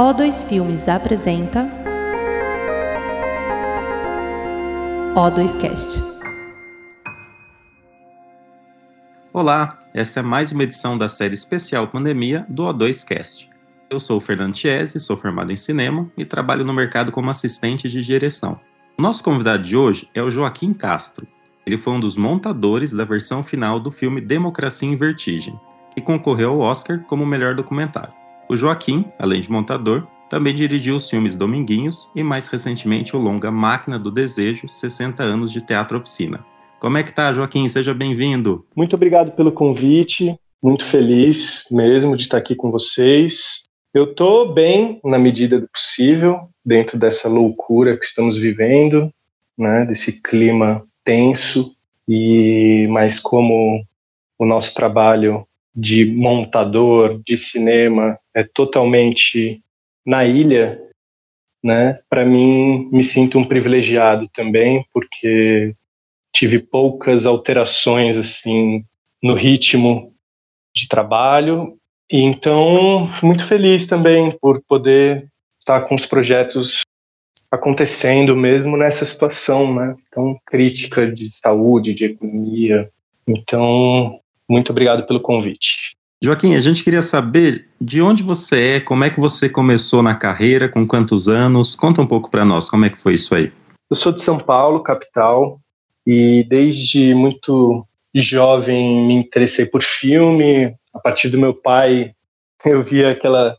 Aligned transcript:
O2 0.00 0.48
Filmes 0.48 0.88
apresenta 0.88 1.68
O2Cast. 5.14 6.02
Olá, 9.30 9.78
esta 9.92 10.20
é 10.20 10.22
mais 10.22 10.52
uma 10.52 10.62
edição 10.62 10.96
da 10.96 11.06
série 11.06 11.34
especial 11.34 11.86
Pandemia 11.86 12.46
do 12.48 12.62
O2Cast. 12.62 13.46
Eu 13.90 14.00
sou 14.00 14.16
o 14.16 14.20
Fernando 14.20 14.56
Chiesi, 14.56 14.98
sou 14.98 15.18
formado 15.18 15.52
em 15.52 15.56
cinema 15.56 16.10
e 16.16 16.24
trabalho 16.24 16.64
no 16.64 16.72
mercado 16.72 17.12
como 17.12 17.28
assistente 17.28 17.86
de 17.86 18.02
direção. 18.02 18.58
O 18.96 19.02
nosso 19.02 19.22
convidado 19.22 19.62
de 19.62 19.76
hoje 19.76 20.08
é 20.14 20.22
o 20.22 20.30
Joaquim 20.30 20.72
Castro. 20.72 21.26
Ele 21.66 21.76
foi 21.76 21.92
um 21.92 22.00
dos 22.00 22.16
montadores 22.16 22.94
da 22.94 23.04
versão 23.04 23.42
final 23.42 23.78
do 23.78 23.90
filme 23.90 24.22
Democracia 24.22 24.88
em 24.88 24.96
Vertigem, 24.96 25.60
que 25.94 26.00
concorreu 26.00 26.52
ao 26.52 26.60
Oscar 26.60 27.04
como 27.06 27.26
melhor 27.26 27.54
documentário. 27.54 28.18
O 28.50 28.56
Joaquim, 28.56 29.04
além 29.16 29.40
de 29.40 29.48
montador, 29.48 30.08
também 30.28 30.52
dirigiu 30.52 30.96
os 30.96 31.08
filmes 31.08 31.36
Dominguinhos 31.36 32.10
e 32.16 32.22
mais 32.24 32.48
recentemente 32.48 33.14
o 33.14 33.18
longa 33.20 33.48
Máquina 33.48 33.96
do 33.96 34.10
Desejo, 34.10 34.68
60 34.68 35.22
anos 35.22 35.52
de 35.52 35.60
teatro 35.60 35.96
oficina. 35.96 36.44
Como 36.80 36.98
é 36.98 37.04
que 37.04 37.14
tá, 37.14 37.30
Joaquim? 37.30 37.68
Seja 37.68 37.94
bem-vindo. 37.94 38.66
Muito 38.74 38.96
obrigado 38.96 39.30
pelo 39.36 39.52
convite. 39.52 40.34
Muito 40.60 40.84
feliz 40.84 41.66
mesmo 41.70 42.16
de 42.16 42.22
estar 42.22 42.38
aqui 42.38 42.56
com 42.56 42.72
vocês. 42.72 43.66
Eu 43.94 44.16
tô 44.16 44.46
bem 44.46 45.00
na 45.04 45.16
medida 45.16 45.60
do 45.60 45.68
possível, 45.68 46.48
dentro 46.66 46.98
dessa 46.98 47.28
loucura 47.28 47.96
que 47.96 48.04
estamos 48.04 48.36
vivendo, 48.36 49.12
né, 49.56 49.84
desse 49.84 50.20
clima 50.20 50.84
tenso 51.04 51.72
e 52.08 52.88
mas 52.90 53.20
como 53.20 53.86
o 54.36 54.44
nosso 54.44 54.74
trabalho 54.74 55.46
de 55.74 56.04
montador 56.04 57.20
de 57.24 57.36
cinema 57.36 58.18
é 58.34 58.42
totalmente 58.42 59.62
na 60.04 60.24
ilha, 60.24 60.80
né? 61.62 62.00
Para 62.08 62.24
mim, 62.24 62.88
me 62.90 63.04
sinto 63.04 63.38
um 63.38 63.44
privilegiado 63.44 64.28
também, 64.32 64.84
porque 64.92 65.74
tive 66.32 66.58
poucas 66.58 67.26
alterações 67.26 68.16
assim 68.16 68.84
no 69.22 69.34
ritmo 69.34 70.14
de 70.74 70.88
trabalho 70.88 71.76
e 72.10 72.20
então 72.20 73.08
muito 73.22 73.46
feliz 73.46 73.86
também 73.86 74.30
por 74.40 74.62
poder 74.62 75.28
estar 75.58 75.82
com 75.82 75.94
os 75.94 76.06
projetos 76.06 76.80
acontecendo 77.50 78.36
mesmo 78.36 78.76
nessa 78.76 79.04
situação, 79.04 79.74
né? 79.74 79.96
Tão 80.10 80.38
crítica 80.46 81.10
de 81.10 81.28
saúde, 81.36 81.92
de 81.92 82.06
economia. 82.06 82.90
Então, 83.26 84.20
muito 84.50 84.70
obrigado 84.70 85.06
pelo 85.06 85.20
convite. 85.20 85.96
Joaquim, 86.22 86.54
a 86.54 86.58
gente 86.58 86.84
queria 86.84 87.00
saber 87.00 87.68
de 87.80 88.02
onde 88.02 88.22
você 88.22 88.62
é, 88.62 88.80
como 88.80 89.04
é 89.04 89.10
que 89.10 89.20
você 89.20 89.48
começou 89.48 90.02
na 90.02 90.14
carreira, 90.14 90.68
com 90.68 90.86
quantos 90.86 91.28
anos? 91.28 91.74
Conta 91.74 92.02
um 92.02 92.06
pouco 92.06 92.30
para 92.30 92.44
nós, 92.44 92.68
como 92.68 92.84
é 92.84 92.90
que 92.90 92.98
foi 92.98 93.14
isso 93.14 93.34
aí? 93.34 93.50
Eu 93.88 93.96
sou 93.96 94.12
de 94.12 94.20
São 94.20 94.38
Paulo, 94.38 94.82
capital, 94.82 95.58
e 96.06 96.44
desde 96.48 97.14
muito 97.14 97.86
jovem 98.14 99.06
me 99.06 99.14
interessei 99.14 99.64
por 99.64 99.82
filme. 99.82 100.74
A 100.92 100.98
partir 100.98 101.28
do 101.28 101.38
meu 101.38 101.54
pai, 101.54 102.12
eu 102.66 102.82
via 102.82 103.10
aquela 103.10 103.56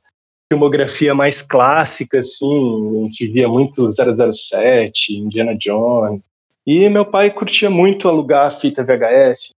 filmografia 0.52 1.16
mais 1.16 1.42
clássica, 1.42 2.20
assim, 2.20 3.00
a 3.00 3.04
gente 3.04 3.28
via 3.30 3.48
muito 3.48 3.88
007, 3.90 5.18
Indiana 5.18 5.56
Jones. 5.56 6.22
E 6.68 6.88
meu 6.90 7.06
pai 7.06 7.32
curtia 7.32 7.70
muito 7.70 8.08
alugar 8.08 8.52
fita 8.52 8.84
VHS, 8.84 9.52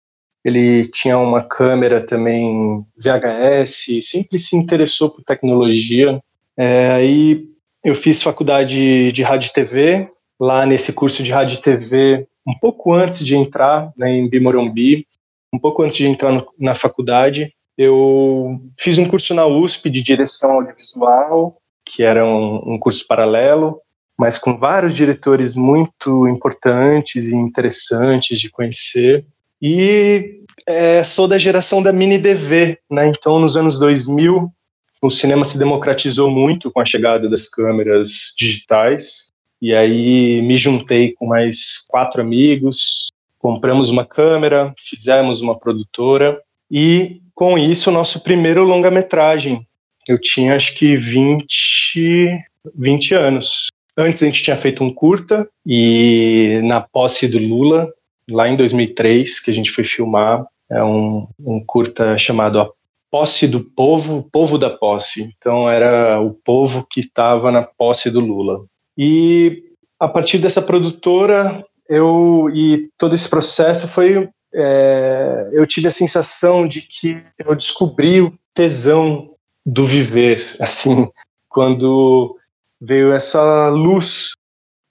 ele 0.44 0.84
tinha 0.86 1.18
uma 1.18 1.42
câmera 1.42 2.00
também 2.00 2.84
VHS, 2.96 4.06
sempre 4.06 4.38
se 4.38 4.56
interessou 4.56 5.10
por 5.10 5.24
tecnologia. 5.24 6.20
É, 6.56 6.90
aí 6.92 7.46
eu 7.82 7.94
fiz 7.94 8.22
faculdade 8.22 9.10
de 9.12 9.22
rádio 9.22 9.48
e 9.48 9.52
TV, 9.52 10.08
lá 10.38 10.66
nesse 10.66 10.92
curso 10.92 11.22
de 11.22 11.32
rádio 11.32 11.56
e 11.56 11.62
TV, 11.62 12.26
um 12.46 12.54
pouco 12.60 12.92
antes 12.92 13.24
de 13.24 13.36
entrar 13.36 13.90
né, 13.96 14.10
em 14.10 14.28
Bimorumbi, 14.28 15.06
um 15.52 15.58
pouco 15.58 15.82
antes 15.82 15.96
de 15.96 16.06
entrar 16.06 16.32
no, 16.32 16.46
na 16.58 16.74
faculdade, 16.74 17.52
eu 17.76 18.60
fiz 18.78 18.98
um 18.98 19.06
curso 19.06 19.34
na 19.34 19.46
USP 19.46 19.90
de 19.90 20.02
direção 20.02 20.52
audiovisual, 20.52 21.56
que 21.84 22.02
era 22.02 22.24
um, 22.24 22.74
um 22.74 22.78
curso 22.78 23.06
paralelo, 23.06 23.80
mas 24.18 24.38
com 24.38 24.56
vários 24.56 24.94
diretores 24.94 25.56
muito 25.56 26.28
importantes 26.28 27.28
e 27.28 27.36
interessantes 27.36 28.38
de 28.38 28.50
conhecer. 28.50 29.26
E 29.66 30.40
é, 30.66 31.02
sou 31.02 31.26
da 31.26 31.38
geração 31.38 31.82
da 31.82 31.90
mini 31.90 32.18
DV, 32.18 32.76
né? 32.90 33.08
Então, 33.08 33.38
nos 33.38 33.56
anos 33.56 33.78
2000, 33.78 34.52
o 35.00 35.08
cinema 35.08 35.42
se 35.42 35.56
democratizou 35.56 36.30
muito 36.30 36.70
com 36.70 36.82
a 36.82 36.84
chegada 36.84 37.30
das 37.30 37.48
câmeras 37.48 38.34
digitais. 38.36 39.30
E 39.62 39.74
aí 39.74 40.42
me 40.42 40.58
juntei 40.58 41.14
com 41.14 41.28
mais 41.28 41.82
quatro 41.88 42.20
amigos, 42.20 43.10
compramos 43.38 43.88
uma 43.88 44.04
câmera, 44.04 44.74
fizemos 44.76 45.40
uma 45.40 45.58
produtora 45.58 46.38
e 46.70 47.22
com 47.34 47.56
isso 47.56 47.90
nosso 47.90 48.20
primeiro 48.20 48.64
longa-metragem. 48.64 49.66
Eu 50.06 50.20
tinha 50.20 50.56
acho 50.56 50.74
que 50.74 50.94
20, 50.94 52.38
20 52.76 53.14
anos. 53.14 53.68
Antes 53.96 54.22
a 54.22 54.26
gente 54.26 54.42
tinha 54.42 54.58
feito 54.58 54.84
um 54.84 54.92
curta 54.92 55.48
e 55.64 56.60
na 56.64 56.82
posse 56.82 57.26
do 57.26 57.38
Lula 57.38 57.90
lá 58.30 58.48
em 58.48 58.56
2003, 58.56 59.40
que 59.40 59.50
a 59.50 59.54
gente 59.54 59.70
foi 59.70 59.84
filmar. 59.84 60.46
É 60.70 60.82
um, 60.82 61.26
um 61.38 61.64
curta 61.64 62.16
chamado 62.16 62.60
A 62.60 62.68
Posse 63.10 63.46
do 63.46 63.60
Povo, 63.60 64.18
o 64.18 64.22
Povo 64.22 64.58
da 64.58 64.70
Posse. 64.70 65.34
Então 65.36 65.68
era 65.68 66.20
o 66.20 66.32
povo 66.32 66.86
que 66.88 67.00
estava 67.00 67.50
na 67.52 67.62
posse 67.62 68.10
do 68.10 68.20
Lula. 68.20 68.64
E 68.96 69.64
a 69.98 70.08
partir 70.08 70.38
dessa 70.38 70.62
produtora, 70.62 71.64
eu 71.88 72.50
e 72.52 72.88
todo 72.98 73.14
esse 73.14 73.28
processo 73.28 73.86
foi 73.86 74.28
é, 74.54 75.50
eu 75.52 75.66
tive 75.66 75.88
a 75.88 75.90
sensação 75.90 76.66
de 76.66 76.80
que 76.80 77.20
eu 77.38 77.54
descobri 77.56 78.20
o 78.20 78.32
tesão 78.54 79.34
do 79.66 79.84
viver, 79.84 80.56
assim, 80.60 81.08
quando 81.48 82.36
veio 82.80 83.12
essa 83.12 83.68
luz 83.68 84.32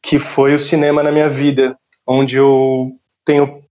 que 0.01 0.19
foi 0.19 0.53
o 0.53 0.59
cinema 0.59 1.01
na 1.01 1.11
minha 1.11 1.29
vida, 1.29 1.77
onde 2.05 2.35
eu 2.35 2.91
tenho 3.25 3.63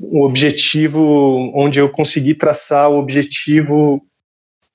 um 0.00 0.22
objetivo 0.22 1.52
onde 1.54 1.78
eu 1.78 1.88
consegui 1.88 2.34
traçar 2.34 2.90
o 2.90 2.98
objetivo 2.98 4.02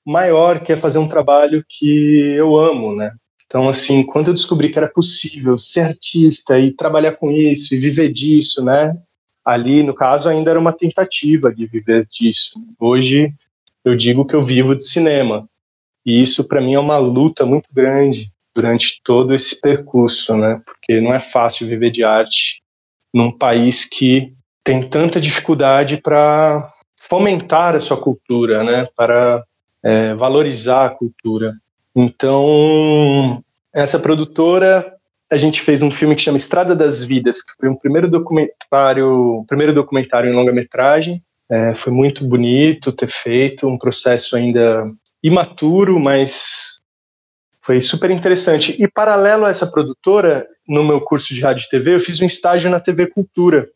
maior 0.06 0.60
que 0.60 0.72
é 0.72 0.76
fazer 0.76 0.98
um 0.98 1.08
trabalho 1.08 1.64
que 1.68 2.34
eu 2.36 2.56
amo, 2.56 2.94
né? 2.94 3.12
Então, 3.46 3.68
assim, 3.68 4.04
quando 4.04 4.28
eu 4.28 4.34
descobri 4.34 4.68
que 4.68 4.78
era 4.78 4.88
possível 4.88 5.58
ser 5.58 5.80
artista 5.80 6.58
e 6.58 6.70
trabalhar 6.70 7.12
com 7.12 7.30
isso 7.30 7.74
e 7.74 7.80
viver 7.80 8.08
disso, 8.12 8.64
né? 8.64 8.94
Ali, 9.44 9.82
no 9.82 9.92
caso, 9.92 10.28
ainda 10.28 10.50
era 10.50 10.60
uma 10.60 10.72
tentativa 10.72 11.52
de 11.52 11.66
viver 11.66 12.06
disso. 12.06 12.52
Hoje, 12.78 13.34
eu 13.84 13.96
digo 13.96 14.24
que 14.24 14.34
eu 14.34 14.42
vivo 14.42 14.76
de 14.76 14.84
cinema. 14.84 15.48
E 16.06 16.22
isso, 16.22 16.46
para 16.46 16.60
mim, 16.60 16.74
é 16.74 16.78
uma 16.78 16.98
luta 16.98 17.44
muito 17.44 17.68
grande 17.72 18.30
durante 18.54 19.00
todo 19.02 19.34
esse 19.34 19.60
percurso, 19.60 20.36
né? 20.36 20.54
Porque 20.64 21.00
não 21.00 21.12
é 21.12 21.18
fácil 21.18 21.66
viver 21.66 21.90
de 21.90 22.04
arte 22.04 22.59
num 23.12 23.30
país 23.30 23.84
que 23.84 24.32
tem 24.62 24.88
tanta 24.88 25.20
dificuldade 25.20 25.96
para 25.96 26.66
fomentar 27.08 27.74
a 27.74 27.80
sua 27.80 27.96
cultura, 27.96 28.62
né? 28.62 28.86
Para 28.96 29.44
é, 29.82 30.14
valorizar 30.14 30.86
a 30.86 30.90
cultura. 30.90 31.54
Então, 31.94 33.42
essa 33.72 33.98
produtora, 33.98 34.94
a 35.30 35.36
gente 35.36 35.60
fez 35.60 35.82
um 35.82 35.90
filme 35.90 36.14
que 36.14 36.22
chama 36.22 36.36
Estrada 36.36 36.74
das 36.74 37.02
Vidas, 37.02 37.42
que 37.42 37.52
foi 37.58 37.68
um 37.68 37.74
primeiro 37.74 38.08
documentário, 38.08 39.44
primeiro 39.48 39.72
documentário 39.72 40.30
em 40.30 40.34
longa-metragem. 40.34 41.22
É, 41.50 41.74
foi 41.74 41.92
muito 41.92 42.24
bonito 42.24 42.92
ter 42.92 43.08
feito, 43.08 43.66
um 43.66 43.78
processo 43.78 44.36
ainda 44.36 44.88
imaturo, 45.22 45.98
mas 45.98 46.79
foi 47.62 47.80
super 47.80 48.10
interessante. 48.10 48.82
E 48.82 48.88
paralelo 48.88 49.44
a 49.44 49.50
essa 49.50 49.66
produtora, 49.66 50.46
no 50.66 50.84
meu 50.84 51.00
curso 51.00 51.34
de 51.34 51.40
rádio 51.40 51.64
e 51.66 51.68
TV, 51.68 51.94
eu 51.94 52.00
fiz 52.00 52.20
um 52.20 52.26
estágio 52.26 52.70
na 52.70 52.80
TV 52.80 53.06
Cultura, 53.06 53.68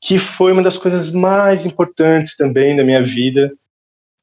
que 0.00 0.18
foi 0.18 0.52
uma 0.52 0.62
das 0.62 0.76
coisas 0.76 1.12
mais 1.12 1.64
importantes 1.64 2.36
também 2.36 2.76
da 2.76 2.84
minha 2.84 3.02
vida, 3.02 3.52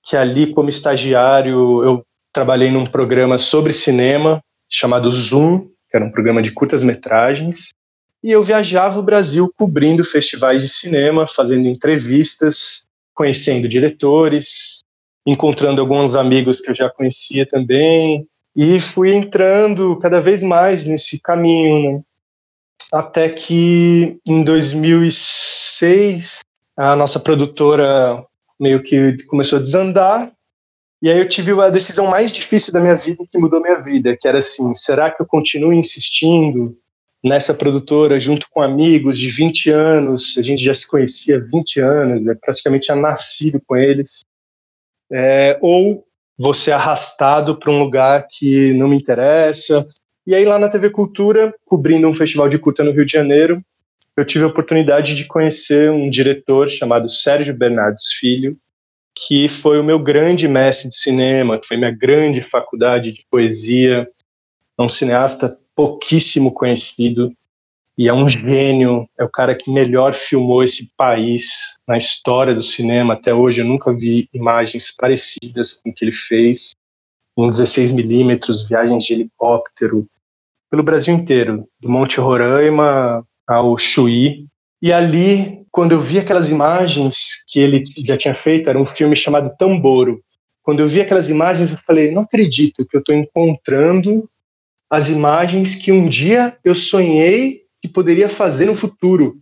que 0.03 0.15
ali 0.17 0.53
como 0.53 0.69
estagiário 0.69 1.83
eu 1.83 2.05
trabalhei 2.33 2.71
num 2.71 2.85
programa 2.85 3.37
sobre 3.37 3.73
cinema 3.73 4.43
chamado 4.69 5.11
Zoom, 5.11 5.67
que 5.89 5.97
era 5.97 6.05
um 6.05 6.11
programa 6.11 6.41
de 6.41 6.51
curtas 6.51 6.81
metragens, 6.81 7.71
e 8.23 8.31
eu 8.31 8.43
viajava 8.43 8.99
o 8.99 9.03
Brasil 9.03 9.51
cobrindo 9.57 10.03
festivais 10.03 10.61
de 10.61 10.69
cinema, 10.69 11.27
fazendo 11.27 11.67
entrevistas, 11.67 12.85
conhecendo 13.13 13.67
diretores, 13.67 14.81
encontrando 15.25 15.81
alguns 15.81 16.15
amigos 16.15 16.61
que 16.61 16.69
eu 16.69 16.75
já 16.75 16.89
conhecia 16.89 17.45
também, 17.45 18.27
e 18.55 18.79
fui 18.79 19.13
entrando 19.13 19.97
cada 19.97 20.19
vez 20.19 20.41
mais 20.41 20.85
nesse 20.85 21.19
caminho, 21.21 21.97
né? 21.97 22.01
Até 22.91 23.29
que 23.29 24.19
em 24.25 24.43
2006 24.43 26.41
a 26.75 26.95
nossa 26.95 27.19
produtora 27.19 28.25
meio 28.59 28.83
que 28.83 29.15
começou 29.27 29.59
a 29.59 29.61
desandar. 29.61 30.31
E 31.01 31.09
aí 31.09 31.17
eu 31.17 31.27
tive 31.27 31.51
a 31.59 31.69
decisão 31.69 32.05
mais 32.07 32.31
difícil 32.31 32.71
da 32.71 32.79
minha 32.79 32.95
vida 32.95 33.25
que 33.29 33.37
mudou 33.37 33.61
minha 33.61 33.81
vida, 33.81 34.15
que 34.15 34.27
era 34.27 34.37
assim, 34.39 34.75
será 34.75 35.09
que 35.09 35.21
eu 35.21 35.25
continuo 35.25 35.73
insistindo 35.73 36.77
nessa 37.23 37.53
produtora 37.53 38.19
junto 38.19 38.47
com 38.49 38.61
amigos 38.61 39.17
de 39.17 39.29
20 39.29 39.69
anos, 39.69 40.35
a 40.37 40.41
gente 40.41 40.63
já 40.63 40.73
se 40.73 40.87
conhecia 40.87 41.37
há 41.37 41.39
20 41.39 41.79
anos, 41.79 42.23
né, 42.23 42.35
praticamente 42.39 42.85
tinha 42.85 42.95
nascido 42.97 43.61
com 43.65 43.77
eles, 43.77 44.21
é, 45.11 45.57
ou 45.61 46.05
você 46.37 46.71
arrastado 46.71 47.57
para 47.57 47.71
um 47.71 47.79
lugar 47.79 48.25
que 48.29 48.73
não 48.73 48.87
me 48.87 48.97
interessa. 48.97 49.87
E 50.25 50.33
aí 50.33 50.45
lá 50.45 50.57
na 50.57 50.69
TV 50.69 50.89
Cultura, 50.89 51.53
cobrindo 51.65 52.07
um 52.07 52.13
festival 52.13 52.49
de 52.49 52.59
curta 52.59 52.83
no 52.83 52.91
Rio 52.91 53.05
de 53.05 53.11
Janeiro, 53.11 53.61
eu 54.15 54.25
tive 54.25 54.43
a 54.43 54.47
oportunidade 54.47 55.15
de 55.15 55.25
conhecer 55.25 55.89
um 55.89 56.09
diretor 56.09 56.69
chamado 56.69 57.09
Sérgio 57.09 57.55
Bernardes 57.55 58.13
Filho, 58.19 58.57
que 59.15 59.47
foi 59.47 59.79
o 59.79 59.83
meu 59.83 59.99
grande 59.99 60.47
mestre 60.47 60.89
de 60.89 60.95
cinema, 60.95 61.59
que 61.59 61.67
foi 61.67 61.77
minha 61.77 61.91
grande 61.91 62.41
faculdade 62.41 63.11
de 63.11 63.25
poesia, 63.29 64.07
é 64.77 64.81
um 64.81 64.89
cineasta 64.89 65.57
pouquíssimo 65.75 66.51
conhecido 66.51 67.31
e 68.01 68.07
é 68.07 68.13
um 68.13 68.27
gênio, 68.27 69.07
é 69.15 69.23
o 69.23 69.29
cara 69.29 69.53
que 69.53 69.69
melhor 69.69 70.15
filmou 70.15 70.63
esse 70.63 70.91
país 70.97 71.77
na 71.87 71.95
história 71.95 72.55
do 72.55 72.61
cinema 72.63 73.13
até 73.13 73.31
hoje. 73.31 73.61
Eu 73.61 73.65
nunca 73.65 73.93
vi 73.93 74.27
imagens 74.33 74.89
parecidas 74.89 75.73
com 75.73 75.91
o 75.91 75.93
que 75.93 76.03
ele 76.03 76.11
fez. 76.11 76.71
Em 77.37 77.47
16 77.47 77.91
milímetros, 77.91 78.67
viagens 78.67 79.03
de 79.03 79.13
helicóptero 79.13 80.07
pelo 80.67 80.81
Brasil 80.81 81.13
inteiro, 81.13 81.67
do 81.79 81.87
Monte 81.89 82.19
Roraima 82.19 83.23
ao 83.47 83.77
Chuí. 83.77 84.47
E 84.81 84.91
ali, 84.91 85.59
quando 85.69 85.91
eu 85.91 86.01
vi 86.01 86.17
aquelas 86.17 86.49
imagens 86.49 87.43
que 87.47 87.59
ele 87.59 87.83
já 88.03 88.17
tinha 88.17 88.33
feito, 88.33 88.67
era 88.67 88.81
um 88.81 88.85
filme 88.85 89.15
chamado 89.15 89.55
Tamboro. 89.59 90.23
Quando 90.63 90.79
eu 90.79 90.87
vi 90.87 91.01
aquelas 91.01 91.29
imagens, 91.29 91.71
eu 91.71 91.77
falei: 91.77 92.09
não 92.09 92.23
acredito 92.23 92.83
que 92.83 92.97
eu 92.97 92.99
estou 92.99 93.13
encontrando 93.13 94.27
as 94.89 95.07
imagens 95.07 95.75
que 95.75 95.91
um 95.91 96.09
dia 96.09 96.57
eu 96.65 96.73
sonhei 96.73 97.60
que 97.81 97.87
poderia 97.87 98.29
fazer 98.29 98.65
no 98.65 98.75
futuro. 98.75 99.37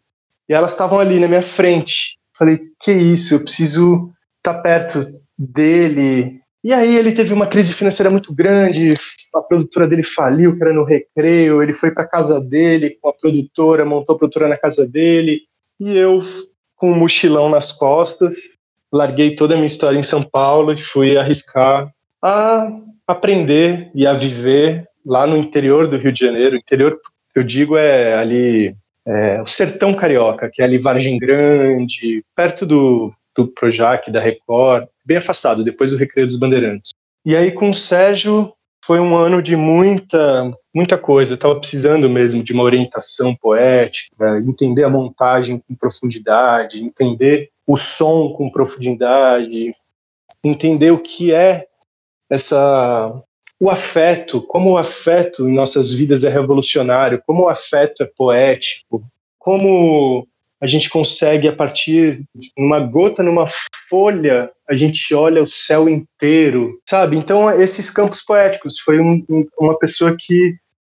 E 0.47 0.53
elas 0.53 0.71
estavam 0.71 0.99
ali 0.99 1.19
na 1.19 1.27
minha 1.27 1.41
frente. 1.41 2.17
Falei, 2.37 2.59
que 2.79 2.91
isso, 2.91 3.35
eu 3.35 3.43
preciso 3.43 4.11
estar 4.37 4.55
tá 4.55 4.61
perto 4.61 5.05
dele. 5.37 6.39
E 6.63 6.73
aí 6.73 6.95
ele 6.95 7.11
teve 7.11 7.33
uma 7.33 7.47
crise 7.47 7.73
financeira 7.73 8.09
muito 8.09 8.33
grande, 8.33 8.93
a 9.33 9.41
produtora 9.41 9.87
dele 9.87 10.03
faliu, 10.03 10.55
que 10.55 10.63
era 10.63 10.73
no 10.73 10.83
recreio, 10.83 11.61
ele 11.61 11.73
foi 11.73 11.91
para 11.91 12.07
casa 12.07 12.39
dele 12.39 12.97
com 13.01 13.09
a 13.09 13.13
produtora, 13.13 13.85
montou 13.85 14.15
a 14.15 14.17
produtora 14.17 14.47
na 14.47 14.57
casa 14.57 14.85
dele, 14.87 15.41
e 15.79 15.95
eu 15.95 16.19
com 16.75 16.91
um 16.91 16.95
mochilão 16.95 17.49
nas 17.49 17.71
costas, 17.71 18.35
larguei 18.91 19.35
toda 19.35 19.53
a 19.53 19.57
minha 19.57 19.67
história 19.67 19.97
em 19.97 20.03
São 20.03 20.23
Paulo 20.23 20.71
e 20.71 20.77
fui 20.77 21.17
arriscar 21.17 21.91
a 22.21 22.69
aprender 23.05 23.91
e 23.93 24.07
a 24.07 24.13
viver 24.13 24.87
lá 25.05 25.27
no 25.27 25.37
interior 25.37 25.87
do 25.87 25.97
Rio 25.97 26.11
de 26.11 26.19
Janeiro. 26.19 26.55
Interior 26.55 26.99
eu 27.35 27.43
digo 27.43 27.77
é 27.77 28.15
ali 28.15 28.75
é, 29.05 29.41
o 29.41 29.45
sertão 29.45 29.93
carioca, 29.93 30.49
que 30.51 30.61
é 30.61 30.65
ali 30.65 30.77
Vargem 30.77 31.17
Grande, 31.17 32.23
perto 32.35 32.65
do, 32.65 33.13
do 33.35 33.47
Projac, 33.47 34.11
da 34.11 34.19
Record, 34.19 34.87
bem 35.05 35.17
afastado, 35.17 35.63
depois 35.63 35.91
do 35.91 35.97
Recreio 35.97 36.27
dos 36.27 36.37
Bandeirantes. 36.37 36.91
E 37.25 37.35
aí 37.35 37.51
com 37.51 37.69
o 37.69 37.73
Sérgio 37.73 38.53
foi 38.83 38.99
um 38.99 39.15
ano 39.15 39.41
de 39.41 39.55
muita 39.55 40.51
muita 40.73 40.97
coisa. 40.97 41.33
Eu 41.33 41.35
estava 41.35 41.59
precisando 41.59 42.09
mesmo 42.09 42.43
de 42.43 42.53
uma 42.53 42.63
orientação 42.63 43.35
poética, 43.35 44.39
entender 44.39 44.83
a 44.83 44.89
montagem 44.89 45.59
com 45.59 45.75
profundidade, 45.75 46.83
entender 46.83 47.49
o 47.67 47.75
som 47.75 48.33
com 48.33 48.49
profundidade, 48.49 49.73
entender 50.43 50.91
o 50.91 50.99
que 50.99 51.33
é 51.33 51.67
essa 52.29 53.21
o 53.59 53.69
afeto, 53.69 54.41
como 54.41 54.71
o 54.71 54.77
afeto 54.77 55.47
em 55.47 55.53
nossas 55.53 55.91
vidas 55.91 56.23
é 56.23 56.29
revolucionário, 56.29 57.21
como 57.25 57.43
o 57.43 57.49
afeto 57.49 58.01
é 58.01 58.05
poético, 58.05 59.03
como 59.37 60.25
a 60.61 60.67
gente 60.67 60.89
consegue, 60.89 61.47
a 61.47 61.55
partir 61.55 62.23
de 62.35 62.51
uma 62.57 62.79
gota 62.79 63.23
numa 63.23 63.47
folha, 63.89 64.51
a 64.69 64.75
gente 64.75 65.13
olha 65.13 65.41
o 65.41 65.47
céu 65.47 65.87
inteiro, 65.89 66.79
sabe? 66.87 67.17
Então, 67.17 67.49
esses 67.59 67.89
campos 67.89 68.21
poéticos. 68.21 68.79
Foi 68.79 68.99
um, 68.99 69.23
um, 69.29 69.45
uma 69.59 69.77
pessoa 69.77 70.15
que, 70.17 70.55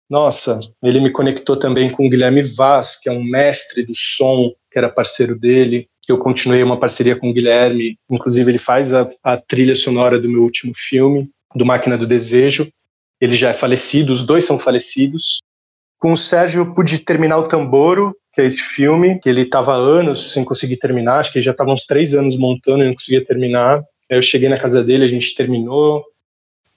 nossa, 0.10 0.60
ele 0.82 1.00
me 1.00 1.12
conectou 1.12 1.58
também 1.58 1.90
com 1.90 2.06
o 2.06 2.10
Guilherme 2.10 2.44
Vaz, 2.44 3.00
que 3.00 3.10
é 3.10 3.12
um 3.12 3.24
mestre 3.24 3.84
do 3.84 3.96
som, 3.96 4.52
que 4.70 4.78
era 4.78 4.90
parceiro 4.90 5.38
dele. 5.38 5.88
Eu 6.08 6.18
continuei 6.18 6.62
uma 6.62 6.80
parceria 6.80 7.16
com 7.16 7.30
o 7.30 7.34
Guilherme, 7.34 7.98
inclusive 8.10 8.52
ele 8.52 8.58
faz 8.58 8.94
a, 8.94 9.08
a 9.24 9.38
trilha 9.38 9.76
sonora 9.76 10.20
do 10.20 10.30
meu 10.30 10.44
último 10.44 10.74
filme 10.76 11.30
do 11.56 11.66
Máquina 11.66 11.98
do 11.98 12.08
Desejo. 12.08 12.70
Ele 13.20 13.34
já 13.34 13.50
é 13.50 13.54
falecido, 13.54 14.12
os 14.12 14.26
dois 14.26 14.46
são 14.46 14.58
falecidos. 14.58 15.40
Com 16.00 16.14
o 16.14 16.18
Sérgio 16.18 16.62
eu 16.62 16.74
pude 16.74 17.00
terminar 17.00 17.38
o 17.38 17.48
Tamboro, 17.48 18.16
que 18.34 18.42
é 18.42 18.46
esse 18.46 18.62
filme, 18.62 19.20
que 19.20 19.30
ele 19.30 19.44
estava 19.44 19.74
anos 19.74 20.34
sem 20.34 20.44
conseguir 20.44 20.78
terminar, 20.78 21.20
acho 21.20 21.32
que 21.32 21.38
ele 21.38 21.46
já 21.46 21.52
estava 21.52 21.72
uns 21.72 21.86
três 21.86 22.14
anos 22.14 22.36
montando 22.36 22.84
e 22.84 22.88
não 22.88 22.94
conseguia 22.94 23.24
terminar. 23.24 23.84
Aí 24.12 24.18
eu 24.18 24.22
cheguei 24.22 24.50
na 24.50 24.58
casa 24.58 24.84
dele, 24.84 25.06
a 25.06 25.08
gente 25.08 25.36
terminou. 25.36 26.04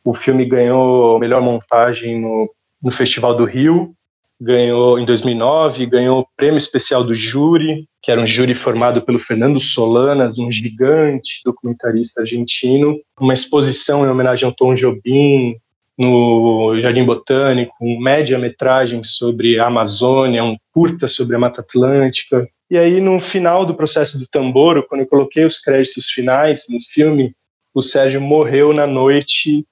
O 0.05 0.15
filme 0.15 0.45
ganhou 0.45 1.19
melhor 1.19 1.41
montagem 1.41 2.21
no, 2.21 2.49
no 2.83 2.93
Festival 2.93 3.35
do 3.35 3.45
Rio, 3.45 3.96
ganhou 4.41 4.99
em 4.99 5.05
2009, 5.05 5.87
ganhou 5.87 6.21
o 6.21 6.27
prêmio 6.37 6.59
especial 6.59 7.03
do 7.03 7.15
júri, 7.15 7.87
que 8.03 8.11
era 8.11 8.21
um 8.21 8.27
júri 8.27 8.55
formado 8.55 9.03
pelo 9.03 9.19
Fernando 9.19 9.59
Solanas, 9.59 10.39
um 10.39 10.51
gigante 10.51 11.41
documentarista 11.45 12.21
argentino, 12.21 12.99
uma 13.19 13.35
exposição 13.35 14.05
em 14.05 14.11
homenagem 14.11 14.47
ao 14.47 14.53
Tom 14.53 14.75
Jobim 14.75 15.57
no 15.99 16.79
Jardim 16.81 17.05
Botânico, 17.05 17.75
um 17.81 17.99
média-metragem 17.99 19.03
sobre 19.03 19.59
a 19.59 19.67
Amazônia, 19.67 20.45
um 20.45 20.57
curta 20.73 21.09
sobre 21.09 21.37
a 21.37 21.39
Mata 21.39 21.63
Atlântica. 21.63 22.47
E 22.71 22.77
aí, 22.77 23.01
no 23.01 23.19
final 23.19 23.65
do 23.65 23.75
processo 23.75 24.19
do 24.19 24.27
Tamboro, 24.27 24.87
quando 24.87 25.03
eu 25.03 25.07
coloquei 25.07 25.45
os 25.45 25.59
créditos 25.59 26.11
finais 26.11 26.67
no 26.69 26.79
filme, 26.93 27.35
o 27.75 27.81
Sérgio 27.81 28.21
morreu 28.21 28.73
na 28.73 28.87
noite 28.87 29.65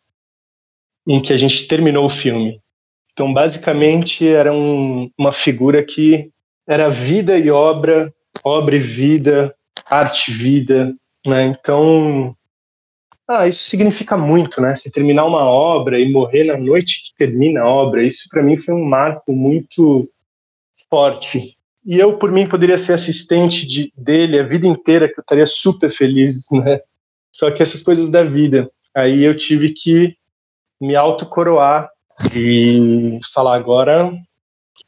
em 1.06 1.20
que 1.20 1.32
a 1.32 1.36
gente 1.36 1.68
terminou 1.68 2.06
o 2.06 2.10
filme. 2.10 2.60
Então, 3.14 3.32
basicamente, 3.32 4.28
era 4.28 4.52
um, 4.52 5.08
uma 5.16 5.32
figura 5.32 5.82
que 5.84 6.30
era 6.66 6.90
vida 6.90 7.38
e 7.38 7.48
obra, 7.48 8.12
obra 8.42 8.74
e 8.74 8.80
vida, 8.80 9.54
arte 9.88 10.30
e 10.30 10.34
vida. 10.34 10.92
Né? 11.24 11.44
Então, 11.44 12.36
ah, 13.28 13.46
isso 13.46 13.70
significa 13.70 14.16
muito, 14.16 14.60
né? 14.60 14.74
Se 14.74 14.90
terminar 14.90 15.24
uma 15.24 15.44
obra 15.48 15.98
e 15.98 16.10
morrer 16.12 16.44
na 16.44 16.58
noite 16.58 17.04
que 17.04 17.14
termina 17.16 17.62
a 17.62 17.68
obra, 17.68 18.04
isso 18.04 18.28
para 18.28 18.42
mim 18.42 18.58
foi 18.58 18.74
um 18.74 18.84
marco 18.84 19.32
muito 19.32 20.10
forte. 20.90 21.56
E 21.86 21.98
eu, 21.98 22.18
por 22.18 22.32
mim, 22.32 22.48
poderia 22.48 22.76
ser 22.76 22.94
assistente 22.94 23.66
de, 23.66 23.92
dele 23.96 24.40
a 24.40 24.42
vida 24.42 24.66
inteira, 24.66 25.08
que 25.08 25.18
eu 25.18 25.22
estaria 25.22 25.46
super 25.46 25.90
feliz, 25.90 26.48
né? 26.52 26.80
Só 27.34 27.50
que 27.50 27.62
essas 27.62 27.82
coisas 27.82 28.10
da 28.10 28.24
vida. 28.24 28.70
Aí 28.94 29.22
eu 29.22 29.36
tive 29.36 29.70
que 29.70 30.16
me 30.80 30.96
autocoroar 30.96 31.88
e 32.34 33.18
falar 33.32 33.56
agora 33.56 34.12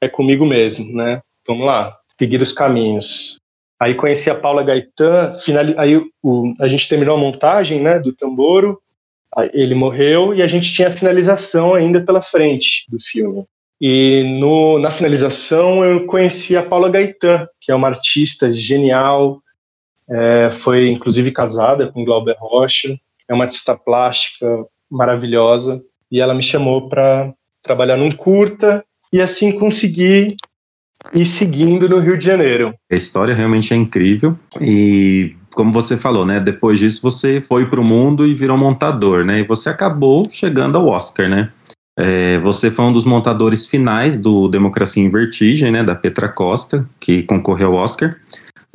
é 0.00 0.08
comigo 0.08 0.44
mesmo, 0.44 0.92
né? 0.94 1.20
Vamos 1.46 1.66
lá, 1.66 1.96
seguir 2.18 2.40
os 2.40 2.52
caminhos. 2.52 3.36
Aí 3.78 3.94
conheci 3.94 4.30
a 4.30 4.34
Paula 4.34 4.62
Gaetan, 4.62 5.36
final, 5.38 5.64
aí 5.76 5.96
o, 6.22 6.54
a 6.60 6.68
gente 6.68 6.88
terminou 6.88 7.14
a 7.14 7.20
montagem, 7.20 7.80
né, 7.80 7.98
do 7.98 8.12
Tamboro, 8.12 8.80
ele 9.52 9.74
morreu 9.74 10.34
e 10.34 10.42
a 10.42 10.46
gente 10.46 10.72
tinha 10.72 10.88
a 10.88 10.92
finalização 10.92 11.74
ainda 11.74 12.00
pela 12.00 12.22
frente 12.22 12.86
do 12.88 12.98
filme. 12.98 13.44
E 13.78 14.24
no, 14.40 14.78
na 14.78 14.90
finalização 14.90 15.84
eu 15.84 16.06
conheci 16.06 16.56
a 16.56 16.62
Paula 16.62 16.88
Gaetan, 16.88 17.46
que 17.60 17.70
é 17.70 17.74
uma 17.74 17.88
artista 17.88 18.50
genial, 18.50 19.42
é, 20.08 20.50
foi 20.50 20.88
inclusive 20.88 21.30
casada 21.30 21.92
com 21.92 22.04
Glauber 22.04 22.36
Rocha, 22.38 22.96
é 23.28 23.34
uma 23.34 23.44
artista 23.44 23.76
plástica 23.76 24.64
maravilhosa 24.90 25.82
e 26.10 26.20
ela 26.20 26.34
me 26.34 26.42
chamou 26.42 26.88
para 26.88 27.32
trabalhar 27.62 27.96
num 27.96 28.10
curta 28.10 28.84
e 29.12 29.20
assim 29.20 29.58
consegui 29.58 30.36
ir 31.14 31.26
seguindo 31.26 31.88
no 31.88 31.98
Rio 31.98 32.16
de 32.16 32.24
Janeiro. 32.24 32.74
A 32.90 32.96
história 32.96 33.34
realmente 33.34 33.72
é 33.72 33.76
incrível 33.76 34.36
e 34.60 35.34
como 35.54 35.72
você 35.72 35.96
falou, 35.96 36.26
né? 36.26 36.38
Depois 36.38 36.78
disso 36.78 37.00
você 37.02 37.40
foi 37.40 37.66
para 37.66 37.80
o 37.80 37.84
mundo 37.84 38.26
e 38.26 38.34
virou 38.34 38.58
montador, 38.58 39.24
né? 39.24 39.40
E 39.40 39.42
você 39.42 39.70
acabou 39.70 40.28
chegando 40.30 40.76
ao 40.76 40.86
Oscar, 40.86 41.28
né? 41.28 41.50
É, 41.98 42.38
você 42.40 42.70
foi 42.70 42.84
um 42.84 42.92
dos 42.92 43.06
montadores 43.06 43.66
finais 43.66 44.18
do 44.18 44.48
Democracia 44.48 45.02
em 45.02 45.10
Vertigem, 45.10 45.72
né? 45.72 45.82
Da 45.82 45.94
Petra 45.94 46.28
Costa, 46.28 46.86
que 47.00 47.22
concorreu 47.22 47.68
ao 47.68 47.82
Oscar. 47.82 48.16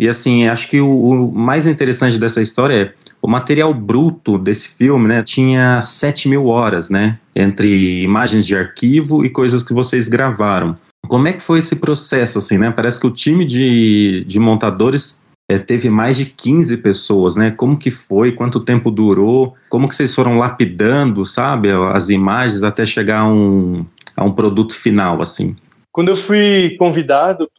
E 0.01 0.09
assim, 0.09 0.47
acho 0.47 0.67
que 0.67 0.81
o, 0.81 0.89
o 0.89 1.31
mais 1.31 1.67
interessante 1.67 2.17
dessa 2.17 2.41
história 2.41 2.73
é 2.73 2.93
o 3.21 3.27
material 3.27 3.71
bruto 3.71 4.35
desse 4.35 4.69
filme, 4.69 5.07
né, 5.07 5.21
tinha 5.21 5.79
7 5.79 6.27
mil 6.27 6.47
horas, 6.47 6.89
né, 6.89 7.19
entre 7.35 8.01
imagens 8.01 8.47
de 8.47 8.57
arquivo 8.57 9.23
e 9.23 9.29
coisas 9.29 9.61
que 9.61 9.75
vocês 9.75 10.09
gravaram. 10.09 10.75
Como 11.07 11.27
é 11.27 11.33
que 11.33 11.41
foi 11.43 11.59
esse 11.59 11.75
processo, 11.75 12.39
assim, 12.39 12.57
né? 12.57 12.71
Parece 12.71 12.99
que 12.99 13.05
o 13.05 13.11
time 13.11 13.45
de, 13.45 14.23
de 14.25 14.39
montadores 14.39 15.25
é, 15.49 15.59
teve 15.59 15.89
mais 15.89 16.15
de 16.15 16.25
15 16.25 16.77
pessoas, 16.77 17.35
né? 17.35 17.51
Como 17.51 17.77
que 17.77 17.91
foi? 17.91 18.31
Quanto 18.31 18.59
tempo 18.59 18.89
durou? 18.89 19.55
Como 19.69 19.87
que 19.87 19.95
vocês 19.95 20.15
foram 20.15 20.37
lapidando, 20.37 21.25
sabe, 21.25 21.69
as 21.93 22.09
imagens 22.09 22.63
até 22.63 22.85
chegar 22.85 23.19
a 23.19 23.27
um, 23.27 23.85
a 24.15 24.23
um 24.23 24.31
produto 24.31 24.73
final, 24.73 25.21
assim? 25.21 25.55
Quando 25.91 26.09
eu 26.09 26.15
fui 26.15 26.75
convidado 26.79 27.49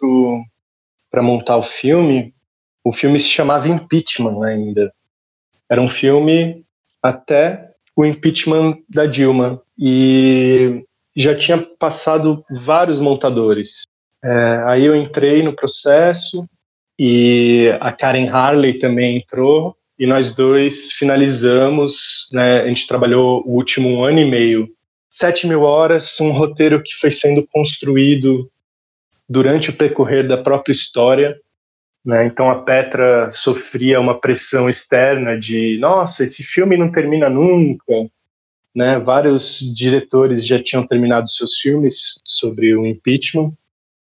para 1.12 1.22
montar 1.22 1.58
o 1.58 1.62
filme, 1.62 2.34
o 2.82 2.90
filme 2.90 3.20
se 3.20 3.28
chamava 3.28 3.68
Impeachment 3.68 4.42
ainda. 4.42 4.92
Era 5.68 5.80
um 5.80 5.88
filme 5.88 6.64
até 7.02 7.70
o 7.96 8.04
impeachment 8.04 8.78
da 8.88 9.06
Dilma 9.06 9.60
e 9.78 10.82
já 11.14 11.36
tinha 11.36 11.58
passado 11.58 12.44
vários 12.50 12.98
montadores. 13.00 13.82
É, 14.24 14.62
aí 14.66 14.84
eu 14.84 14.96
entrei 14.96 15.42
no 15.42 15.54
processo 15.54 16.48
e 16.98 17.68
a 17.80 17.90
Karen 17.90 18.28
Harley 18.28 18.78
também 18.78 19.16
entrou 19.16 19.76
e 19.98 20.06
nós 20.06 20.34
dois 20.34 20.92
finalizamos. 20.92 22.28
Né, 22.32 22.60
a 22.60 22.68
gente 22.68 22.86
trabalhou 22.86 23.42
o 23.46 23.54
último 23.54 24.04
ano 24.04 24.20
e 24.20 24.24
meio, 24.24 24.68
sete 25.10 25.46
mil 25.46 25.62
horas, 25.62 26.18
um 26.20 26.32
roteiro 26.32 26.82
que 26.82 26.94
foi 26.94 27.10
sendo 27.10 27.46
construído 27.52 28.50
durante 29.28 29.70
o 29.70 29.76
percorrer 29.76 30.26
da 30.26 30.36
própria 30.36 30.72
história. 30.72 31.38
Né? 32.04 32.26
Então 32.26 32.50
a 32.50 32.62
Petra 32.62 33.30
sofria 33.30 34.00
uma 34.00 34.20
pressão 34.20 34.68
externa 34.68 35.38
de, 35.38 35.78
nossa, 35.78 36.24
esse 36.24 36.42
filme 36.42 36.76
não 36.76 36.90
termina 36.90 37.28
nunca. 37.28 37.92
Né? 38.74 38.98
Vários 38.98 39.58
diretores 39.74 40.46
já 40.46 40.62
tinham 40.62 40.86
terminado 40.86 41.28
seus 41.28 41.54
filmes 41.56 42.20
sobre 42.24 42.74
o 42.74 42.86
impeachment 42.86 43.52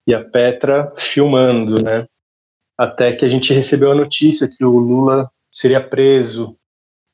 e 0.08 0.14
a 0.14 0.24
Petra 0.24 0.92
filmando, 0.96 1.84
né? 1.84 2.08
Até 2.78 3.14
que 3.14 3.26
a 3.26 3.30
gente 3.30 3.54
recebeu 3.54 3.92
a 3.92 3.96
notícia 3.96 4.48
que 4.48 4.64
o 4.64 4.78
Lula 4.78 5.30
seria 5.50 5.82
preso. 5.82 6.56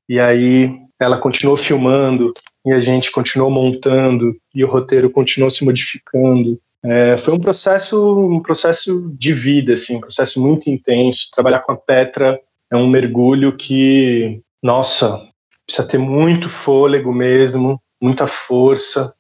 E 0.10 0.20
aí 0.20 0.72
ela 1.00 1.18
continuou 1.18 1.56
filmando 1.56 2.34
e 2.66 2.72
a 2.72 2.80
gente 2.80 3.12
continuou 3.12 3.50
montando 3.50 4.36
e 4.54 4.64
o 4.64 4.68
roteiro 4.68 5.10
continuou 5.10 5.50
se 5.50 5.64
modificando. 5.64 6.60
É, 6.84 7.16
foi 7.18 7.34
um 7.34 7.40
processo, 7.40 8.20
um 8.28 8.42
processo 8.42 9.12
de 9.16 9.34
vida, 9.34 9.74
assim, 9.74 9.98
um 9.98 10.02
processo 10.02 10.42
muito 10.42 10.70
intenso. 10.70 11.30
Trabalhar 11.34 11.60
com 11.60 11.72
a 11.72 11.78
Petra 11.78 12.40
é 12.72 12.76
um 12.76 12.88
mergulho 12.88 13.56
que, 13.56 14.42
nossa, 14.62 15.28
precisa 15.66 15.88
ter 15.88 16.00
muito 16.00 16.50
fôlego 16.50 17.14
mesmo, 17.14 17.82
muita 18.02 18.26
força. 18.26 19.14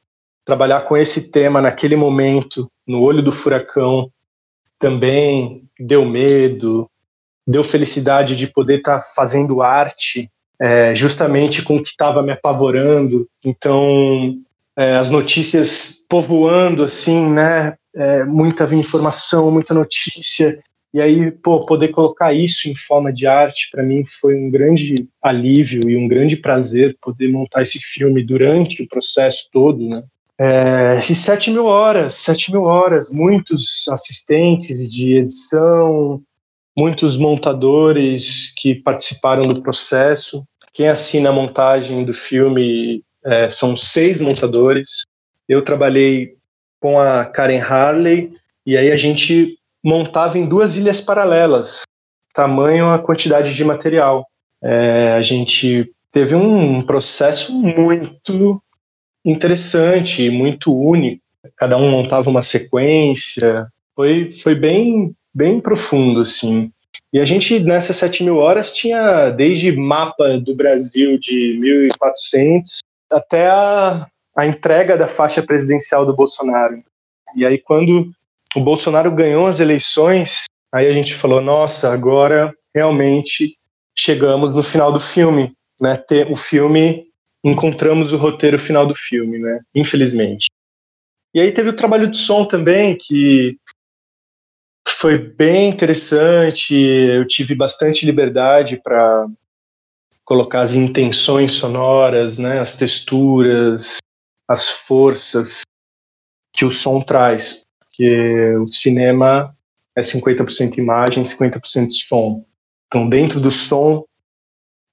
Trabalhar 0.44 0.82
com 0.82 0.98
esse 0.98 1.32
tema 1.32 1.62
naquele 1.62 1.96
momento, 1.96 2.70
no 2.88 3.01
olho 3.01 3.22
do 3.22 3.32
furacão, 3.32 4.12
também 4.80 5.63
deu 5.80 6.03
medo, 6.03 6.89
deu 7.46 7.63
felicidade 7.63 8.36
de 8.36 8.48
poder 8.48 8.77
estar 8.77 8.98
tá 8.98 9.06
fazendo 9.15 9.62
arte 9.62 10.32
é, 10.60 10.94
justamente 10.94 11.63
com 11.63 11.77
o 11.77 11.84
que 11.84 11.89
estava 11.89 12.22
me 12.22 12.32
apavorando. 12.32 13.27
Então, 13.44 14.38
é, 14.78 14.96
as 14.96 15.10
notícias 15.10 16.06
povoando, 16.10 16.84
assim, 16.84 17.30
né? 17.30 17.75
É, 17.94 18.24
muita 18.24 18.63
informação, 18.74 19.51
muita 19.51 19.74
notícia. 19.74 20.62
E 20.94 21.00
aí, 21.01 21.32
pô, 21.32 21.66
poder 21.66 21.90
colocar 21.90 22.34
isso 22.34 22.70
em 22.70 22.75
forma 22.75 23.12
de 23.13 23.25
arte, 23.25 23.70
para 23.72 23.84
mim 23.84 24.04
foi 24.06 24.36
um 24.36 24.50
grande 24.50 25.08
alívio 25.22 25.90
e 25.90 25.96
um 25.96 26.08
grande 26.08 26.36
prazer 26.36 26.98
poder 27.01 27.30
montar 27.30 27.62
esse 27.62 27.80
filme 27.80 28.24
durante 28.24 28.84
o 28.84 28.88
processo 28.88 29.48
todo, 29.51 29.88
né? 29.88 30.04
É, 30.40 31.00
e 31.00 31.13
sete 31.13 31.51
mil 31.51 31.66
horas, 31.66 32.16
sete 32.16 32.51
mil 32.51 32.63
horas, 32.63 33.12
muitos 33.12 33.88
assistentes 33.90 34.90
de 34.92 35.18
edição, 35.18 36.22
muitos 36.75 37.16
montadores 37.16 38.51
que 38.58 38.75
participaram 38.75 39.48
do 39.48 39.62
processo. 39.62 40.44
Quem 40.74 40.88
assina 40.88 41.30
a 41.30 41.34
montagem 41.34 42.04
do 42.04 42.13
filme 42.13 43.04
é, 43.24 43.50
são 43.50 43.75
seis 43.75 44.20
montadores. 44.20 45.04
Eu 45.48 45.62
trabalhei 45.62 46.36
com 46.80 47.00
a 47.00 47.25
Karen 47.25 47.60
Harley 47.60 48.30
e 48.66 48.78
aí 48.78 48.92
a 48.92 48.98
gente 48.98 49.58
montava 49.84 50.38
em 50.38 50.46
duas 50.46 50.75
ilhas 50.75 51.01
paralelas, 51.01 51.84
tamanho 52.34 52.88
a 52.88 53.00
quantidade 53.00 53.54
de 53.54 53.63
material. 53.63 54.25
É, 54.63 55.13
a 55.13 55.22
gente 55.22 55.92
teve 56.12 56.36
um 56.36 56.82
processo 56.82 57.51
muito 57.54 58.62
interessante, 59.25 60.30
muito 60.30 60.75
único. 60.75 61.22
Cada 61.56 61.78
um 61.78 61.90
montava 61.90 62.30
uma 62.30 62.42
sequência. 62.42 63.68
Foi, 63.96 64.32
foi 64.32 64.56
bem, 64.56 65.16
bem 65.34 65.60
profundo, 65.60 66.22
assim. 66.22 66.72
E 67.13 67.20
a 67.20 67.25
gente, 67.25 67.60
nessas 67.60 67.98
7 67.98 68.24
mil 68.24 68.38
horas, 68.38 68.74
tinha 68.74 69.30
desde 69.30 69.72
mapa 69.75 70.38
do 70.38 70.56
Brasil 70.56 71.20
de 71.20 71.58
1400 71.60 72.80
até 73.12 73.48
a, 73.48 74.08
a 74.36 74.46
entrega 74.46 74.98
da 74.98 75.08
faixa 75.08 75.44
presidencial 75.44 76.06
do 76.06 76.15
Bolsonaro. 76.15 76.84
E 77.36 77.46
aí, 77.46 77.58
quando 77.58 78.12
o 78.56 78.62
Bolsonaro 78.62 79.12
ganhou 79.12 79.48
as 79.48 79.60
eleições, 79.60 80.46
aí 80.74 80.88
a 80.88 80.94
gente 80.94 81.15
falou: 81.15 81.41
nossa, 81.41 81.91
agora 81.94 82.53
realmente 82.74 83.58
chegamos 83.98 84.56
no 84.56 84.63
final 84.63 84.91
do 84.91 85.00
filme. 85.00 85.53
Né? 85.80 85.96
O 86.30 86.36
filme, 86.36 87.08
encontramos 87.44 88.13
o 88.13 88.18
roteiro 88.18 88.60
final 88.60 88.86
do 88.86 88.96
filme, 88.96 89.39
né? 89.39 89.60
infelizmente. 89.74 90.48
E 91.34 91.39
aí 91.39 91.51
teve 91.51 91.70
o 91.70 91.75
trabalho 91.75 92.10
de 92.10 92.18
som 92.18 92.46
também, 92.46 92.98
que 93.00 93.58
foi 94.88 95.18
bem 95.18 95.70
interessante. 95.70 96.75
Eu 96.75 97.25
tive 97.25 97.56
bastante 97.56 98.06
liberdade 98.06 98.82
para 98.84 99.25
colocar 100.25 100.62
as 100.62 100.74
intenções 100.74 101.54
sonoras, 101.54 102.38
né, 102.38 102.60
as 102.60 102.78
texturas, 102.78 103.98
as 104.48 104.70
forças 104.70 105.62
que 106.54 106.66
o 106.66 106.72
som 106.72 107.01
traz, 107.01 107.62
porque 107.80 108.56
o 108.56 108.68
cinema 108.68 109.56
é 109.96 110.01
50% 110.01 110.78
imagem, 110.78 111.24
50% 111.24 111.92
som. 111.92 112.46
Então, 112.88 113.08
dentro 113.08 113.40
do 113.40 113.50
som 113.50 114.04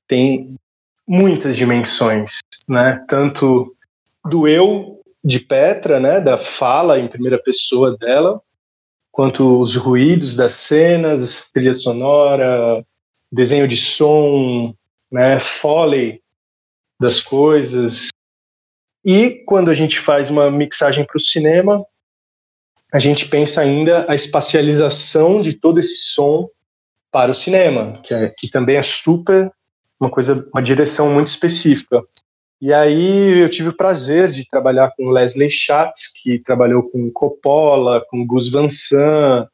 tem 0.06 0.54
muitas 1.06 1.56
dimensões, 1.56 2.38
né? 2.68 3.04
Tanto 3.08 3.74
do 4.24 4.46
eu 4.46 5.00
de 5.24 5.40
Petra, 5.40 5.98
né, 5.98 6.20
da 6.20 6.38
fala 6.38 6.98
em 6.98 7.08
primeira 7.08 7.38
pessoa 7.38 7.96
dela, 7.96 8.40
quanto 9.10 9.60
os 9.60 9.74
ruídos 9.74 10.36
das 10.36 10.54
cenas, 10.54 11.50
trilha 11.52 11.74
sonora, 11.74 12.84
desenho 13.30 13.66
de 13.66 13.76
som, 13.76 14.74
né, 15.10 15.38
foley 15.38 16.20
das 17.00 17.20
coisas. 17.20 18.08
E 19.04 19.42
quando 19.46 19.70
a 19.70 19.74
gente 19.74 19.98
faz 19.98 20.30
uma 20.30 20.50
mixagem 20.50 21.04
para 21.04 21.16
o 21.16 21.20
cinema, 21.20 21.84
a 22.92 22.98
gente 22.98 23.28
pensa 23.28 23.60
ainda 23.60 24.06
a 24.08 24.14
espacialização 24.14 25.40
de 25.40 25.52
todo 25.52 25.78
esse 25.78 26.12
som 26.12 26.48
para 27.10 27.30
o 27.30 27.34
cinema, 27.34 28.00
que, 28.02 28.12
é, 28.12 28.32
que 28.36 28.50
também 28.50 28.76
é 28.76 28.82
super 28.82 29.50
uma 30.00 30.10
coisa, 30.10 30.46
uma 30.52 30.62
direção 30.62 31.12
muito 31.12 31.28
específica. 31.28 32.02
E 32.60 32.72
aí 32.72 33.38
eu 33.38 33.48
tive 33.48 33.68
o 33.68 33.76
prazer 33.76 34.30
de 34.30 34.48
trabalhar 34.48 34.92
com 34.96 35.10
Leslie 35.10 35.50
Schatz, 35.50 36.08
que 36.08 36.38
trabalhou 36.40 36.82
com 36.82 37.10
Coppola, 37.10 38.04
com 38.08 38.26
Gus 38.26 38.48
Van 38.48 38.68
Sant, 38.68 39.48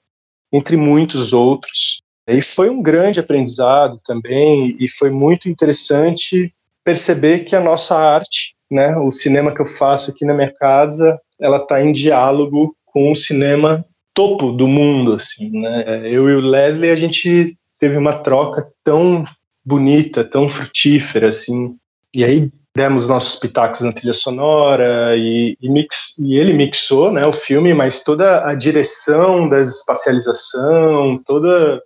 entre 0.53 0.77
muitos 0.77 1.33
outros. 1.33 2.03
E 2.29 2.41
foi 2.41 2.71
um 2.71 2.83
grande 2.83 3.21
aprendizado 3.21 4.01
também, 4.05 4.77
e 4.81 4.89
foi 4.89 5.11
muito 5.11 5.49
interessante 5.49 6.53
perceber 6.83 7.41
que 7.41 7.55
a 7.55 7.61
nossa 7.61 7.97
arte, 7.97 8.55
né, 8.71 8.97
o 8.97 9.11
cinema 9.11 9.55
que 9.55 9.61
eu 9.61 9.67
faço 9.67 10.11
aqui 10.11 10.25
na 10.25 10.35
minha 10.35 10.53
casa, 10.53 11.19
ela 11.41 11.59
está 11.59 11.83
em 11.83 11.93
diálogo 11.93 12.75
com 12.87 13.13
o 13.13 13.17
cinema 13.17 13.85
topo 14.15 14.53
do 14.53 14.69
mundo, 14.69 15.15
assim, 15.15 15.51
né? 15.51 16.03
Eu 16.05 16.31
e 16.31 16.37
o 16.37 16.41
Leslie 16.41 16.91
a 16.91 16.95
gente 16.95 17.59
teve 17.79 17.97
uma 17.97 18.13
troca 18.21 18.69
tão 18.85 19.25
bonita, 19.65 20.23
tão 20.23 20.49
frutífera, 20.49 21.29
assim. 21.29 21.75
E 22.15 22.25
aí 22.25 22.51
demos 22.77 23.09
nossos 23.09 23.37
pitacos 23.37 23.81
na 23.81 23.93
trilha 23.93 24.13
sonora 24.13 25.17
e, 25.17 25.57
e, 25.61 25.69
mix, 25.69 26.19
e 26.19 26.37
ele 26.37 26.53
mixou, 26.53 27.13
né, 27.13 27.25
o 27.27 27.33
filme, 27.33 27.73
mas 27.73 28.03
toda 28.03 28.45
a 28.47 28.55
direção 28.55 29.49
da 29.49 29.61
espacialização, 29.61 31.21
toda 31.25 31.81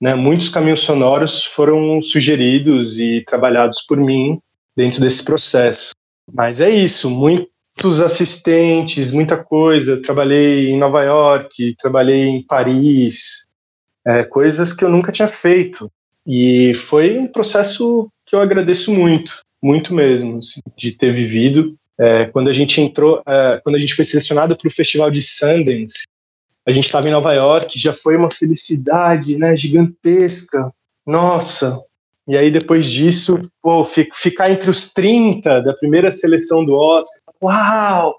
né, 0.00 0.14
muitos 0.14 0.48
caminhos 0.48 0.80
sonoros 0.80 1.44
foram 1.44 2.00
sugeridos 2.02 2.98
e 2.98 3.22
trabalhados 3.26 3.82
por 3.82 3.98
mim 3.98 4.38
dentro 4.76 5.00
desse 5.00 5.24
processo. 5.24 5.90
Mas 6.32 6.60
é 6.60 6.68
isso, 6.68 7.10
muitos 7.10 8.00
assistentes, 8.00 9.10
muita 9.10 9.36
coisa. 9.36 9.92
Eu 9.92 10.02
trabalhei 10.02 10.70
em 10.70 10.78
Nova 10.78 11.02
York, 11.02 11.76
trabalhei 11.78 12.26
em 12.26 12.42
Paris, 12.42 13.46
é, 14.06 14.22
coisas 14.24 14.72
que 14.72 14.84
eu 14.84 14.88
nunca 14.88 15.12
tinha 15.12 15.28
feito. 15.28 15.90
E 16.26 16.74
foi 16.74 17.18
um 17.18 17.28
processo 17.28 18.08
que 18.26 18.34
eu 18.34 18.40
agradeço 18.40 18.92
muito, 18.92 19.40
muito 19.62 19.94
mesmo, 19.94 20.38
assim, 20.38 20.60
de 20.76 20.92
ter 20.92 21.14
vivido. 21.14 21.76
É, 21.98 22.26
quando 22.26 22.50
a 22.50 22.52
gente 22.52 22.80
entrou, 22.80 23.22
é, 23.26 23.60
quando 23.62 23.76
a 23.76 23.78
gente 23.78 23.94
foi 23.94 24.04
selecionado 24.04 24.56
para 24.56 24.68
o 24.68 24.70
Festival 24.70 25.10
de 25.10 25.22
Sundance, 25.22 26.02
a 26.66 26.72
gente 26.72 26.84
estava 26.84 27.08
em 27.08 27.12
Nova 27.12 27.32
York, 27.32 27.78
já 27.78 27.92
foi 27.92 28.16
uma 28.16 28.30
felicidade, 28.30 29.38
né, 29.38 29.56
gigantesca. 29.56 30.72
Nossa. 31.06 31.80
E 32.26 32.36
aí 32.36 32.50
depois 32.50 32.86
disso, 32.86 33.38
pô, 33.62 33.84
ficar 33.84 34.50
entre 34.50 34.68
os 34.68 34.92
30 34.92 35.60
da 35.60 35.72
primeira 35.74 36.10
seleção 36.10 36.64
do 36.64 36.74
Oscar. 36.74 37.22
Uau! 37.40 38.16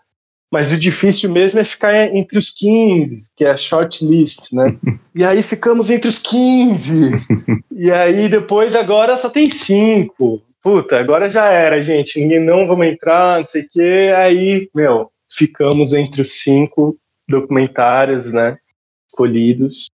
Mas 0.50 0.72
o 0.72 0.78
difícil 0.78 1.30
mesmo 1.30 1.60
é 1.60 1.64
ficar 1.66 2.16
entre 2.16 2.40
os 2.40 2.50
15, 2.52 3.34
que 3.36 3.44
é 3.44 3.52
a 3.52 3.58
shortlist, 3.58 4.54
né? 4.54 4.78
e 5.14 5.26
aí 5.26 5.44
ficamos 5.44 5.90
entre 5.90 6.08
os 6.08 6.18
15. 6.18 7.12
e 7.70 7.92
aí 7.92 8.30
depois 8.30 8.76
agora 8.76 9.18
só 9.18 9.30
tem 9.30 9.50
cinco. 9.50 10.42
Puta, 10.64 10.98
agora 10.98 11.30
já 11.30 11.48
era, 11.48 11.84
gente. 11.84 12.18
Ninguém 12.18 12.40
não 12.40 12.66
vamos 12.66 12.88
entrar, 12.88 13.40
não 13.40 13.44
sei 13.44 13.64
o 13.64 13.70
quê. 13.70 14.14
Aí, 14.16 14.70
meu, 14.74 15.12
ficamos 15.30 15.94
entre 15.94 16.22
os 16.22 16.42
cinco 16.42 16.98
documentários, 17.28 18.32
né? 18.32 18.58
Escolhidos 19.08 19.88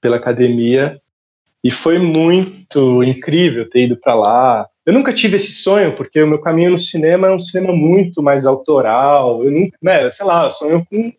pela 0.00 0.16
academia. 0.16 1.00
E 1.62 1.70
foi 1.70 1.98
muito 1.98 3.02
incrível 3.02 3.68
ter 3.68 3.84
ido 3.84 3.96
para 3.96 4.14
lá, 4.14 4.68
eu 4.86 4.92
nunca 4.92 5.14
tive 5.14 5.36
esse 5.36 5.52
sonho, 5.52 5.96
porque 5.96 6.22
o 6.22 6.26
meu 6.26 6.38
caminho 6.38 6.72
no 6.72 6.78
cinema 6.78 7.28
é 7.28 7.34
um 7.34 7.38
cinema 7.38 7.74
muito 7.74 8.22
mais 8.22 8.44
autoral. 8.44 9.42
Eu 9.42 9.50
nunca, 9.50 9.76
né, 9.82 10.10
sei 10.10 10.26
lá, 10.26 10.48
sonho 10.50 10.84
com 10.90 11.10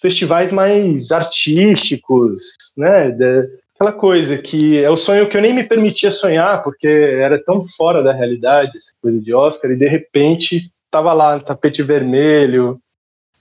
festivais 0.00 0.50
mais 0.50 1.12
artísticos, 1.12 2.54
né? 2.76 3.12
De, 3.12 3.48
aquela 3.74 3.92
coisa 3.92 4.36
que 4.36 4.82
é 4.82 4.90
o 4.90 4.96
sonho 4.96 5.28
que 5.28 5.36
eu 5.36 5.42
nem 5.42 5.54
me 5.54 5.62
permitia 5.62 6.10
sonhar, 6.10 6.62
porque 6.64 6.88
era 6.88 7.42
tão 7.42 7.60
fora 7.76 8.02
da 8.02 8.12
realidade, 8.12 8.76
essa 8.76 8.92
coisa 9.00 9.20
de 9.20 9.32
Oscar, 9.32 9.70
e 9.70 9.76
de 9.76 9.86
repente 9.86 10.72
estava 10.86 11.12
lá 11.12 11.36
no 11.36 11.42
tapete 11.42 11.82
vermelho, 11.82 12.80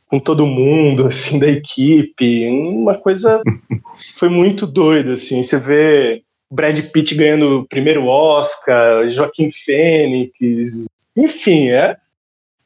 com 0.07 0.19
todo 0.19 0.45
mundo, 0.45 1.07
assim, 1.07 1.39
da 1.39 1.47
equipe, 1.47 2.47
uma 2.49 2.95
coisa 2.97 3.41
foi 4.15 4.29
muito 4.29 4.65
doido, 4.67 5.13
assim, 5.13 5.43
você 5.43 5.57
vê 5.57 6.23
Brad 6.51 6.79
Pitt 6.91 7.15
ganhando 7.15 7.59
o 7.59 7.67
primeiro 7.67 8.05
Oscar, 8.05 9.09
Joaquim 9.09 9.49
Fênix, 9.49 10.85
enfim, 11.15 11.69
é 11.69 11.97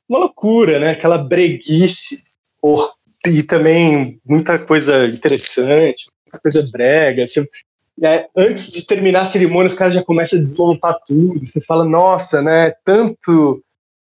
uma 0.07 0.19
loucura, 0.19 0.79
né? 0.79 0.91
Aquela 0.91 1.17
breguice, 1.17 2.23
e 3.25 3.43
também 3.43 4.19
muita 4.25 4.57
coisa 4.57 5.05
interessante, 5.05 6.07
muita 6.25 6.39
coisa 6.39 6.67
brega. 6.71 7.25
Você, 7.25 7.45
é, 8.01 8.27
antes 8.35 8.71
de 8.71 8.85
terminar 8.85 9.21
a 9.21 9.25
cerimônia, 9.25 9.67
os 9.67 9.73
caras 9.73 9.93
já 9.93 10.03
começam 10.03 10.39
a 10.39 10.41
desmontar 10.41 10.97
tudo. 11.05 11.45
Você 11.45 11.59
fala, 11.61 11.83
nossa, 11.83 12.41
né? 12.41 12.73
Tanto 12.85 13.61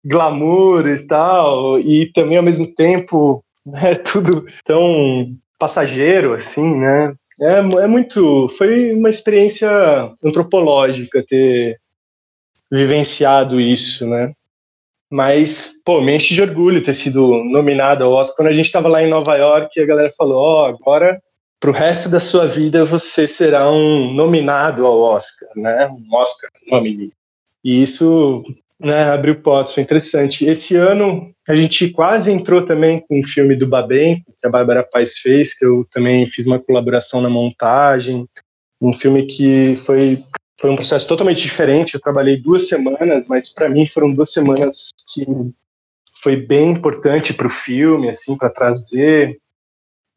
glamour 0.08 0.88
e 0.88 1.06
tal, 1.06 1.80
e 1.80 2.10
também 2.14 2.38
ao 2.38 2.44
mesmo 2.44 2.74
tempo, 2.74 3.44
né? 3.66 3.96
Tudo 3.96 4.46
tão 4.64 5.36
passageiro, 5.60 6.34
assim, 6.34 6.76
né? 6.76 7.14
É, 7.42 7.58
é 7.58 7.88
muito. 7.88 8.48
Foi 8.58 8.94
uma 8.94 9.10
experiência 9.10 9.70
antropológica 10.24 11.24
ter 11.28 11.78
vivenciado 12.72 13.60
isso, 13.60 14.08
né? 14.08 14.32
Mas, 15.10 15.82
pô, 15.86 16.02
me 16.02 16.16
enche 16.16 16.34
de 16.34 16.42
orgulho 16.42 16.84
ter 16.84 16.94
sido 16.94 17.44
nominado 17.46 18.04
ao 18.04 18.12
Oscar. 18.12 18.38
Quando 18.38 18.50
a 18.50 18.54
gente 18.54 18.66
estava 18.66 18.88
lá 18.90 19.02
em 19.04 19.10
Nova 19.10 19.36
York, 19.36 19.80
a 19.80 19.86
galera 19.86 20.12
falou: 20.18 20.38
Ó, 20.38 20.64
oh, 20.64 20.66
agora, 20.66 21.22
pro 21.60 21.72
resto 21.72 22.10
da 22.10 22.20
sua 22.20 22.48
vida, 22.48 22.84
você 22.86 23.28
será 23.28 23.70
um 23.72 24.14
nominado 24.14 24.86
ao 24.86 25.00
Oscar, 25.00 25.50
né? 25.56 25.88
Um 25.88 26.16
Oscar 26.16 26.50
nominee. 26.70 27.14
E 27.64 27.84
isso 27.84 28.44
né, 28.80 29.06
abriu 29.06 29.42
potes, 29.42 29.74
foi 29.74 29.84
interessante. 29.84 30.46
Esse 30.46 30.76
ano 30.76 31.34
a 31.48 31.56
gente 31.56 31.90
quase 31.90 32.32
entrou 32.32 32.64
também 32.64 33.00
com 33.00 33.20
um 33.20 33.24
filme 33.24 33.56
do 33.56 33.68
Babem, 33.68 34.24
que 34.40 34.48
a 34.48 34.50
Bárbara 34.50 34.84
Paz 34.84 35.18
fez, 35.18 35.54
que 35.54 35.66
eu 35.66 35.88
também 35.92 36.26
fiz 36.28 36.46
uma 36.46 36.60
colaboração 36.60 37.22
na 37.22 37.30
montagem. 37.30 38.28
Um 38.80 38.94
filme 38.94 39.26
que 39.26 39.76
foi, 39.78 40.24
foi 40.60 40.70
um 40.70 40.76
processo 40.76 41.08
totalmente 41.08 41.42
diferente. 41.42 41.96
Eu 41.96 42.02
trabalhei 42.02 42.38
duas 42.38 42.68
semanas, 42.68 43.28
mas 43.28 43.54
para 43.54 43.70
mim 43.70 43.86
foram 43.88 44.14
duas 44.14 44.32
semanas 44.32 44.90
que 45.14 45.26
foi 46.22 46.36
bem 46.36 46.72
importante 46.72 47.34
para 47.34 47.48
o 47.48 47.50
filme, 47.50 48.10
assim, 48.10 48.38
para 48.38 48.50
trazer 48.50 49.40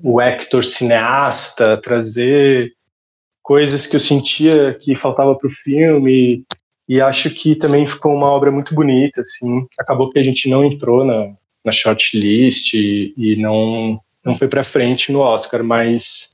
o 0.03 0.21
Hector 0.21 0.65
cineasta, 0.65 1.77
trazer 1.77 2.73
coisas 3.43 3.87
que 3.87 3.97
eu 3.97 4.01
sentia 4.01 4.75
que 4.75 4.95
faltava 4.95 5.35
para 5.35 5.47
o 5.47 5.51
filme, 5.51 6.45
e 6.91 7.01
acho 7.01 7.31
que 7.31 7.55
também 7.55 7.87
ficou 7.87 8.13
uma 8.13 8.27
obra 8.27 8.51
muito 8.51 8.75
bonita, 8.75 9.21
assim. 9.21 9.65
Acabou 9.79 10.11
que 10.11 10.19
a 10.19 10.25
gente 10.25 10.51
não 10.51 10.65
entrou 10.65 11.05
na, 11.05 11.29
na 11.65 11.71
shortlist 11.71 12.75
e, 12.75 13.15
e 13.17 13.37
não, 13.37 14.01
não 14.25 14.35
foi 14.35 14.49
para 14.49 14.65
frente 14.65 15.13
no 15.13 15.21
Oscar, 15.21 15.63
mas 15.63 16.31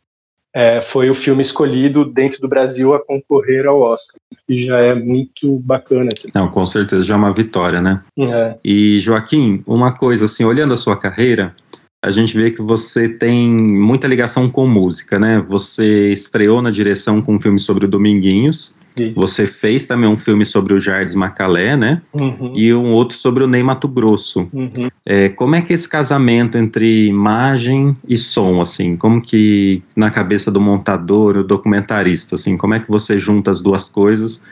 é, 0.55 0.81
foi 0.81 1.11
o 1.11 1.14
filme 1.14 1.42
escolhido 1.42 2.07
dentro 2.07 2.40
do 2.40 2.49
Brasil 2.49 2.95
a 2.95 3.05
concorrer 3.05 3.66
ao 3.66 3.83
Oscar, 3.83 4.19
que 4.49 4.57
já 4.57 4.81
é 4.81 4.95
muito 4.95 5.59
bacana. 5.59 6.09
Não, 6.35 6.51
com 6.51 6.64
certeza 6.64 7.03
já 7.03 7.12
é 7.12 7.19
uma 7.19 7.35
vitória, 7.35 7.83
né? 7.83 8.03
É. 8.19 8.57
E 8.64 8.99
Joaquim, 8.99 9.62
uma 9.66 9.92
coisa 9.92 10.25
assim, 10.25 10.45
olhando 10.45 10.73
a 10.73 10.77
sua 10.77 10.97
carreira, 10.97 11.55
a 12.03 12.11
gente 12.11 12.35
vê 12.35 12.51
que 12.51 12.62
você 12.62 13.11
tem 13.11 13.47
muita 13.47 14.07
ligação 14.07 14.49
com 14.49 14.66
música, 14.66 15.19
né? 15.19 15.45
Você 15.51 16.12
estreou 16.12 16.62
na 16.62 16.71
direção 16.71 17.21
com 17.21 17.35
um 17.35 17.40
filme 17.40 17.59
sobre 17.59 17.85
o 17.85 17.88
Dominguinhos, 17.88 18.75
isso. 18.99 19.15
Você 19.15 19.47
fez 19.47 19.87
também 19.87 20.09
um 20.09 20.17
filme 20.17 20.45
sobre 20.45 20.75
o 20.75 20.79
Jardim 20.79 21.17
Macalé, 21.17 21.77
né? 21.77 22.03
Uhum. 22.13 22.53
E 22.55 22.73
um 22.73 22.93
outro 22.93 23.17
sobre 23.17 23.45
o 23.45 23.47
Ney 23.47 23.63
Mato 23.63 23.89
Grosso. 23.89 24.49
Uhum. 24.53 24.89
É, 25.05 25.29
como 25.29 25.55
é 25.55 25.63
que 25.63 25.73
é 25.73 25.75
esse 25.75 25.89
casamento 25.89 26.57
entre 26.59 27.07
imagem 27.07 27.97
e 28.09 28.17
som, 28.17 28.61
assim? 28.61 28.97
Como 28.97 29.21
que 29.21 29.83
na 29.95 30.11
cabeça 30.11 30.51
do 30.51 30.61
montador, 30.61 31.37
o 31.37 31.45
documentarista, 31.45 32.35
assim, 32.35 32.57
como 32.57 32.75
é 32.75 32.81
que 32.81 32.91
você 32.91 33.19
junta 33.19 33.51
as 33.51 33.61
duas 33.61 33.89
coisas? 33.89 34.43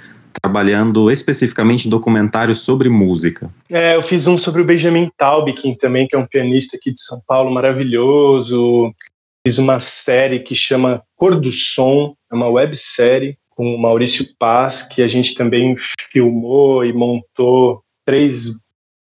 Trabalhando 0.43 1.11
especificamente 1.11 1.87
em 1.87 1.91
documentários 1.91 2.61
sobre 2.61 2.89
música. 2.89 3.51
É, 3.71 3.95
eu 3.95 4.03
fiz 4.03 4.27
um 4.27 4.37
sobre 4.37 4.61
o 4.63 4.65
Benjamin 4.65 5.11
Taubkin 5.17 5.75
também, 5.75 6.07
que 6.07 6.17
é 6.17 6.19
um 6.19 6.27
pianista 6.27 6.77
aqui 6.77 6.93
de 6.93 7.01
São 7.01 7.21
Paulo 7.27 7.53
maravilhoso. 7.53 8.93
Fiz 9.47 9.59
uma 9.59 9.79
série 9.79 10.41
que 10.41 10.55
chama 10.55 11.03
Cor 11.17 11.39
do 11.39 11.53
Som, 11.53 12.15
é 12.33 12.35
uma 12.35 12.49
websérie 12.49 13.37
com 13.57 13.75
o 13.75 13.79
Maurício 13.79 14.27
Paz, 14.39 14.83
que 14.83 15.03
a 15.03 15.09
gente 15.09 15.35
também 15.35 15.75
filmou 16.11 16.85
e 16.85 16.93
montou 16.93 17.83
três 18.05 18.55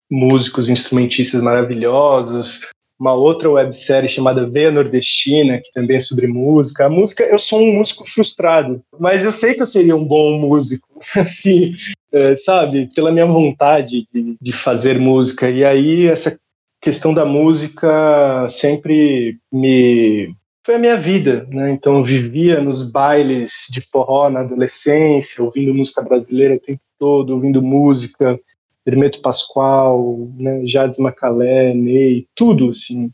músicos 0.10 0.69
instrumentistas 0.69 1.41
maravilhosos, 1.41 2.67
uma 2.99 3.13
outra 3.13 3.49
websérie 3.49 4.08
chamada 4.08 4.47
Veia 4.47 4.71
Nordestina, 4.71 5.60
que 5.60 5.71
também 5.73 5.97
é 5.97 5.99
sobre 5.99 6.27
música. 6.27 6.86
A 6.86 6.89
música, 6.89 7.23
eu 7.23 7.38
sou 7.38 7.62
um 7.62 7.73
músico 7.73 8.10
frustrado, 8.10 8.81
mas 8.97 9.23
eu 9.23 9.31
sei 9.31 9.53
que 9.53 9.62
eu 9.62 9.65
seria 9.65 9.95
um 9.95 10.05
bom 10.05 10.39
músico, 10.39 10.88
assim, 11.17 11.75
é, 12.12 12.36
sabe, 12.36 12.89
pela 12.95 13.12
minha 13.12 13.25
vontade 13.25 14.08
de, 14.13 14.38
de 14.41 14.53
fazer 14.53 14.97
música. 14.97 15.49
E 15.49 15.65
aí 15.65 16.08
essa 16.08 16.39
questão 16.81 17.13
da 17.13 17.25
música 17.25 18.47
sempre 18.47 19.38
me 19.51 20.34
foi 20.65 20.75
a 20.75 20.80
minha 20.80 20.97
vida, 20.97 21.45
né? 21.51 21.69
Então 21.69 21.97
eu 21.97 22.04
vivia 22.04 22.60
nos 22.60 22.82
bailes 22.82 23.67
de 23.69 23.80
forró 23.82 24.32
na 24.32 24.39
adolescência, 24.39 25.43
ouvindo 25.43 25.75
música 25.75 26.01
brasileira 26.01 26.56
o 26.56 26.60
tempo 26.60 26.82
todo, 26.97 27.36
ouvindo 27.36 27.62
música, 27.62 28.39
Hermeto 28.84 29.21
Pascoal, 29.21 30.28
né? 30.36 30.65
Jades 30.65 30.97
Macalé, 30.97 31.71
Ney, 31.71 32.25
tudo 32.34 32.71
assim. 32.71 33.12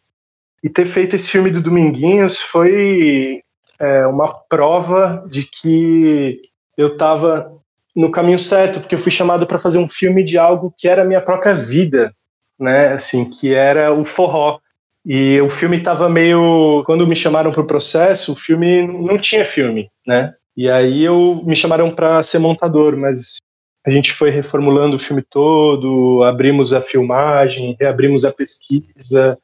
E 0.64 0.70
ter 0.70 0.86
feito 0.86 1.18
esse 1.18 1.30
filme 1.30 1.52
do 1.52 1.62
Dominguinhos 1.62 2.40
foi 2.40 3.44
é, 3.78 4.08
uma 4.08 4.34
prova 4.34 5.26
de 5.30 5.44
que 5.44 6.40
eu 6.78 6.94
estava 6.94 7.54
no 7.94 8.10
caminho 8.10 8.40
certo, 8.40 8.80
porque 8.80 8.96
eu 8.96 9.00
fui 9.00 9.12
chamado 9.12 9.46
para 9.46 9.60
fazer 9.60 9.78
um 9.78 9.90
filme 9.90 10.24
de 10.24 10.38
algo 10.38 10.74
que 10.78 10.88
era 10.88 11.02
a 11.02 11.06
minha 11.06 11.20
própria 11.20 11.54
vida, 11.54 12.16
né? 12.58 12.94
Assim, 12.94 13.26
que 13.26 13.54
era 13.54 13.92
o 13.92 14.06
forró. 14.06 14.60
E 15.06 15.42
o 15.42 15.50
filme 15.50 15.78
estava 15.78 16.08
meio. 16.08 16.84
Quando 16.86 17.08
me 17.08 17.16
chamaram 17.16 17.52
para 17.52 17.62
o 17.62 17.68
processo, 17.68 18.34
o 18.34 18.36
filme 18.36 18.86
não 18.86 19.18
tinha 19.18 19.44
filme, 19.44 19.90
né? 20.06 20.34
E 20.56 20.70
aí 20.70 21.04
eu 21.04 21.42
me 21.46 21.56
chamaram 21.56 21.90
para 21.90 22.22
ser 22.24 22.40
montador, 22.40 22.96
mas 22.96 23.38
a 23.86 23.90
gente 23.90 24.12
foi 24.12 24.30
reformulando 24.30 24.96
o 24.96 25.00
filme 25.00 25.24
todo, 25.24 26.24
abrimos 26.24 26.72
a 26.72 26.82
filmagem, 26.82 27.76
reabrimos 27.80 28.24
a 28.24 28.32
pesquisa 28.32 29.38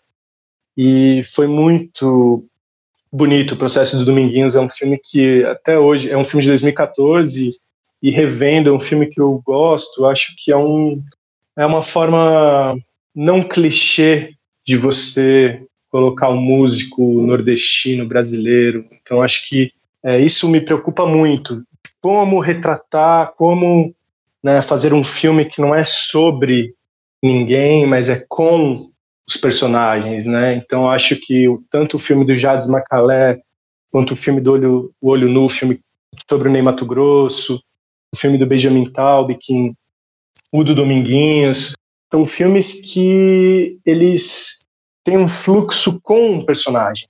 e 0.77 1.23
foi 1.33 1.47
muito 1.47 2.45
bonito 3.11 3.53
o 3.53 3.57
processo 3.57 3.97
do 3.97 4.05
Dominguinhos. 4.05 4.55
É 4.55 4.59
um 4.59 4.69
filme 4.69 4.99
que 5.03 5.43
até 5.45 5.79
hoje 5.79 6.11
é 6.11 6.17
um 6.17 6.23
filme 6.23 6.43
de 6.43 6.49
2014 6.49 7.55
e 8.03 8.11
revendo 8.11 8.69
é 8.69 8.73
um 8.73 8.79
filme 8.79 9.07
que 9.07 9.19
eu 9.19 9.41
gosto. 9.43 10.05
Acho 10.05 10.35
que 10.37 10.51
é 10.51 10.57
um 10.57 11.01
é 11.57 11.65
uma 11.65 11.81
forma 11.81 12.77
não 13.15 13.41
clichê 13.41 14.36
de 14.67 14.75
você 14.75 15.63
colocar 15.89 16.29
um 16.29 16.41
músico 16.41 17.01
nordestino 17.21 18.05
brasileiro. 18.05 18.85
Então 19.01 19.21
acho 19.21 19.47
que 19.47 19.71
é, 20.03 20.19
isso 20.19 20.49
me 20.49 20.59
preocupa 20.59 21.05
muito. 21.05 21.63
Como 22.01 22.39
retratar, 22.39 23.33
como 23.37 23.93
né, 24.43 24.61
fazer 24.61 24.93
um 24.93 25.03
filme 25.03 25.45
que 25.45 25.61
não 25.61 25.73
é 25.73 25.83
sobre 25.83 26.73
ninguém, 27.23 27.87
mas 27.87 28.09
é 28.09 28.23
com 28.27 28.91
os 29.27 29.37
personagens, 29.37 30.25
né? 30.25 30.55
Então 30.55 30.89
acho 30.89 31.15
que 31.15 31.45
tanto 31.69 31.97
o 31.97 31.99
filme 31.99 32.23
do 32.23 32.35
Jades 32.35 32.67
Macalé 32.67 33.41
quanto 33.91 34.11
o 34.11 34.15
filme 34.15 34.39
do 34.39 34.53
Olho, 34.53 34.93
o 35.01 35.09
Olho 35.09 35.29
Nu, 35.29 35.45
o 35.45 35.49
filme 35.49 35.79
sobre 36.29 36.49
o 36.49 36.51
Ney 36.51 36.61
Mato 36.61 36.85
Grosso, 36.85 37.61
o 38.13 38.17
filme 38.17 38.37
do 38.37 38.45
Benjamin 38.45 38.89
Taubkin, 38.91 39.75
o 40.51 40.63
do 40.63 40.75
Dominguinhos, 40.75 41.73
são 42.11 42.25
filmes 42.25 42.81
que 42.81 43.79
eles 43.85 44.65
têm 45.03 45.17
um 45.17 45.27
fluxo 45.27 45.99
com 46.01 46.37
o 46.37 46.45
personagem. 46.45 47.07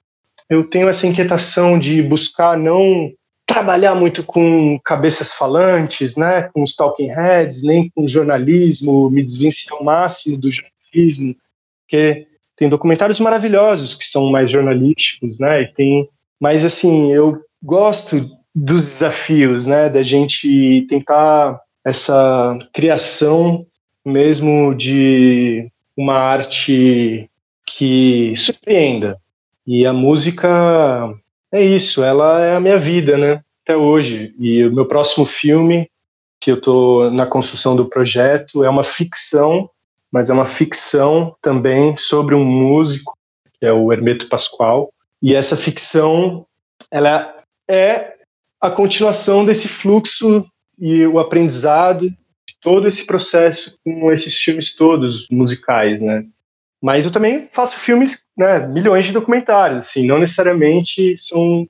Eu 0.50 0.64
tenho 0.64 0.88
essa 0.88 1.08
inquietação 1.08 1.78
de 1.78 2.02
buscar 2.02 2.58
não 2.58 3.12
trabalhar 3.46 3.96
muito 3.96 4.24
com 4.24 4.78
cabeças 4.84 5.34
falantes, 5.34 6.18
né, 6.18 6.44
com 6.54 6.62
os 6.62 6.76
talking 6.76 7.08
heads, 7.08 7.64
nem 7.64 7.90
com 7.90 8.08
jornalismo, 8.08 9.10
me 9.10 9.24
desvencilhar 9.24 9.80
ao 9.80 9.86
máximo 9.86 10.38
do 10.38 10.52
jornalismo, 10.52 11.36
porque 11.82 12.28
tem 12.58 12.68
documentários 12.68 13.20
maravilhosos 13.20 13.96
que 13.96 14.06
são 14.06 14.30
mais 14.30 14.52
jornalísticos, 14.52 15.40
né, 15.40 15.62
e 15.62 15.74
tem, 15.74 16.10
mas 16.40 16.66
assim, 16.66 17.12
eu 17.12 17.42
gosto 17.64 18.30
dos 18.54 18.84
desafios, 18.84 19.66
né, 19.66 19.90
da 19.90 20.04
gente 20.04 20.86
tentar 20.90 21.60
essa 21.86 22.58
criação 22.74 23.66
mesmo 24.08 24.74
de 24.74 25.70
uma 25.96 26.16
arte 26.16 27.30
que 27.66 28.34
surpreenda. 28.36 29.20
E 29.66 29.86
a 29.86 29.92
música 29.92 31.14
é 31.52 31.62
isso, 31.62 32.04
ela 32.04 32.42
é 32.42 32.56
a 32.56 32.60
minha 32.60 32.78
vida, 32.78 33.18
né? 33.18 33.42
Até 33.64 33.76
hoje. 33.76 34.34
E 34.40 34.64
o 34.64 34.74
meu 34.74 34.86
próximo 34.86 35.26
filme, 35.26 35.90
que 36.40 36.52
eu 36.52 36.56
estou 36.56 37.12
na 37.12 37.26
construção 37.26 37.76
do 37.76 37.90
projeto, 37.90 38.64
é 38.64 38.70
uma 38.70 38.84
ficção, 38.84 39.70
mas 40.12 40.30
é 40.30 40.34
uma 40.34 40.46
ficção 40.46 41.36
também 41.42 41.96
sobre 41.98 42.34
um 42.34 42.46
músico, 42.46 43.18
que 43.60 43.66
é 43.66 43.74
o 43.74 43.92
Hermeto 43.92 44.30
Pascoal. 44.30 44.90
E 45.22 45.36
essa 45.36 45.58
ficção, 45.58 46.46
ela 46.90 47.36
é 47.68 48.16
a 48.62 48.70
continuação 48.70 49.44
desse 49.44 49.68
fluxo 49.68 50.46
e 50.80 51.06
o 51.06 51.20
aprendizado 51.20 52.10
todo 52.62 52.88
esse 52.88 53.06
processo 53.06 53.80
com 53.84 54.12
esses 54.12 54.38
filmes 54.38 54.76
todos 54.76 55.28
musicais, 55.30 56.02
né? 56.02 56.26
Mas 56.82 57.06
eu 57.06 57.12
também 57.12 57.50
faço 57.52 57.80
filmes, 57.80 58.28
né, 58.38 58.66
milhões 58.68 59.06
de 59.06 59.12
documentários, 59.12 59.88
assim, 59.88 60.06
não 60.06 60.20
necessariamente 60.20 61.18
são 61.18 61.68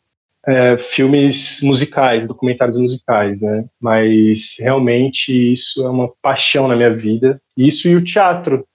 é, 0.47 0.77
filmes 0.77 1.59
musicais, 1.61 2.25
documentários 2.25 2.79
musicais, 2.79 3.41
né? 3.41 3.65
Mas 3.79 4.55
realmente 4.59 5.51
isso 5.51 5.85
é 5.85 5.89
uma 5.89 6.09
paixão 6.21 6.67
na 6.67 6.75
minha 6.75 6.93
vida. 6.93 7.41
Isso 7.57 7.87
e 7.87 7.95
o 7.95 8.03
teatro. 8.03 8.65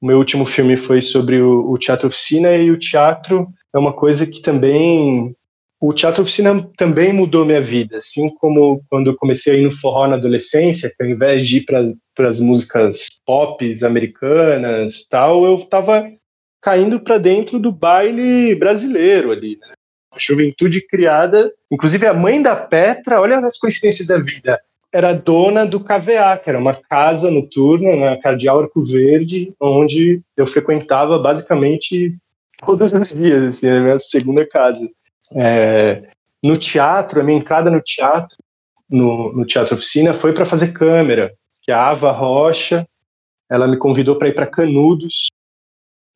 O 0.00 0.06
meu 0.06 0.18
último 0.18 0.44
filme 0.44 0.76
foi 0.76 1.00
sobre 1.00 1.40
o, 1.40 1.70
o 1.70 1.78
teatro 1.78 2.08
oficina 2.08 2.54
e 2.56 2.70
o 2.70 2.78
teatro 2.78 3.48
é 3.72 3.78
uma 3.78 3.92
coisa 3.92 4.26
que 4.26 4.42
também 4.42 5.34
o 5.80 5.92
teatro 5.92 6.22
oficina 6.22 6.68
também 6.76 7.12
mudou 7.12 7.44
minha 7.44 7.60
vida, 7.60 7.98
assim 7.98 8.34
como 8.36 8.82
quando 8.88 9.10
eu 9.10 9.16
comecei 9.16 9.54
a 9.54 9.58
ir 9.58 9.62
no 9.62 9.70
forró 9.70 10.06
na 10.06 10.16
adolescência, 10.16 10.88
que 10.88 11.02
ao 11.02 11.08
invés 11.08 11.46
de 11.46 11.58
ir 11.58 11.64
para 12.14 12.28
as 12.28 12.40
músicas 12.40 13.08
pop 13.26 13.70
americanas, 13.84 15.06
tal, 15.08 15.44
eu 15.44 15.56
estava 15.56 16.10
caindo 16.62 16.98
para 16.98 17.18
dentro 17.18 17.58
do 17.58 17.70
baile 17.70 18.54
brasileiro 18.54 19.30
ali, 19.30 19.58
né? 19.60 19.74
A 20.12 20.18
juventude 20.18 20.86
criada, 20.86 21.52
inclusive 21.70 22.06
a 22.06 22.14
mãe 22.14 22.40
da 22.40 22.56
Petra, 22.56 23.20
olha 23.20 23.38
as 23.38 23.58
coincidências 23.58 24.08
da 24.08 24.18
vida, 24.18 24.58
era 24.92 25.12
dona 25.12 25.66
do 25.66 25.78
KVA, 25.78 26.38
que 26.42 26.48
era 26.48 26.58
uma 26.58 26.74
casa 26.74 27.30
noturna 27.30 27.96
na 27.96 28.16
Cardeal 28.16 28.60
Arco 28.60 28.82
Verde, 28.82 29.52
onde 29.60 30.22
eu 30.36 30.46
frequentava 30.46 31.18
basicamente 31.18 32.16
todos 32.64 32.92
os 32.92 33.08
dias, 33.10 33.44
assim, 33.44 33.68
a 33.68 33.80
minha 33.80 33.98
segunda 33.98 34.46
casa. 34.46 34.88
É, 35.34 36.02
no 36.42 36.56
teatro, 36.56 37.20
a 37.20 37.24
minha 37.24 37.38
entrada 37.38 37.70
no 37.70 37.80
teatro, 37.80 38.36
no, 38.88 39.32
no 39.32 39.44
Teatro 39.44 39.74
Oficina, 39.74 40.12
foi 40.12 40.32
para 40.32 40.46
fazer 40.46 40.72
câmera, 40.72 41.34
que 41.62 41.72
a 41.72 41.88
Ava 41.88 42.12
Rocha, 42.12 42.86
ela 43.50 43.66
me 43.66 43.76
convidou 43.76 44.16
para 44.16 44.28
ir 44.28 44.34
para 44.34 44.46
Canudos, 44.46 45.26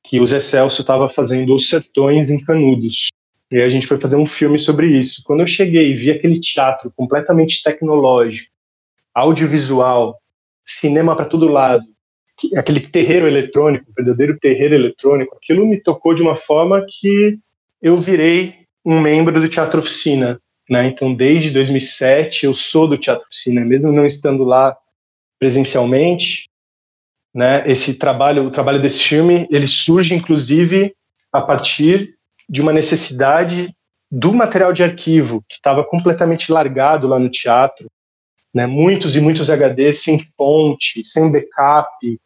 que 0.04 0.20
o 0.20 0.26
Zé 0.26 0.40
Celso 0.40 0.80
estava 0.80 1.08
fazendo 1.08 1.54
Os 1.54 1.68
Sertões 1.68 2.30
em 2.30 2.42
Canudos. 2.42 3.08
E 3.50 3.56
aí 3.56 3.62
a 3.62 3.68
gente 3.68 3.86
foi 3.86 3.98
fazer 3.98 4.16
um 4.16 4.26
filme 4.26 4.58
sobre 4.58 4.86
isso. 4.86 5.22
Quando 5.24 5.40
eu 5.40 5.46
cheguei 5.46 5.90
e 5.90 5.96
vi 5.96 6.10
aquele 6.10 6.38
teatro 6.38 6.92
completamente 6.94 7.62
tecnológico, 7.62 8.50
audiovisual, 9.12 10.20
cinema 10.64 11.16
para 11.16 11.24
todo 11.26 11.48
lado, 11.48 11.84
aquele 12.56 12.80
terreiro 12.80 13.26
eletrônico, 13.26 13.92
verdadeiro 13.94 14.38
terreiro 14.38 14.74
eletrônico, 14.74 15.36
aquilo 15.36 15.66
me 15.66 15.80
tocou 15.80 16.14
de 16.14 16.22
uma 16.22 16.36
forma 16.36 16.86
que 16.88 17.38
eu 17.82 17.96
virei 17.96 18.59
um 18.84 19.00
membro 19.00 19.40
do 19.40 19.48
Teatro 19.48 19.80
Oficina. 19.80 20.40
Né? 20.68 20.86
Então, 20.86 21.12
desde 21.12 21.50
2007, 21.50 22.46
eu 22.46 22.54
sou 22.54 22.86
do 22.86 22.96
Teatro 22.96 23.26
Oficina, 23.26 23.64
mesmo 23.64 23.92
não 23.92 24.06
estando 24.06 24.44
lá 24.44 24.76
presencialmente. 25.38 26.48
Né? 27.34 27.68
Esse 27.68 27.98
trabalho, 27.98 28.46
o 28.46 28.50
trabalho 28.50 28.80
desse 28.80 29.02
filme, 29.02 29.48
ele 29.50 29.66
surge, 29.66 30.14
inclusive, 30.14 30.94
a 31.32 31.40
partir 31.40 32.14
de 32.48 32.60
uma 32.60 32.72
necessidade 32.72 33.74
do 34.10 34.32
material 34.32 34.72
de 34.72 34.82
arquivo, 34.82 35.44
que 35.48 35.54
estava 35.54 35.84
completamente 35.84 36.50
largado 36.50 37.06
lá 37.06 37.18
no 37.18 37.30
teatro. 37.30 37.88
Né? 38.52 38.66
Muitos 38.66 39.14
e 39.16 39.20
muitos 39.20 39.48
HDs 39.48 40.02
sem 40.02 40.20
fonte, 40.36 41.04
sem 41.04 41.30
backup. 41.30 42.18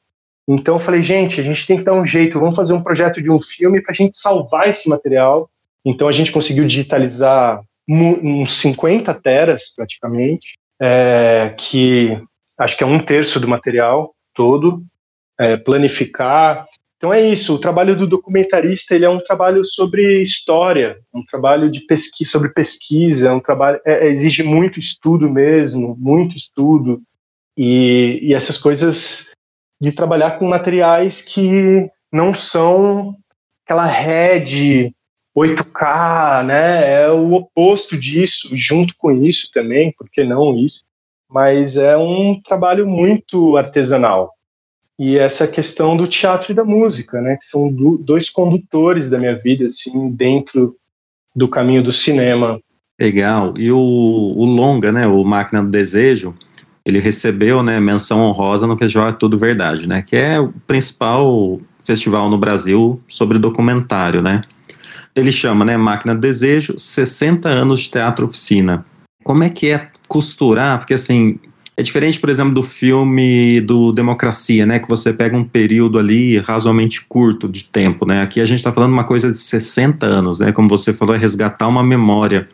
Então, 0.46 0.74
eu 0.74 0.78
falei, 0.78 1.00
gente, 1.00 1.40
a 1.40 1.44
gente 1.44 1.66
tem 1.66 1.78
que 1.78 1.84
dar 1.84 1.94
um 1.94 2.04
jeito, 2.04 2.38
vamos 2.38 2.56
fazer 2.56 2.74
um 2.74 2.82
projeto 2.82 3.22
de 3.22 3.30
um 3.30 3.40
filme 3.40 3.82
para 3.82 3.92
a 3.92 3.94
gente 3.94 4.16
salvar 4.16 4.68
esse 4.68 4.88
material 4.88 5.50
então 5.84 6.08
a 6.08 6.12
gente 6.12 6.32
conseguiu 6.32 6.66
digitalizar 6.66 7.62
uns 7.88 8.52
50 8.52 9.12
teras 9.14 9.74
praticamente, 9.74 10.54
é, 10.80 11.54
que 11.56 12.18
acho 12.58 12.76
que 12.76 12.82
é 12.82 12.86
um 12.86 12.98
terço 12.98 13.38
do 13.38 13.46
material 13.46 14.14
todo, 14.32 14.82
é, 15.38 15.56
planificar. 15.56 16.64
Então 16.96 17.12
é 17.12 17.20
isso. 17.20 17.54
O 17.54 17.58
trabalho 17.58 17.94
do 17.94 18.06
documentarista 18.06 18.94
ele 18.94 19.04
é 19.04 19.10
um 19.10 19.18
trabalho 19.18 19.64
sobre 19.64 20.22
história, 20.22 20.98
um 21.12 21.22
trabalho 21.22 21.70
de 21.70 21.80
pesquisa 21.80 22.30
sobre 22.30 22.48
pesquisa, 22.50 23.28
é 23.28 23.32
um 23.32 23.40
trabalho 23.40 23.80
é, 23.84 24.06
é, 24.06 24.10
exige 24.10 24.42
muito 24.42 24.78
estudo 24.78 25.28
mesmo, 25.28 25.96
muito 25.98 26.36
estudo 26.36 27.02
e, 27.56 28.18
e 28.22 28.34
essas 28.34 28.56
coisas 28.56 29.32
de 29.80 29.92
trabalhar 29.92 30.38
com 30.38 30.46
materiais 30.46 31.20
que 31.20 31.90
não 32.10 32.32
são 32.32 33.14
aquela 33.64 33.86
rede 33.86 34.94
8K, 35.36 36.44
né? 36.44 37.02
É 37.02 37.10
o 37.10 37.32
oposto 37.32 37.96
disso, 37.96 38.50
junto 38.52 38.94
com 38.96 39.10
isso 39.10 39.50
também, 39.52 39.92
por 39.96 40.08
que 40.08 40.22
não 40.22 40.56
isso? 40.56 40.82
Mas 41.28 41.76
é 41.76 41.96
um 41.96 42.38
trabalho 42.40 42.86
muito 42.86 43.56
artesanal. 43.56 44.32
E 44.98 45.18
essa 45.18 45.48
questão 45.48 45.96
do 45.96 46.06
teatro 46.06 46.52
e 46.52 46.54
da 46.54 46.64
música, 46.64 47.20
né? 47.20 47.36
Que 47.36 47.46
são 47.46 47.72
do, 47.72 47.98
dois 47.98 48.30
condutores 48.30 49.10
da 49.10 49.18
minha 49.18 49.36
vida, 49.36 49.66
assim, 49.66 50.08
dentro 50.10 50.76
do 51.34 51.48
caminho 51.48 51.82
do 51.82 51.90
cinema. 51.90 52.60
Legal. 53.00 53.54
E 53.58 53.72
o, 53.72 53.76
o 53.76 54.44
longa, 54.44 54.92
né? 54.92 55.04
O 55.06 55.24
Máquina 55.24 55.62
do 55.62 55.68
Desejo, 55.68 56.32
ele 56.86 57.00
recebeu, 57.00 57.60
né? 57.60 57.80
Menção 57.80 58.20
honrosa 58.20 58.68
no 58.68 58.76
Festival 58.76 59.08
É 59.08 59.12
Tudo 59.12 59.36
Verdade, 59.36 59.88
né? 59.88 60.00
Que 60.00 60.14
é 60.14 60.38
o 60.38 60.52
principal 60.66 61.60
festival 61.82 62.30
no 62.30 62.38
Brasil 62.38 63.00
sobre 63.08 63.38
documentário, 63.38 64.22
né? 64.22 64.42
Ele 65.14 65.30
chama, 65.30 65.64
né, 65.64 65.76
Máquina 65.76 66.14
de 66.14 66.20
Desejo, 66.20 66.74
60 66.76 67.48
anos 67.48 67.80
de 67.80 67.90
teatro 67.90 68.26
oficina. 68.26 68.84
Como 69.22 69.42
é 69.42 69.48
que 69.48 69.70
é 69.70 69.88
costurar? 70.08 70.78
Porque 70.78 70.94
assim, 70.94 71.38
é 71.76 71.82
diferente, 71.82 72.20
por 72.20 72.30
exemplo, 72.30 72.54
do 72.54 72.62
filme 72.62 73.60
do 73.60 73.92
Democracia, 73.92 74.64
né, 74.66 74.78
que 74.78 74.88
você 74.88 75.12
pega 75.12 75.36
um 75.36 75.44
período 75.44 75.98
ali 75.98 76.38
razoavelmente 76.38 77.04
curto 77.08 77.48
de 77.48 77.64
tempo, 77.64 78.06
né? 78.06 78.22
Aqui 78.22 78.40
a 78.40 78.44
gente 78.44 78.58
está 78.58 78.72
falando 78.72 78.92
uma 78.92 79.04
coisa 79.04 79.30
de 79.30 79.38
60 79.38 80.06
anos, 80.06 80.40
né? 80.40 80.52
Como 80.52 80.68
você 80.68 80.92
falou, 80.92 81.14
é 81.14 81.18
resgatar 81.18 81.66
uma 81.66 81.82
memória. 81.82 82.48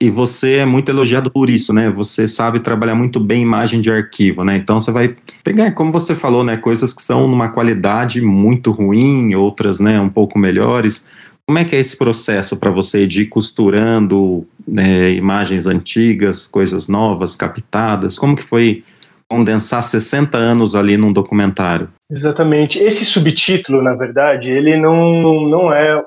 E 0.00 0.10
você 0.10 0.56
é 0.56 0.66
muito 0.66 0.90
elogiado 0.90 1.28
por 1.28 1.50
isso, 1.50 1.72
né? 1.72 1.90
Você 1.90 2.28
sabe 2.28 2.60
trabalhar 2.60 2.94
muito 2.94 3.18
bem 3.18 3.42
imagem 3.42 3.80
de 3.80 3.90
arquivo, 3.90 4.44
né? 4.44 4.56
Então 4.56 4.78
você 4.78 4.92
vai 4.92 5.16
pegar, 5.42 5.72
como 5.72 5.90
você 5.90 6.14
falou, 6.14 6.44
né, 6.44 6.56
coisas 6.56 6.92
que 6.92 7.02
são 7.02 7.26
numa 7.26 7.48
qualidade 7.48 8.20
muito 8.20 8.70
ruim, 8.70 9.34
outras, 9.34 9.80
né, 9.80 10.00
um 10.00 10.08
pouco 10.08 10.38
melhores 10.38 11.06
como 11.48 11.58
é 11.58 11.64
que 11.64 11.74
é 11.74 11.78
esse 11.78 11.96
processo 11.96 12.58
para 12.58 12.70
você 12.70 13.06
de 13.06 13.22
ir 13.22 13.26
costurando 13.26 14.46
né, 14.66 15.12
imagens 15.12 15.66
antigas, 15.66 16.46
coisas 16.46 16.88
novas, 16.88 17.34
captadas? 17.34 18.18
Como 18.18 18.36
que 18.36 18.42
foi 18.42 18.84
condensar 19.26 19.82
60 19.82 20.36
anos 20.36 20.74
ali 20.74 20.98
num 20.98 21.10
documentário? 21.10 21.88
Exatamente. 22.10 22.78
Esse 22.78 23.06
subtítulo, 23.06 23.80
na 23.80 23.94
verdade, 23.94 24.52
ele 24.52 24.76
não, 24.76 25.48
não 25.48 25.72
é 25.72 26.04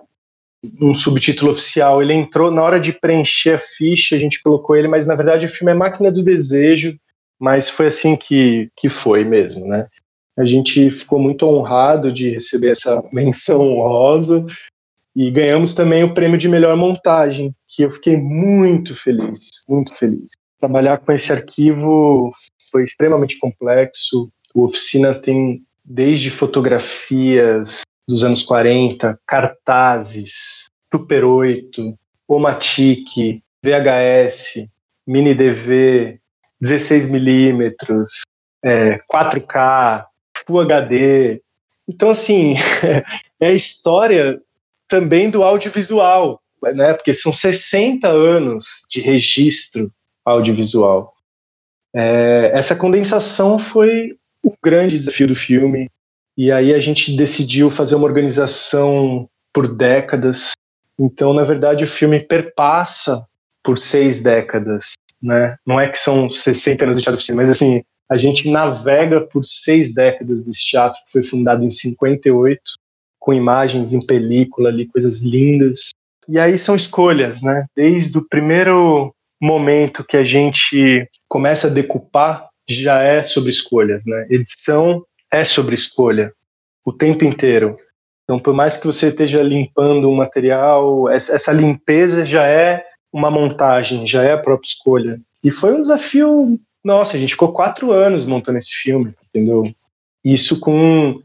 um 0.80 0.94
subtítulo 0.94 1.50
oficial. 1.50 2.04
Ele 2.04 2.14
entrou 2.14 2.52
na 2.52 2.62
hora 2.62 2.80
de 2.80 2.94
preencher 2.94 3.56
a 3.56 3.58
ficha, 3.58 4.16
a 4.16 4.20
gente 4.20 4.44
colocou 4.44 4.76
ele, 4.76 4.88
mas 4.88 5.08
na 5.08 5.16
verdade 5.16 5.48
o 5.48 5.50
filme 5.50 5.72
é 5.72 5.76
Máquina 5.76 6.12
do 6.12 6.22
Desejo, 6.22 6.96
mas 7.40 7.68
foi 7.68 7.88
assim 7.88 8.16
que, 8.16 8.70
que 8.78 8.88
foi 8.88 9.24
mesmo, 9.24 9.66
né? 9.66 9.88
A 10.38 10.46
gente 10.46 10.92
ficou 10.92 11.18
muito 11.18 11.48
honrado 11.48 12.12
de 12.12 12.30
receber 12.30 12.70
essa 12.70 13.04
menção 13.12 13.60
honrosa 13.60 14.46
e 15.16 15.30
ganhamos 15.30 15.74
também 15.74 16.04
o 16.04 16.14
prêmio 16.14 16.38
de 16.38 16.48
melhor 16.48 16.76
montagem, 16.76 17.54
que 17.68 17.84
eu 17.84 17.92
fiquei 17.92 18.18
muito 18.18 18.96
feliz, 18.96 19.50
muito 19.68 19.94
feliz. 19.94 20.32
Trabalhar 20.60 21.00
com 21.00 21.12
esse 21.12 21.32
arquivo 21.32 22.32
foi 22.72 22.84
extremamente 22.84 23.38
complexo. 23.40 24.30
O 24.54 24.64
Oficina 24.64 25.14
tem 25.14 25.64
desde 25.84 26.30
fotografias 26.30 27.82
dos 28.08 28.24
anos 28.24 28.44
40, 28.44 29.20
cartazes, 29.28 30.66
Super 30.94 31.24
8, 31.24 31.98
Omatic, 32.28 33.42
VHS, 33.64 34.68
Mini 35.08 35.34
DV, 35.34 36.20
16mm, 36.64 37.74
é, 38.64 39.00
4K, 39.12 40.06
Full 40.46 40.62
HD. 40.62 41.42
Então, 41.88 42.10
assim, 42.10 42.56
é 43.40 43.48
a 43.48 43.52
história 43.52 44.42
também 44.92 45.30
do 45.30 45.42
audiovisual, 45.42 46.42
né? 46.76 46.94
Porque 46.94 47.14
são 47.14 47.34
60 47.34 48.10
anos 48.10 48.84
de 48.90 49.00
registro 49.00 49.90
audiovisual. 50.26 51.14
É, 51.96 52.52
essa 52.54 52.76
condensação 52.76 53.58
foi 53.58 54.18
o 54.44 54.54
grande 54.62 55.00
desafio 55.00 55.30
do 55.30 55.36
filme. 55.36 55.90
E 56.38 56.52
aí 56.52 56.74
a 56.74 56.80
gente 56.82 57.16
decidiu 57.16 57.70
fazer 57.70 57.96
uma 57.96 58.06
organização 58.06 59.30
por 59.54 59.74
décadas. 59.74 60.52
Então, 61.00 61.34
na 61.34 61.46
verdade, 61.46 61.86
o 61.86 61.88
filme 61.88 62.20
perpassa 62.20 63.26
por 63.64 63.78
seis 63.78 64.22
décadas, 64.22 64.92
né? 65.24 65.56
Não 65.66 65.80
é 65.80 65.90
que 65.90 65.98
são 65.98 66.30
60 66.30 66.84
anos 66.84 66.98
de 66.98 67.04
teatro 67.04 67.18
oficina, 67.18 67.38
mas 67.38 67.50
assim, 67.50 67.82
a 68.10 68.18
gente 68.18 68.50
navega 68.50 69.22
por 69.22 69.46
seis 69.46 69.94
décadas 69.94 70.44
desse 70.44 70.66
teatro 70.66 71.00
que 71.06 71.12
foi 71.14 71.24
fundado 71.24 71.64
em 71.64 71.70
58, 71.70 72.62
com 73.32 73.34
imagens 73.34 73.94
em 73.94 74.06
película 74.06 74.68
ali, 74.68 74.86
coisas 74.86 75.22
lindas. 75.22 75.92
E 76.28 76.38
aí 76.38 76.58
são 76.58 76.76
escolhas, 76.76 77.42
né? 77.42 77.66
Desde 77.74 78.18
o 78.18 78.28
primeiro 78.28 79.16
momento 79.42 80.04
que 80.04 80.18
a 80.18 80.24
gente 80.24 81.08
começa 81.30 81.68
a 81.68 81.72
decupar, 81.72 82.50
já 82.70 83.02
é 83.02 83.24
sobre 83.24 83.50
escolhas, 83.50 84.04
né? 84.06 84.28
Edição 84.30 85.04
é 85.32 85.46
sobre 85.46 85.76
escolha 85.76 86.34
o 86.86 86.92
tempo 86.92 87.24
inteiro. 87.24 87.78
Então, 88.24 88.38
por 88.38 88.54
mais 88.54 88.78
que 88.78 88.86
você 88.86 89.08
esteja 89.08 89.42
limpando 89.42 90.10
um 90.10 90.16
material, 90.16 91.10
essa 91.10 91.52
limpeza 91.54 92.26
já 92.26 92.46
é 92.46 92.84
uma 93.14 93.32
montagem, 93.32 94.06
já 94.06 94.24
é 94.24 94.34
a 94.34 94.38
própria 94.38 94.68
escolha. 94.68 95.22
E 95.44 95.50
foi 95.50 95.74
um 95.74 95.82
desafio. 95.82 96.60
Nossa, 96.84 97.16
a 97.16 97.20
gente 97.20 97.34
ficou 97.34 97.54
quatro 97.54 97.92
anos 97.92 98.26
montando 98.26 98.58
esse 98.58 98.74
filme, 98.74 99.14
entendeu? 99.30 99.64
Isso 100.24 100.60
com 100.60 101.22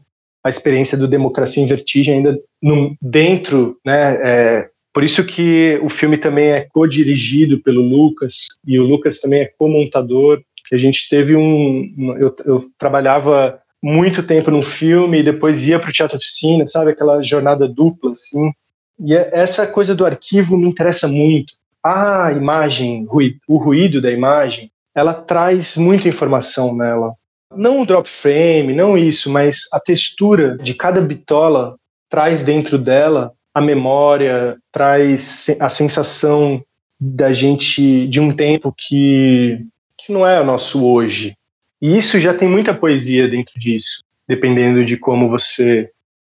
a 0.47 0.49
experiência 0.49 0.97
do 0.97 1.07
Democracia 1.07 1.61
em 1.61 1.67
Vertigem 1.67 2.15
ainda 2.15 2.39
no, 2.61 2.95
dentro, 3.01 3.77
né? 3.85 4.17
É, 4.23 4.69
por 4.93 5.03
isso 5.03 5.23
que 5.23 5.79
o 5.83 5.89
filme 5.89 6.17
também 6.17 6.47
é 6.47 6.67
co-dirigido 6.73 7.61
pelo 7.61 7.81
Lucas 7.81 8.47
e 8.65 8.79
o 8.79 8.83
Lucas 8.83 9.19
também 9.19 9.41
é 9.41 9.51
co-montador. 9.57 10.41
Que 10.67 10.75
a 10.75 10.77
gente 10.77 11.07
teve 11.07 11.35
um, 11.35 12.15
eu, 12.17 12.35
eu 12.45 12.65
trabalhava 12.77 13.59
muito 13.81 14.23
tempo 14.23 14.49
num 14.49 14.61
filme 14.61 15.19
e 15.19 15.23
depois 15.23 15.65
ia 15.65 15.79
para 15.79 15.89
o 15.89 15.93
teatro 15.93 16.17
oficina, 16.17 16.65
sabe 16.65 16.91
aquela 16.91 17.21
jornada 17.21 17.67
dupla 17.67 18.13
assim. 18.13 18.51
E 18.99 19.13
é, 19.13 19.29
essa 19.33 19.67
coisa 19.67 19.93
do 19.93 20.05
arquivo 20.05 20.57
me 20.57 20.67
interessa 20.67 21.07
muito, 21.07 21.53
a 21.83 22.31
imagem, 22.31 23.07
o 23.47 23.57
ruído 23.57 24.01
da 24.01 24.11
imagem, 24.11 24.71
ela 24.95 25.13
traz 25.13 25.77
muita 25.77 26.09
informação 26.09 26.75
nela. 26.75 27.13
Não 27.57 27.81
o 27.81 27.85
drop 27.85 28.09
frame, 28.09 28.73
não 28.73 28.97
isso, 28.97 29.29
mas 29.29 29.67
a 29.73 29.79
textura 29.79 30.57
de 30.57 30.73
cada 30.73 31.01
bitola 31.01 31.75
traz 32.09 32.43
dentro 32.43 32.77
dela 32.77 33.33
a 33.53 33.61
memória, 33.61 34.57
traz 34.71 35.47
a 35.59 35.67
sensação 35.67 36.63
da 36.99 37.33
gente 37.33 38.07
de 38.07 38.19
um 38.19 38.31
tempo 38.31 38.73
que, 38.75 39.65
que 39.97 40.11
não 40.13 40.25
é 40.25 40.39
o 40.39 40.45
nosso 40.45 40.85
hoje. 40.85 41.35
E 41.81 41.97
isso 41.97 42.19
já 42.19 42.33
tem 42.33 42.47
muita 42.47 42.73
poesia 42.73 43.27
dentro 43.27 43.59
disso, 43.59 44.03
dependendo 44.27 44.85
de 44.85 44.97
como 44.97 45.29
você 45.29 45.89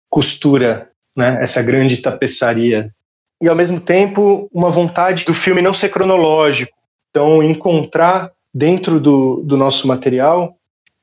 costura 0.10 0.90
né, 1.16 1.40
essa 1.42 1.62
grande 1.62 1.98
tapeçaria 1.98 2.92
e 3.42 3.48
ao 3.48 3.56
mesmo 3.56 3.80
tempo 3.80 4.50
uma 4.54 4.70
vontade 4.70 5.26
do 5.26 5.34
filme 5.34 5.62
não 5.62 5.74
ser 5.74 5.90
cronológico. 5.90 6.74
Então, 7.10 7.44
encontrar 7.44 8.32
dentro 8.54 9.00
do, 9.00 9.42
do 9.44 9.58
nosso 9.58 9.88
material 9.88 10.56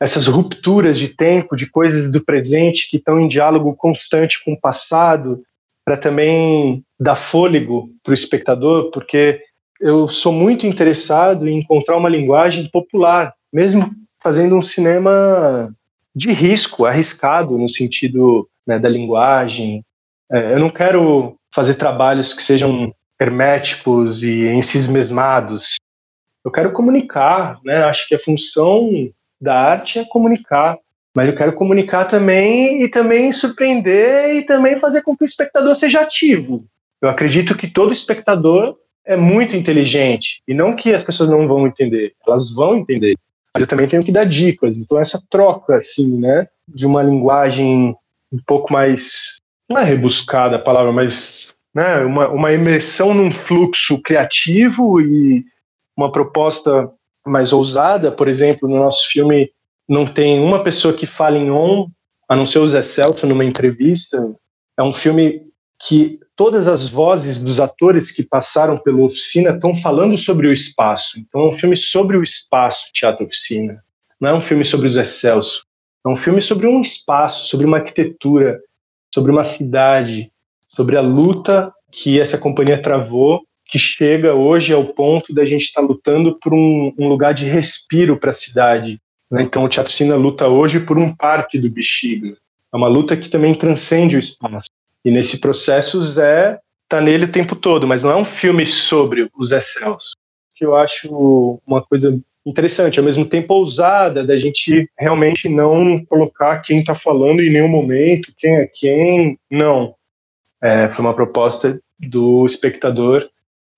essas 0.02 0.26
rupturas 0.26 0.98
de 0.98 1.08
tempo, 1.08 1.54
de 1.54 1.70
coisas 1.70 2.10
do 2.10 2.24
presente 2.24 2.90
que 2.90 2.96
estão 2.96 3.20
em 3.20 3.28
diálogo 3.28 3.72
constante 3.76 4.42
com 4.44 4.52
o 4.52 4.60
passado, 4.60 5.44
para 5.84 5.96
também 5.96 6.84
dar 6.98 7.14
fôlego 7.14 7.88
para 8.02 8.10
o 8.10 8.14
espectador, 8.14 8.90
porque 8.90 9.40
eu 9.80 10.08
sou 10.08 10.32
muito 10.32 10.66
interessado 10.66 11.48
em 11.48 11.60
encontrar 11.60 11.96
uma 11.96 12.08
linguagem 12.08 12.68
popular, 12.68 13.32
mesmo 13.52 13.90
fazendo 14.20 14.56
um 14.56 14.62
cinema 14.62 15.72
de 16.14 16.32
risco, 16.32 16.84
arriscado 16.84 17.56
no 17.56 17.68
sentido 17.68 18.48
né, 18.66 18.80
da 18.80 18.88
linguagem. 18.88 19.84
É, 20.30 20.54
eu 20.54 20.58
não 20.58 20.70
quero 20.70 21.36
fazer 21.54 21.74
trabalhos 21.74 22.34
que 22.34 22.42
sejam 22.42 22.92
herméticos 23.20 24.24
e 24.24 24.48
encismesmados. 24.48 25.76
Eu 26.44 26.50
quero 26.50 26.72
comunicar, 26.72 27.60
né? 27.64 27.84
Acho 27.84 28.08
que 28.08 28.16
a 28.16 28.18
função 28.18 29.12
da 29.42 29.60
arte 29.60 29.98
é 29.98 30.04
comunicar, 30.04 30.78
mas 31.14 31.28
eu 31.28 31.34
quero 31.34 31.52
comunicar 31.52 32.04
também 32.04 32.82
e 32.84 32.88
também 32.88 33.32
surpreender 33.32 34.36
e 34.36 34.42
também 34.46 34.78
fazer 34.78 35.02
com 35.02 35.16
que 35.16 35.24
o 35.24 35.26
espectador 35.26 35.74
seja 35.74 36.00
ativo. 36.00 36.64
Eu 37.00 37.08
acredito 37.08 37.56
que 37.56 37.66
todo 37.66 37.92
espectador 37.92 38.76
é 39.04 39.16
muito 39.16 39.56
inteligente 39.56 40.40
e 40.46 40.54
não 40.54 40.76
que 40.76 40.94
as 40.94 41.02
pessoas 41.02 41.28
não 41.28 41.48
vão 41.48 41.66
entender, 41.66 42.14
elas 42.24 42.52
vão 42.52 42.76
entender. 42.76 43.16
Mas 43.52 43.62
eu 43.62 43.66
também 43.66 43.88
tenho 43.88 44.04
que 44.04 44.12
dar 44.12 44.24
dicas. 44.24 44.78
Então 44.78 44.98
essa 44.98 45.20
troca 45.28 45.76
assim, 45.76 46.18
né, 46.18 46.46
de 46.68 46.86
uma 46.86 47.02
linguagem 47.02 47.94
um 48.32 48.38
pouco 48.46 48.72
mais 48.72 49.40
não 49.68 49.78
é 49.78 49.84
rebuscada 49.84 50.56
a 50.56 50.62
palavra, 50.62 50.92
mas 50.92 51.52
né, 51.74 51.98
uma, 51.98 52.28
uma 52.28 52.52
imersão 52.52 53.12
num 53.12 53.32
fluxo 53.32 54.00
criativo 54.00 55.00
e 55.00 55.44
uma 55.96 56.12
proposta 56.12 56.88
mais 57.26 57.52
ousada. 57.52 58.10
Por 58.10 58.28
exemplo, 58.28 58.68
no 58.68 58.76
nosso 58.76 59.08
filme 59.08 59.50
não 59.88 60.06
tem 60.06 60.40
uma 60.40 60.62
pessoa 60.62 60.94
que 60.94 61.06
fala 61.06 61.36
em 61.36 61.50
on, 61.50 61.88
a 62.28 62.36
não 62.36 62.46
ser 62.46 62.58
o 62.58 62.66
Zé 62.66 62.82
Celto 62.82 63.26
numa 63.26 63.44
entrevista. 63.44 64.34
É 64.78 64.82
um 64.82 64.92
filme 64.92 65.42
que 65.84 66.20
todas 66.36 66.68
as 66.68 66.88
vozes 66.88 67.40
dos 67.40 67.58
atores 67.58 68.12
que 68.12 68.22
passaram 68.22 68.78
pela 68.78 69.02
oficina 69.02 69.50
estão 69.50 69.74
falando 69.74 70.16
sobre 70.16 70.46
o 70.46 70.52
espaço. 70.52 71.18
Então 71.18 71.42
é 71.42 71.48
um 71.48 71.52
filme 71.52 71.76
sobre 71.76 72.16
o 72.16 72.22
espaço, 72.22 72.90
Teatro 72.92 73.24
Oficina. 73.24 73.82
Não 74.20 74.30
é 74.30 74.34
um 74.34 74.40
filme 74.40 74.64
sobre 74.64 74.86
os 74.86 74.94
Celso. 75.08 75.64
É 76.04 76.08
um 76.08 76.16
filme 76.16 76.40
sobre 76.40 76.66
um 76.66 76.80
espaço, 76.80 77.48
sobre 77.48 77.66
uma 77.66 77.78
arquitetura, 77.78 78.60
sobre 79.12 79.30
uma 79.30 79.44
cidade, 79.44 80.32
sobre 80.68 80.96
a 80.96 81.00
luta 81.00 81.72
que 81.90 82.20
essa 82.20 82.38
companhia 82.38 82.80
travou, 82.80 83.42
que 83.72 83.78
chega 83.78 84.34
hoje 84.34 84.74
ao 84.74 84.84
ponto 84.84 85.34
da 85.34 85.46
gente 85.46 85.62
estar 85.62 85.80
tá 85.80 85.86
lutando 85.86 86.38
por 86.38 86.52
um, 86.52 86.92
um, 86.98 87.08
lugar 87.08 87.32
de 87.32 87.46
respiro 87.46 88.18
para 88.18 88.28
a 88.28 88.34
cidade. 88.34 89.00
Né? 89.30 89.42
Então, 89.44 89.64
o 89.64 89.68
Teatro 89.68 89.90
Cina 89.90 90.14
luta 90.14 90.46
hoje 90.46 90.80
por 90.80 90.98
um 90.98 91.16
parque 91.16 91.58
do 91.58 91.70
Bexiga. 91.70 92.36
É 92.70 92.76
uma 92.76 92.86
luta 92.86 93.16
que 93.16 93.30
também 93.30 93.54
transcende 93.54 94.14
o 94.14 94.20
espaço. 94.20 94.68
E 95.02 95.10
nesse 95.10 95.40
processo, 95.40 95.98
o 95.98 96.02
Zé 96.02 96.60
está 96.84 97.00
nele 97.00 97.24
o 97.24 97.32
tempo 97.32 97.56
todo, 97.56 97.86
mas 97.86 98.02
não 98.02 98.10
é 98.10 98.16
um 98.16 98.26
filme 98.26 98.66
sobre 98.66 99.30
o 99.34 99.46
Zé 99.46 99.62
Celso. 99.62 100.12
Que 100.54 100.66
eu 100.66 100.76
acho 100.76 101.58
uma 101.66 101.80
coisa 101.80 102.20
interessante, 102.44 102.98
ao 102.98 103.04
mesmo 103.06 103.24
tempo 103.24 103.54
ousada, 103.54 104.22
da 104.22 104.36
gente 104.36 104.86
realmente 104.98 105.48
não 105.48 106.04
colocar 106.04 106.58
quem 106.58 106.80
está 106.80 106.94
falando 106.94 107.40
em 107.40 107.50
nenhum 107.50 107.68
momento, 107.68 108.34
quem 108.36 108.56
é 108.56 108.66
quem, 108.66 109.38
não. 109.50 109.94
É, 110.60 110.90
foi 110.90 111.02
uma 111.02 111.14
proposta 111.14 111.80
do 111.98 112.44
espectador 112.44 113.31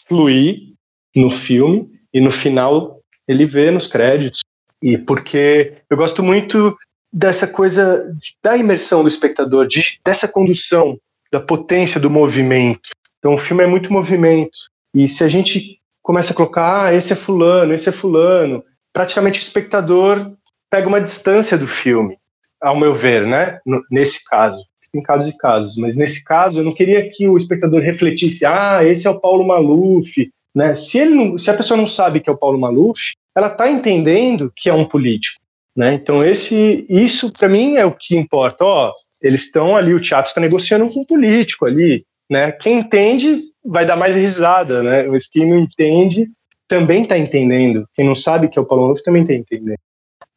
fluir 0.06 0.74
no 1.14 1.30
filme 1.30 1.90
e 2.12 2.20
no 2.20 2.30
final 2.30 3.00
ele 3.26 3.46
vê 3.46 3.70
nos 3.70 3.86
créditos. 3.86 4.40
E 4.82 4.98
porque 4.98 5.74
eu 5.88 5.96
gosto 5.96 6.22
muito 6.22 6.76
dessa 7.12 7.46
coisa 7.46 8.14
da 8.42 8.56
imersão 8.56 9.02
do 9.02 9.08
espectador, 9.08 9.66
de, 9.66 10.00
dessa 10.04 10.28
condução, 10.28 10.98
da 11.32 11.40
potência 11.40 12.00
do 12.00 12.10
movimento. 12.10 12.90
Então 13.18 13.34
o 13.34 13.38
filme 13.38 13.62
é 13.62 13.66
muito 13.66 13.92
movimento. 13.92 14.58
E 14.94 15.08
se 15.08 15.24
a 15.24 15.28
gente 15.28 15.80
começa 16.02 16.32
a 16.32 16.36
colocar, 16.36 16.86
ah, 16.86 16.94
esse 16.94 17.12
é 17.12 17.16
fulano, 17.16 17.72
esse 17.72 17.88
é 17.88 17.92
fulano. 17.92 18.62
Praticamente 18.92 19.40
o 19.40 19.42
espectador 19.42 20.32
pega 20.70 20.88
uma 20.88 21.00
distância 21.00 21.56
do 21.56 21.66
filme, 21.66 22.18
ao 22.60 22.78
meu 22.78 22.94
ver, 22.94 23.26
né? 23.26 23.58
nesse 23.90 24.22
caso. 24.24 24.58
Tem 24.94 25.02
casos 25.02 25.28
e 25.28 25.36
casos, 25.36 25.76
mas 25.76 25.96
nesse 25.96 26.22
caso 26.22 26.60
eu 26.60 26.64
não 26.64 26.72
queria 26.72 27.10
que 27.10 27.26
o 27.26 27.36
espectador 27.36 27.80
refletisse, 27.80 28.46
ah, 28.46 28.78
esse 28.84 29.08
é 29.08 29.10
o 29.10 29.18
Paulo 29.18 29.44
Maluf, 29.44 30.30
né? 30.54 30.72
Se, 30.72 30.98
ele 30.98 31.16
não, 31.16 31.36
se 31.36 31.50
a 31.50 31.54
pessoa 31.54 31.76
não 31.76 31.84
sabe 31.84 32.20
que 32.20 32.30
é 32.30 32.32
o 32.32 32.38
Paulo 32.38 32.60
Maluf, 32.60 33.14
ela 33.36 33.48
está 33.48 33.68
entendendo 33.68 34.52
que 34.54 34.70
é 34.70 34.72
um 34.72 34.84
político. 34.84 35.40
Né? 35.76 35.94
Então 35.94 36.24
esse, 36.24 36.86
isso 36.88 37.32
para 37.32 37.48
mim 37.48 37.74
é 37.74 37.84
o 37.84 37.90
que 37.90 38.16
importa. 38.16 38.64
Ó, 38.64 38.92
eles 39.20 39.46
estão 39.46 39.74
ali, 39.74 39.92
o 39.92 40.00
teatro 40.00 40.28
está 40.28 40.40
negociando 40.40 40.88
com 40.88 41.00
o 41.00 41.06
político 41.06 41.66
ali, 41.66 42.04
né? 42.30 42.52
Quem 42.52 42.78
entende 42.78 43.40
vai 43.64 43.84
dar 43.84 43.96
mais 43.96 44.14
risada, 44.14 44.80
né? 44.80 45.08
Mas 45.08 45.26
quem 45.26 45.44
não 45.44 45.58
entende 45.58 46.28
também 46.68 47.02
está 47.02 47.18
entendendo. 47.18 47.84
Quem 47.94 48.06
não 48.06 48.14
sabe 48.14 48.46
que 48.46 48.56
é 48.56 48.62
o 48.62 48.64
Paulo 48.64 48.86
Novo 48.86 49.02
também 49.02 49.22
está 49.22 49.34
entendendo. 49.34 49.80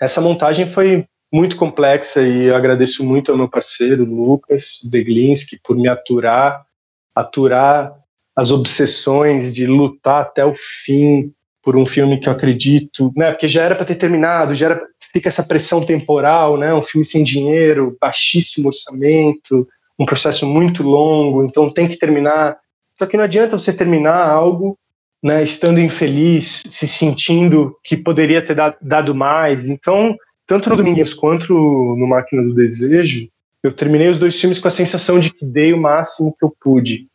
Essa 0.01 0.19
montagem 0.19 0.65
foi 0.65 1.05
muito 1.31 1.57
complexa 1.57 2.21
e 2.21 2.49
agradeço 2.49 3.03
muito 3.03 3.31
ao 3.31 3.37
meu 3.37 3.49
parceiro 3.49 4.05
Lucas 4.05 4.79
Deglinski 4.89 5.59
por 5.61 5.75
me 5.75 5.89
aturar, 5.89 6.65
aturar 7.13 7.93
as 8.35 8.51
obsessões 8.51 9.53
de 9.53 9.65
lutar 9.65 10.21
até 10.21 10.45
o 10.45 10.53
fim 10.53 11.31
por 11.61 11.75
um 11.75 11.85
filme 11.85 12.19
que 12.19 12.29
eu 12.29 12.33
acredito, 12.33 13.11
né? 13.15 13.31
Porque 13.31 13.47
já 13.47 13.63
era 13.63 13.75
para 13.75 13.83
ter 13.83 13.95
terminado, 13.95 14.55
já 14.55 14.67
era 14.67 14.85
fica 15.11 15.27
essa 15.27 15.43
pressão 15.43 15.83
temporal, 15.83 16.57
né? 16.57 16.73
Um 16.73 16.81
filme 16.81 17.03
sem 17.03 17.23
dinheiro, 17.23 17.97
baixíssimo 17.99 18.69
orçamento, 18.69 19.67
um 19.99 20.05
processo 20.05 20.45
muito 20.45 20.83
longo, 20.83 21.43
então 21.43 21.69
tem 21.69 21.87
que 21.87 21.97
terminar. 21.97 22.57
Só 22.97 23.05
que 23.05 23.17
não 23.17 23.23
adianta 23.23 23.59
você 23.59 23.73
terminar 23.73 24.29
algo, 24.29 24.77
né? 25.21 25.43
Estando 25.43 25.79
infeliz, 25.79 26.63
se 26.69 26.87
sentindo 26.87 27.75
que 27.83 27.97
poderia 27.97 28.41
ter 28.41 28.55
dado 28.81 29.15
mais. 29.15 29.67
Então 29.67 30.15
tanto 30.47 30.69
no 30.69 30.77
Domingues 30.77 31.13
quanto 31.13 31.53
no 31.53 32.07
Máquina 32.07 32.41
do 32.41 32.55
Desejo, 32.55 33.27
eu 33.61 33.71
terminei 33.71 34.07
os 34.07 34.17
dois 34.17 34.39
filmes 34.39 34.59
com 34.59 34.67
a 34.69 34.71
sensação 34.71 35.19
de 35.19 35.31
que 35.31 35.45
dei 35.45 35.73
o 35.73 35.81
máximo 35.81 36.33
que 36.37 36.45
eu 36.45 36.55
pude. 36.59 37.07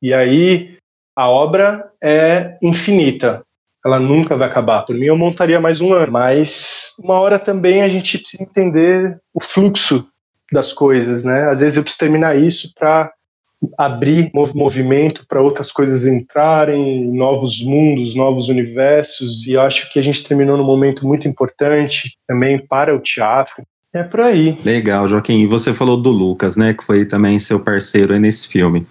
E 0.00 0.14
aí 0.14 0.76
a 1.14 1.28
obra 1.28 1.90
é 2.00 2.56
infinita. 2.62 3.42
Ela 3.84 3.98
nunca 3.98 4.36
vai 4.36 4.48
acabar. 4.48 4.82
Por 4.82 4.94
mim, 4.94 5.06
eu 5.06 5.16
montaria 5.16 5.60
mais 5.60 5.80
um 5.80 5.92
ano. 5.92 6.12
Mas 6.12 6.96
uma 7.02 7.18
hora 7.18 7.38
também 7.38 7.82
a 7.82 7.88
gente 7.88 8.18
precisa 8.18 8.42
entender 8.42 9.20
o 9.34 9.40
fluxo 9.40 10.06
das 10.52 10.72
coisas, 10.72 11.24
né? 11.24 11.48
Às 11.48 11.60
vezes 11.60 11.76
eu 11.76 11.82
preciso 11.82 11.98
terminar 11.98 12.38
isso 12.38 12.72
para 12.74 13.12
abrir 13.78 14.30
movimento 14.54 15.24
para 15.28 15.40
outras 15.40 15.72
coisas 15.72 16.06
entrarem, 16.06 17.10
novos 17.12 17.62
mundos, 17.62 18.14
novos 18.14 18.48
universos, 18.48 19.46
e 19.46 19.56
acho 19.56 19.92
que 19.92 19.98
a 19.98 20.02
gente 20.02 20.24
terminou 20.24 20.56
num 20.56 20.64
momento 20.64 21.06
muito 21.06 21.28
importante 21.28 22.16
também 22.26 22.58
para 22.58 22.94
o 22.94 23.00
teatro. 23.00 23.64
É 23.92 24.02
por 24.02 24.20
aí. 24.20 24.58
Legal, 24.64 25.06
Joaquim. 25.06 25.40
E 25.40 25.46
você 25.46 25.72
falou 25.72 25.96
do 25.96 26.10
Lucas, 26.10 26.56
né, 26.56 26.74
que 26.74 26.84
foi 26.84 27.06
também 27.06 27.38
seu 27.38 27.60
parceiro 27.60 28.18
nesse 28.18 28.48
filme. 28.48 28.86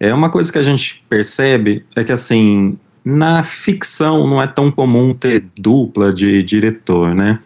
É 0.00 0.14
uma 0.14 0.30
coisa 0.30 0.50
que 0.50 0.58
a 0.58 0.62
gente 0.62 1.04
percebe 1.08 1.84
é 1.94 2.04
que 2.04 2.12
assim, 2.12 2.78
na 3.04 3.42
ficção 3.42 4.26
não 4.26 4.40
é 4.40 4.46
tão 4.46 4.70
comum 4.70 5.12
ter 5.12 5.44
dupla 5.58 6.12
de 6.12 6.42
diretor, 6.42 7.14
né? 7.14 7.40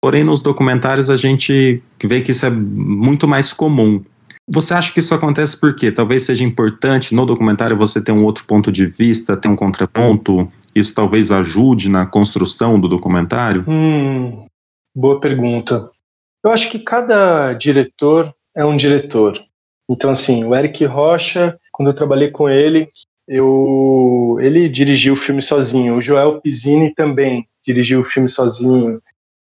Porém, 0.00 0.22
nos 0.22 0.40
documentários 0.40 1.10
a 1.10 1.16
gente 1.16 1.82
vê 2.02 2.20
que 2.20 2.30
isso 2.30 2.46
é 2.46 2.50
muito 2.50 3.26
mais 3.26 3.52
comum. 3.52 4.02
Você 4.50 4.72
acha 4.72 4.92
que 4.92 5.00
isso 5.00 5.14
acontece 5.14 5.58
por 5.58 5.76
quê? 5.76 5.92
Talvez 5.92 6.22
seja 6.22 6.42
importante 6.42 7.14
no 7.14 7.26
documentário 7.26 7.76
você 7.76 8.02
ter 8.02 8.12
um 8.12 8.24
outro 8.24 8.46
ponto 8.46 8.72
de 8.72 8.86
vista, 8.86 9.36
ter 9.36 9.48
um 9.48 9.56
contraponto. 9.56 10.50
Isso 10.74 10.94
talvez 10.94 11.30
ajude 11.30 11.88
na 11.88 12.06
construção 12.06 12.80
do 12.80 12.88
documentário? 12.88 13.64
Hum, 13.68 14.46
boa 14.96 15.20
pergunta. 15.20 15.90
Eu 16.42 16.50
acho 16.50 16.70
que 16.70 16.78
cada 16.78 17.52
diretor 17.52 18.32
é 18.56 18.64
um 18.64 18.76
diretor. 18.76 19.38
Então, 19.90 20.10
assim, 20.10 20.44
o 20.44 20.54
Eric 20.54 20.84
Rocha, 20.84 21.58
quando 21.72 21.88
eu 21.88 21.94
trabalhei 21.94 22.30
com 22.30 22.48
ele, 22.48 22.88
eu, 23.26 24.38
ele 24.40 24.68
dirigiu 24.68 25.12
o 25.12 25.16
filme 25.16 25.42
sozinho. 25.42 25.96
O 25.96 26.00
Joel 26.00 26.40
Pizzini 26.40 26.94
também 26.94 27.46
dirigiu 27.66 28.00
o 28.00 28.04
filme 28.04 28.28
sozinho. 28.28 29.00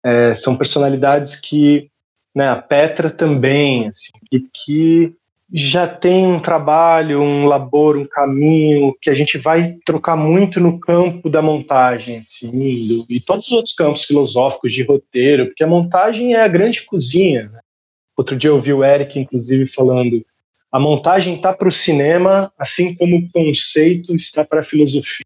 É, 0.04 0.34
são 0.36 0.58
personalidades 0.58 1.40
que 1.40 1.89
né, 2.36 2.50
a 2.50 2.56
Petra 2.56 3.10
também, 3.10 3.88
assim, 3.88 4.12
que, 4.30 4.44
que 4.54 5.16
já 5.52 5.88
tem 5.88 6.28
um 6.28 6.40
trabalho, 6.40 7.22
um 7.22 7.46
labor, 7.46 7.98
um 7.98 8.06
caminho 8.06 8.96
que 9.02 9.10
a 9.10 9.14
gente 9.14 9.38
vai 9.38 9.78
trocar 9.86 10.16
muito 10.16 10.60
no 10.60 10.80
campo 10.80 11.30
da 11.30 11.42
montagem, 11.42 12.20
assim, 12.20 13.06
e 13.10 13.20
todos 13.20 13.48
os 13.48 13.52
outros 13.52 13.74
campos 13.74 14.06
filosóficos 14.06 14.72
de 14.72 14.84
roteiro, 14.84 15.48
porque 15.48 15.64
a 15.64 15.68
montagem 15.68 16.36
é 16.36 16.42
a 16.42 16.48
grande 16.48 16.84
cozinha. 16.84 17.50
Né? 17.52 17.60
Outro 18.16 18.36
dia 18.36 18.52
eu 18.52 18.60
vi 18.60 18.74
o 18.74 18.84
Eric, 18.84 19.20
inclusive, 19.20 19.66
falando 19.66 20.24
a 20.72 20.80
montagem 20.80 21.36
está 21.36 21.52
para 21.52 21.68
o 21.68 21.72
cinema, 21.72 22.54
assim 22.58 22.94
como 22.94 23.18
o 23.18 23.32
conceito 23.32 24.16
está 24.16 24.46
para 24.46 24.62
a 24.62 24.64
filosofia. 24.64 25.26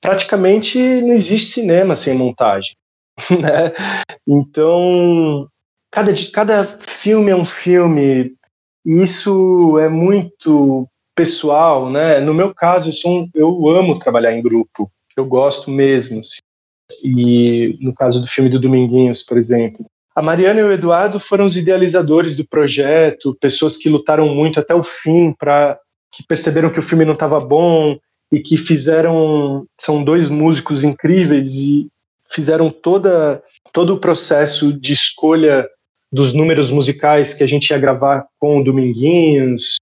Praticamente 0.00 0.78
não 0.78 1.12
existe 1.12 1.52
cinema 1.52 1.96
sem 1.96 2.14
montagem. 2.14 2.74
Né? 3.38 3.72
Então, 4.26 5.46
cada, 5.90 6.12
cada 6.32 6.64
filme 6.80 7.30
é 7.30 7.36
um 7.36 7.44
filme, 7.44 8.34
e 8.84 9.02
isso 9.02 9.78
é 9.78 9.88
muito 9.88 10.88
pessoal, 11.14 11.90
né? 11.90 12.20
No 12.20 12.32
meu 12.32 12.54
caso, 12.54 12.88
eu, 12.88 12.92
sou 12.92 13.22
um, 13.22 13.30
eu 13.34 13.68
amo 13.68 13.98
trabalhar 13.98 14.32
em 14.32 14.42
grupo, 14.42 14.90
eu 15.16 15.24
gosto 15.24 15.70
mesmo. 15.70 16.20
Assim. 16.20 16.40
E 17.04 17.76
no 17.80 17.94
caso 17.94 18.20
do 18.20 18.26
filme 18.26 18.48
do 18.48 18.60
Dominguinhos, 18.60 19.22
por 19.22 19.36
exemplo, 19.36 19.84
a 20.14 20.22
Mariana 20.22 20.60
e 20.60 20.64
o 20.64 20.72
Eduardo 20.72 21.20
foram 21.20 21.46
os 21.46 21.56
idealizadores 21.56 22.36
do 22.36 22.46
projeto, 22.46 23.36
pessoas 23.40 23.76
que 23.76 23.88
lutaram 23.88 24.28
muito 24.34 24.58
até 24.58 24.74
o 24.74 24.82
fim 24.82 25.32
para 25.32 25.78
que 26.12 26.26
perceberam 26.26 26.70
que 26.70 26.78
o 26.78 26.82
filme 26.82 27.04
não 27.04 27.14
estava 27.14 27.38
bom 27.38 27.96
e 28.32 28.40
que 28.40 28.56
fizeram 28.56 29.66
são 29.80 30.02
dois 30.02 30.28
músicos 30.28 30.82
incríveis 30.82 31.54
e 31.54 31.88
fizeram 32.28 32.70
toda 32.70 33.40
todo 33.72 33.94
o 33.94 33.98
processo 33.98 34.72
de 34.72 34.92
escolha 34.92 35.68
dos 36.12 36.32
números 36.32 36.70
musicais 36.70 37.34
que 37.34 37.44
a 37.44 37.46
gente 37.46 37.70
ia 37.70 37.78
gravar 37.78 38.26
com 38.38 38.58
o 38.58 38.64
Dominguinhos. 38.64 39.76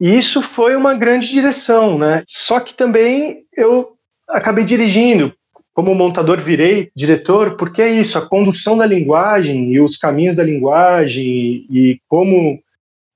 E 0.00 0.16
isso 0.16 0.40
foi 0.42 0.76
uma 0.76 0.94
grande 0.94 1.30
direção, 1.30 1.98
né? 1.98 2.22
Só 2.26 2.60
que 2.60 2.74
também 2.74 3.44
eu 3.56 3.96
acabei 4.28 4.64
dirigindo. 4.64 5.32
Como 5.72 5.94
montador, 5.94 6.40
virei 6.40 6.90
diretor, 6.94 7.56
porque 7.56 7.82
é 7.82 7.90
isso, 7.90 8.16
a 8.16 8.26
condução 8.26 8.76
da 8.76 8.86
linguagem 8.86 9.72
e 9.72 9.80
os 9.80 9.96
caminhos 9.96 10.36
da 10.36 10.44
linguagem 10.44 11.66
e 11.68 11.98
como 12.06 12.62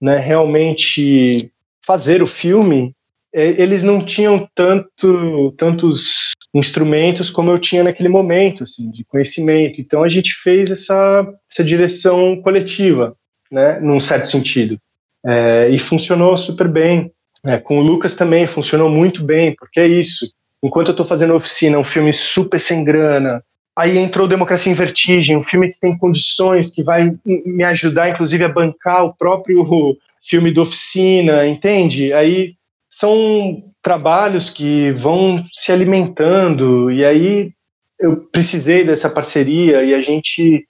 né, 0.00 0.18
realmente 0.18 1.52
fazer 1.86 2.20
o 2.20 2.26
filme, 2.26 2.92
eles 3.32 3.82
não 3.82 4.00
tinham 4.00 4.48
tanto, 4.54 5.52
tantos 5.56 6.30
instrumentos 6.54 7.30
como 7.30 7.50
eu 7.50 7.58
tinha 7.58 7.84
naquele 7.84 8.08
momento, 8.08 8.62
assim, 8.62 8.90
de 8.90 9.04
conhecimento. 9.04 9.80
Então 9.80 10.02
a 10.02 10.08
gente 10.08 10.34
fez 10.34 10.70
essa, 10.70 11.26
essa 11.50 11.62
direção 11.62 12.40
coletiva, 12.40 13.14
né, 13.50 13.78
num 13.80 14.00
certo 14.00 14.28
sentido. 14.28 14.78
É, 15.24 15.68
e 15.68 15.78
funcionou 15.78 16.36
super 16.36 16.68
bem. 16.68 17.12
É, 17.44 17.58
com 17.58 17.78
o 17.78 17.82
Lucas 17.82 18.16
também 18.16 18.46
funcionou 18.46 18.88
muito 18.88 19.22
bem, 19.22 19.54
porque 19.54 19.80
é 19.80 19.86
isso. 19.86 20.32
Enquanto 20.62 20.88
eu 20.88 20.92
estou 20.92 21.06
fazendo 21.06 21.34
oficina, 21.34 21.78
um 21.78 21.84
filme 21.84 22.12
super 22.12 22.58
sem 22.58 22.82
grana, 22.82 23.42
aí 23.76 23.96
entrou 23.96 24.26
Democracia 24.26 24.72
em 24.72 24.74
Vertigem, 24.74 25.36
um 25.36 25.44
filme 25.44 25.70
que 25.70 25.78
tem 25.78 25.96
condições, 25.96 26.74
que 26.74 26.82
vai 26.82 27.12
me 27.24 27.62
ajudar, 27.64 28.10
inclusive, 28.10 28.42
a 28.42 28.48
bancar 28.48 29.04
o 29.04 29.14
próprio 29.14 29.96
filme 30.20 30.50
do 30.50 30.62
oficina, 30.62 31.46
entende? 31.46 32.12
Aí 32.12 32.57
são 32.88 33.62
trabalhos 33.82 34.50
que 34.50 34.92
vão 34.92 35.44
se 35.52 35.72
alimentando 35.72 36.90
e 36.90 37.04
aí 37.04 37.52
eu 37.98 38.16
precisei 38.16 38.84
dessa 38.84 39.10
parceria 39.10 39.82
e 39.82 39.94
a 39.94 40.00
gente 40.00 40.66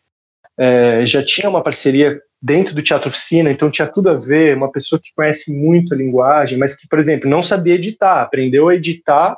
é, 0.56 1.04
já 1.06 1.24
tinha 1.24 1.48
uma 1.48 1.62
parceria 1.62 2.20
dentro 2.40 2.74
do 2.74 2.82
Teatro 2.82 3.08
Oficina, 3.08 3.50
então 3.50 3.70
tinha 3.70 3.86
tudo 3.86 4.10
a 4.10 4.14
ver, 4.14 4.56
uma 4.56 4.70
pessoa 4.70 5.00
que 5.00 5.12
conhece 5.14 5.52
muito 5.56 5.92
a 5.92 5.96
linguagem, 5.96 6.56
mas 6.56 6.76
que, 6.76 6.88
por 6.88 6.98
exemplo, 6.98 7.28
não 7.28 7.42
sabia 7.42 7.74
editar, 7.74 8.22
aprendeu 8.22 8.68
a 8.68 8.74
editar 8.74 9.36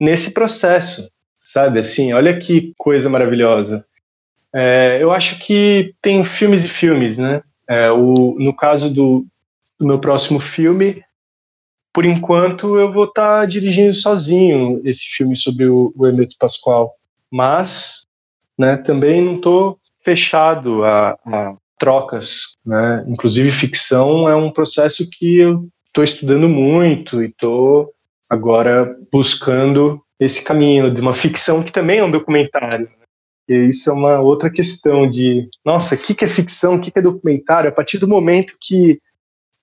nesse 0.00 0.30
processo, 0.30 1.10
sabe? 1.40 1.80
Assim, 1.80 2.12
olha 2.12 2.38
que 2.38 2.72
coisa 2.76 3.08
maravilhosa. 3.08 3.84
É, 4.54 4.98
eu 5.00 5.12
acho 5.12 5.38
que 5.40 5.94
tem 6.00 6.24
filmes 6.24 6.64
e 6.64 6.68
filmes, 6.68 7.18
né? 7.18 7.42
É, 7.68 7.90
o, 7.90 8.34
no 8.38 8.54
caso 8.54 8.92
do, 8.92 9.26
do 9.78 9.86
meu 9.86 9.98
próximo 9.98 10.40
filme, 10.40 11.02
por 11.98 12.04
enquanto 12.04 12.78
eu 12.78 12.92
vou 12.92 13.06
estar 13.06 13.40
tá 13.40 13.44
dirigindo 13.44 13.92
sozinho 13.92 14.80
esse 14.84 15.04
filme 15.04 15.34
sobre 15.34 15.66
o, 15.66 15.92
o 15.96 16.28
Pascoal. 16.38 16.94
Mas 17.28 18.02
né, 18.56 18.76
também 18.76 19.20
não 19.20 19.34
estou 19.34 19.80
fechado 20.04 20.84
a, 20.84 21.18
a, 21.26 21.56
trocas. 21.76 22.54
Né? 22.64 23.04
Inclusive, 23.08 23.50
ficção 23.50 24.28
é 24.28 24.36
um 24.36 24.48
processo 24.48 25.08
que 25.10 25.38
eu 25.38 25.68
estou 25.88 26.04
estudando 26.04 26.48
muito 26.48 27.20
e 27.20 27.26
estou 27.26 27.92
agora 28.30 28.96
buscando 29.10 30.00
esse 30.20 30.44
caminho 30.44 30.94
de 30.94 31.00
uma 31.00 31.14
ficção 31.14 31.64
que 31.64 31.72
também 31.72 31.98
é 31.98 32.04
um 32.04 32.12
documentário. 32.12 32.86
Né? 32.86 33.06
E 33.48 33.70
isso 33.70 33.90
é 33.90 33.92
uma 33.92 34.20
outra 34.20 34.48
questão 34.48 35.08
de, 35.08 35.48
nossa, 35.64 35.96
o 35.96 35.98
que, 35.98 36.14
que 36.14 36.24
é 36.24 36.28
ficção, 36.28 36.76
o 36.76 36.80
que, 36.80 36.92
que 36.92 36.98
é 37.00 37.02
documentário? 37.02 37.68
A 37.68 37.72
partir 37.72 37.98
do 37.98 38.06
momento 38.06 38.54
que 38.60 39.00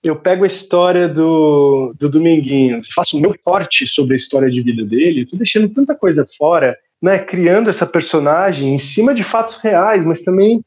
eu 0.07 0.15
pego 0.15 0.43
a 0.43 0.47
história 0.47 1.07
do, 1.07 1.93
do 1.97 2.09
Dominguinhos, 2.09 2.89
faço 2.89 3.17
o 3.17 3.19
meu 3.19 3.35
corte 3.43 3.87
sobre 3.87 4.13
a 4.13 4.17
história 4.17 4.49
de 4.49 4.61
vida 4.61 4.83
dele, 4.83 5.21
estou 5.21 5.37
deixando 5.37 5.69
tanta 5.69 5.95
coisa 5.95 6.25
fora, 6.37 6.77
né, 7.01 7.19
criando 7.19 7.69
essa 7.69 7.85
personagem 7.85 8.75
em 8.75 8.79
cima 8.79 9.13
de 9.13 9.23
fatos 9.23 9.55
reais, 9.55 10.05
mas 10.05 10.21
também 10.21 10.63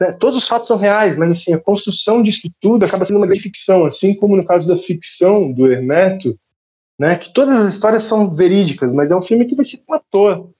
né, 0.00 0.12
todos 0.12 0.36
os 0.36 0.48
fatos 0.48 0.68
são 0.68 0.76
reais, 0.76 1.16
mas 1.16 1.30
assim, 1.30 1.54
a 1.54 1.58
construção 1.58 2.22
disso 2.22 2.50
tudo 2.60 2.84
acaba 2.84 3.04
sendo 3.04 3.16
uma 3.16 3.26
grande 3.26 3.42
ficção, 3.42 3.84
assim 3.84 4.14
como 4.14 4.36
no 4.36 4.44
caso 4.44 4.68
da 4.68 4.76
ficção 4.76 5.50
do 5.50 5.70
Hermeto, 5.70 6.38
né, 6.98 7.16
que 7.16 7.32
todas 7.32 7.60
as 7.60 7.74
histórias 7.74 8.02
são 8.02 8.30
verídicas, 8.34 8.92
mas 8.92 9.10
é 9.10 9.16
um 9.16 9.22
filme 9.22 9.44
que 9.44 9.54
vai 9.54 9.64
ser 9.64 9.78
com 9.86 9.94
ator. 9.94 10.50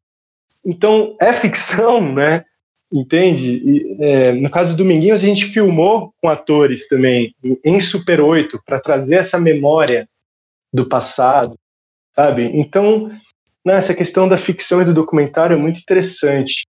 Então, 0.69 1.17
é 1.21 1.33
ficção, 1.33 2.15
né? 2.15 2.45
Entende? 2.93 3.63
E, 3.65 3.97
é, 4.01 4.33
no 4.33 4.51
caso 4.51 4.75
do 4.75 4.79
Dominguinhos, 4.79 5.23
a 5.23 5.27
gente 5.27 5.47
filmou 5.47 6.13
com 6.21 6.29
atores 6.29 6.87
também, 6.89 7.35
em 7.65 7.81
Super 7.81 8.21
8, 8.21 8.61
para 8.67 8.79
trazer 8.79 9.17
essa 9.17 9.41
memória 9.41 10.07
do 10.73 10.87
passado, 10.87 11.55
sabe? 12.15 12.51
Então, 12.53 13.11
né, 13.65 13.77
essa 13.77 13.95
questão 13.95 14.29
da 14.29 14.37
ficção 14.37 14.83
e 14.83 14.85
do 14.85 14.93
documentário 14.93 15.55
é 15.55 15.59
muito 15.59 15.81
interessante. 15.81 16.67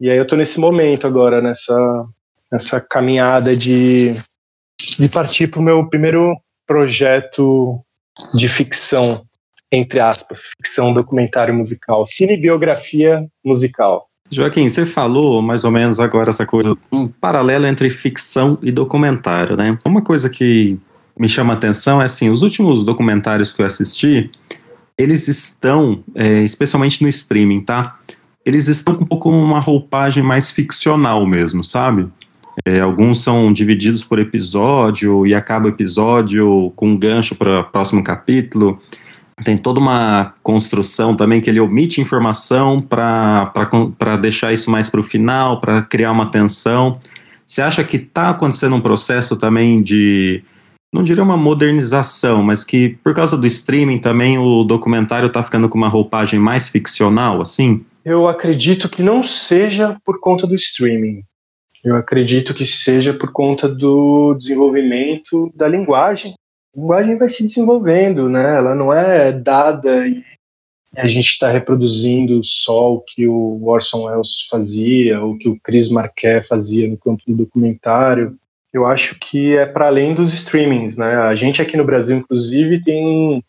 E 0.00 0.10
aí 0.10 0.16
eu 0.16 0.22
estou 0.22 0.38
nesse 0.38 0.58
momento 0.58 1.06
agora, 1.06 1.42
nessa, 1.42 2.06
nessa 2.50 2.80
caminhada 2.80 3.54
de, 3.54 4.12
de 4.98 5.08
partir 5.08 5.48
para 5.48 5.60
o 5.60 5.62
meu 5.62 5.88
primeiro 5.88 6.34
projeto 6.66 7.80
de 8.34 8.48
ficção, 8.48 9.24
entre 9.70 10.00
aspas, 10.00 10.46
ficção 10.46 10.94
documentário 10.94 11.54
musical, 11.54 12.06
cinebiografia 12.06 13.26
musical. 13.44 14.08
Joaquim, 14.32 14.66
você 14.66 14.86
falou 14.86 15.42
mais 15.42 15.64
ou 15.64 15.70
menos 15.70 16.00
agora 16.00 16.30
essa 16.30 16.46
coisa, 16.46 16.76
um 16.90 17.06
paralelo 17.06 17.66
entre 17.66 17.90
ficção 17.90 18.58
e 18.62 18.72
documentário, 18.72 19.56
né? 19.56 19.78
Uma 19.84 20.02
coisa 20.02 20.30
que 20.30 20.78
me 21.18 21.28
chama 21.28 21.52
a 21.52 21.56
atenção 21.56 22.00
é 22.00 22.06
assim, 22.06 22.30
os 22.30 22.42
últimos 22.42 22.82
documentários 22.82 23.52
que 23.52 23.60
eu 23.60 23.66
assisti, 23.66 24.30
eles 24.96 25.28
estão, 25.28 26.02
é, 26.14 26.42
especialmente 26.42 27.02
no 27.02 27.08
streaming, 27.08 27.60
tá? 27.60 27.98
eles 28.44 28.68
estão 28.68 28.94
com 28.94 29.04
um 29.04 29.06
pouco 29.06 29.30
uma 29.30 29.60
roupagem 29.60 30.22
mais 30.22 30.50
ficcional 30.50 31.24
mesmo, 31.26 31.62
sabe? 31.62 32.08
É, 32.64 32.80
alguns 32.80 33.22
são 33.22 33.52
divididos 33.52 34.04
por 34.04 34.18
episódio 34.18 35.26
e 35.26 35.34
acaba 35.34 35.66
o 35.66 35.70
episódio 35.70 36.70
com 36.76 36.88
um 36.88 36.98
gancho 36.98 37.34
para 37.34 37.60
o 37.60 37.64
próximo 37.64 38.02
capítulo. 38.04 38.78
Tem 39.44 39.56
toda 39.56 39.80
uma 39.80 40.34
construção 40.42 41.14
também 41.16 41.40
que 41.40 41.48
ele 41.48 41.60
omite 41.60 42.00
informação 42.00 42.80
para 42.80 44.16
deixar 44.20 44.52
isso 44.52 44.70
mais 44.70 44.88
para 44.90 45.00
o 45.00 45.02
final, 45.02 45.60
para 45.60 45.82
criar 45.82 46.12
uma 46.12 46.30
tensão. 46.30 46.98
Você 47.46 47.60
acha 47.60 47.84
que 47.84 47.96
está 47.96 48.30
acontecendo 48.30 48.76
um 48.76 48.80
processo 48.80 49.36
também 49.36 49.82
de, 49.82 50.42
não 50.92 51.02
diria 51.02 51.22
uma 51.22 51.36
modernização, 51.36 52.42
mas 52.42 52.64
que 52.64 52.90
por 53.02 53.14
causa 53.14 53.36
do 53.36 53.46
streaming 53.46 53.98
também 53.98 54.38
o 54.38 54.62
documentário 54.62 55.26
está 55.26 55.42
ficando 55.42 55.68
com 55.68 55.78
uma 55.78 55.88
roupagem 55.88 56.38
mais 56.38 56.68
ficcional, 56.68 57.40
assim? 57.40 57.84
Eu 58.04 58.28
acredito 58.28 58.88
que 58.88 59.02
não 59.02 59.22
seja 59.22 59.96
por 60.04 60.20
conta 60.20 60.46
do 60.46 60.54
streaming. 60.54 61.22
Eu 61.84 61.96
acredito 61.96 62.54
que 62.54 62.64
seja 62.64 63.12
por 63.12 63.32
conta 63.32 63.68
do 63.68 64.34
desenvolvimento 64.34 65.52
da 65.54 65.66
linguagem. 65.66 66.34
A 66.74 66.80
linguagem 66.80 67.18
vai 67.18 67.28
se 67.28 67.44
desenvolvendo, 67.44 68.28
né? 68.28 68.56
Ela 68.56 68.74
não 68.74 68.92
é 68.92 69.32
dada 69.32 70.06
e 70.06 70.22
a 70.96 71.08
gente 71.08 71.30
está 71.30 71.50
reproduzindo 71.50 72.42
só 72.44 72.94
o 72.94 73.00
que 73.00 73.26
o 73.26 73.64
Orson 73.64 74.04
Welles 74.04 74.46
fazia, 74.50 75.20
ou 75.22 75.38
que 75.38 75.48
o 75.48 75.58
Chris 75.60 75.88
Marquet 75.88 76.42
fazia 76.42 76.86
no 76.88 76.98
campo 76.98 77.22
do 77.26 77.34
documentário. 77.34 78.36
Eu 78.72 78.86
acho 78.86 79.18
que 79.18 79.56
é 79.56 79.66
para 79.66 79.86
além 79.86 80.14
dos 80.14 80.32
streamings, 80.34 80.96
né? 80.96 81.14
A 81.14 81.34
gente 81.34 81.62
aqui 81.62 81.76
no 81.76 81.84
Brasil, 81.84 82.16
inclusive, 82.16 82.82
tem 82.82 83.42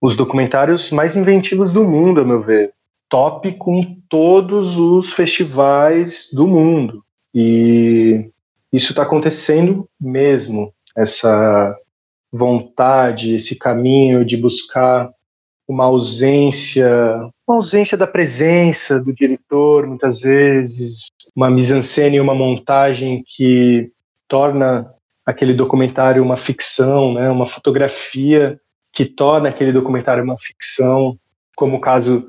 os 0.00 0.16
documentários 0.16 0.90
mais 0.90 1.16
inventivos 1.16 1.72
do 1.72 1.84
mundo, 1.84 2.20
a 2.20 2.24
meu 2.24 2.42
ver 2.42 2.72
top 3.08 3.52
com 3.52 3.82
todos 4.08 4.78
os 4.78 5.12
festivais 5.12 6.30
do 6.32 6.46
mundo. 6.46 7.04
E 7.34 8.30
isso 8.72 8.92
está 8.92 9.02
acontecendo 9.02 9.86
mesmo, 10.00 10.72
essa 10.96 11.76
vontade, 12.32 13.34
esse 13.34 13.56
caminho 13.56 14.24
de 14.24 14.36
buscar 14.36 15.10
uma 15.68 15.84
ausência, 15.84 16.88
uma 17.46 17.56
ausência 17.56 17.96
da 17.96 18.06
presença 18.06 18.98
do 18.98 19.12
diretor, 19.12 19.86
muitas 19.86 20.20
vezes, 20.20 21.06
uma 21.36 21.50
mise-en-scène 21.50 22.16
e 22.16 22.20
uma 22.20 22.34
montagem 22.34 23.22
que 23.26 23.90
torna 24.26 24.92
aquele 25.24 25.54
documentário 25.54 26.22
uma 26.22 26.36
ficção, 26.36 27.14
né? 27.14 27.30
uma 27.30 27.46
fotografia 27.46 28.58
que 28.92 29.04
torna 29.04 29.48
aquele 29.48 29.72
documentário 29.72 30.24
uma 30.24 30.36
ficção, 30.38 31.16
como 31.56 31.76
o 31.76 31.80
caso 31.80 32.28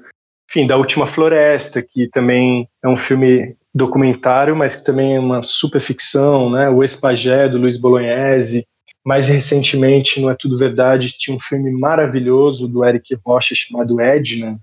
enfim, 0.49 0.67
da 0.67 0.77
Última 0.77 1.07
Floresta, 1.07 1.81
que 1.81 2.07
também 2.09 2.69
é 2.83 2.87
um 2.87 2.95
filme 2.95 3.55
documentário, 3.73 4.55
mas 4.55 4.75
que 4.75 4.85
também 4.85 5.15
é 5.15 5.19
uma 5.19 5.41
super 5.41 5.81
ficção, 5.81 6.51
né? 6.51 6.69
O 6.69 6.83
Espagé, 6.83 7.49
do 7.49 7.57
Luiz 7.57 7.75
Bolognese. 7.75 8.67
Mais 9.05 9.27
recentemente, 9.27 10.21
Não 10.21 10.29
é 10.29 10.35
Tudo 10.35 10.57
Verdade, 10.57 11.17
tinha 11.17 11.35
um 11.35 11.39
filme 11.39 11.71
maravilhoso 11.71 12.67
do 12.67 12.85
Eric 12.85 13.17
Rocha 13.25 13.53
chamado 13.53 13.99
Edna, 13.99 14.57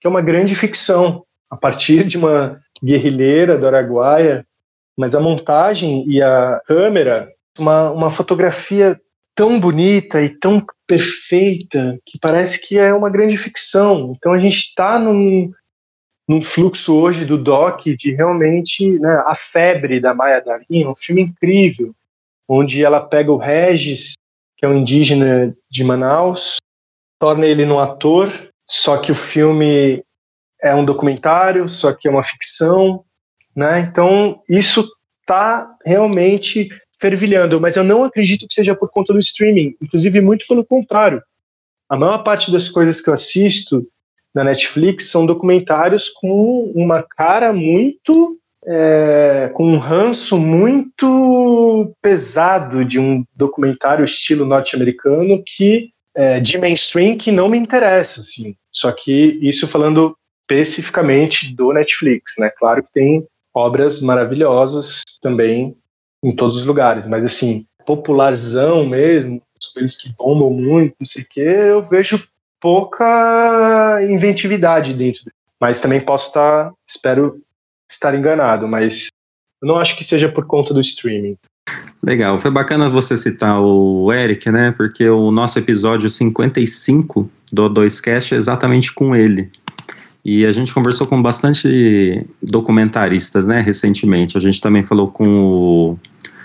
que 0.00 0.06
é 0.06 0.10
uma 0.10 0.22
grande 0.22 0.54
ficção, 0.54 1.24
a 1.50 1.56
partir 1.56 2.04
de 2.04 2.16
uma 2.16 2.60
guerrilheira 2.82 3.56
do 3.56 3.66
Araguaia, 3.66 4.46
mas 4.96 5.14
a 5.14 5.20
montagem 5.20 6.04
e 6.08 6.20
a 6.20 6.60
câmera, 6.66 7.28
uma, 7.58 7.90
uma 7.90 8.10
fotografia 8.10 9.00
tão 9.34 9.60
bonita 9.60 10.20
e 10.20 10.28
tão 10.28 10.64
perfeita 10.86 11.96
que 12.04 12.18
parece 12.18 12.60
que 12.60 12.76
é 12.76 12.92
uma 12.92 13.08
grande 13.08 13.36
ficção. 13.36 14.14
Então 14.16 14.32
a 14.32 14.38
gente 14.38 14.56
está 14.56 14.98
num, 14.98 15.52
num 16.26 16.40
fluxo 16.40 16.94
hoje 16.94 17.24
do 17.24 17.38
doc 17.38 17.84
de 17.84 18.14
realmente 18.14 18.98
né, 18.98 19.22
a 19.24 19.34
febre 19.36 20.00
da 20.00 20.12
Maya 20.12 20.40
Darin, 20.40 20.86
um 20.86 20.94
filme 20.94 21.22
incrível, 21.22 21.94
onde 22.48 22.82
ela 22.82 23.00
pega 23.00 23.30
o 23.30 23.36
Regis, 23.36 24.14
que 24.56 24.64
é 24.64 24.68
um 24.68 24.78
indígena 24.78 25.54
de 25.70 25.84
Manaus, 25.84 26.56
torna 27.18 27.46
ele 27.46 27.66
num 27.66 27.78
ator, 27.78 28.32
só 28.66 28.96
que 28.96 29.12
o 29.12 29.14
filme 29.14 30.02
é 30.62 30.74
um 30.74 30.84
documentário, 30.84 31.68
só 31.68 31.92
que 31.92 32.08
é 32.08 32.10
uma 32.10 32.22
ficção, 32.22 33.04
né? 33.54 33.80
Então 33.80 34.42
isso 34.48 34.88
está 35.20 35.68
realmente 35.84 36.68
fervilhando, 37.00 37.60
mas 37.60 37.76
eu 37.76 37.84
não 37.84 38.02
acredito 38.02 38.46
que 38.48 38.54
seja 38.54 38.74
por 38.74 38.90
conta 38.90 39.12
do 39.12 39.18
streaming, 39.18 39.76
inclusive 39.80 40.20
muito 40.20 40.46
pelo 40.48 40.64
contrário. 40.64 41.22
A 41.88 41.96
maior 41.96 42.18
parte 42.18 42.50
das 42.50 42.68
coisas 42.68 43.00
que 43.00 43.08
eu 43.08 43.14
assisto 43.14 43.86
na 44.34 44.44
Netflix 44.44 45.10
são 45.10 45.24
documentários 45.24 46.08
com 46.10 46.70
uma 46.74 47.02
cara 47.02 47.52
muito. 47.52 48.38
É, 48.70 49.50
com 49.54 49.64
um 49.64 49.78
ranço 49.78 50.36
muito 50.36 51.94
pesado 52.02 52.84
de 52.84 52.98
um 52.98 53.24
documentário 53.34 54.04
estilo 54.04 54.44
norte-americano 54.44 55.42
que 55.42 55.90
é, 56.14 56.38
de 56.38 56.58
mainstream 56.58 57.16
que 57.16 57.32
não 57.32 57.48
me 57.48 57.56
interessa, 57.56 58.20
assim. 58.20 58.54
Só 58.70 58.92
que 58.92 59.38
isso 59.40 59.66
falando 59.66 60.14
especificamente 60.42 61.54
do 61.54 61.72
Netflix, 61.72 62.34
né? 62.38 62.50
Claro 62.50 62.82
que 62.82 62.92
tem 62.92 63.26
obras 63.54 64.02
maravilhosas 64.02 65.02
também 65.20 65.76
em 66.22 66.34
todos 66.34 66.56
os 66.56 66.64
lugares, 66.64 67.06
mas 67.06 67.24
assim, 67.24 67.64
popularzão 67.86 68.86
mesmo, 68.86 69.40
as 69.58 69.72
coisas 69.72 69.96
que 69.96 70.12
bombam 70.16 70.50
muito, 70.50 70.94
não 70.98 71.06
sei 71.06 71.22
o 71.22 71.26
quê, 71.28 71.40
eu 71.40 71.82
vejo 71.82 72.26
pouca 72.60 74.00
inventividade 74.02 74.92
dentro. 74.92 75.22
Mas 75.60 75.80
também 75.80 76.00
posso 76.00 76.28
estar, 76.28 76.72
espero 76.86 77.40
estar 77.90 78.14
enganado, 78.14 78.68
mas 78.68 79.08
eu 79.62 79.68
não 79.68 79.76
acho 79.76 79.96
que 79.96 80.04
seja 80.04 80.28
por 80.28 80.46
conta 80.46 80.72
do 80.72 80.80
streaming. 80.80 81.36
Legal, 82.02 82.38
foi 82.38 82.50
bacana 82.50 82.88
você 82.88 83.16
citar 83.16 83.60
o 83.60 84.12
Eric, 84.12 84.50
né? 84.50 84.72
Porque 84.76 85.08
o 85.08 85.30
nosso 85.30 85.58
episódio 85.58 86.08
55 86.08 87.30
do 87.52 87.68
2Cast 87.68 88.32
é 88.32 88.36
exatamente 88.36 88.92
com 88.92 89.14
ele. 89.14 89.50
E 90.24 90.44
a 90.46 90.50
gente 90.50 90.72
conversou 90.72 91.06
com 91.06 91.20
bastante 91.20 92.26
documentaristas, 92.42 93.46
né, 93.46 93.60
recentemente. 93.60 94.36
A 94.36 94.40
gente 94.40 94.60
também 94.60 94.82
falou 94.82 95.08
com 95.08 95.24
o 95.26 95.98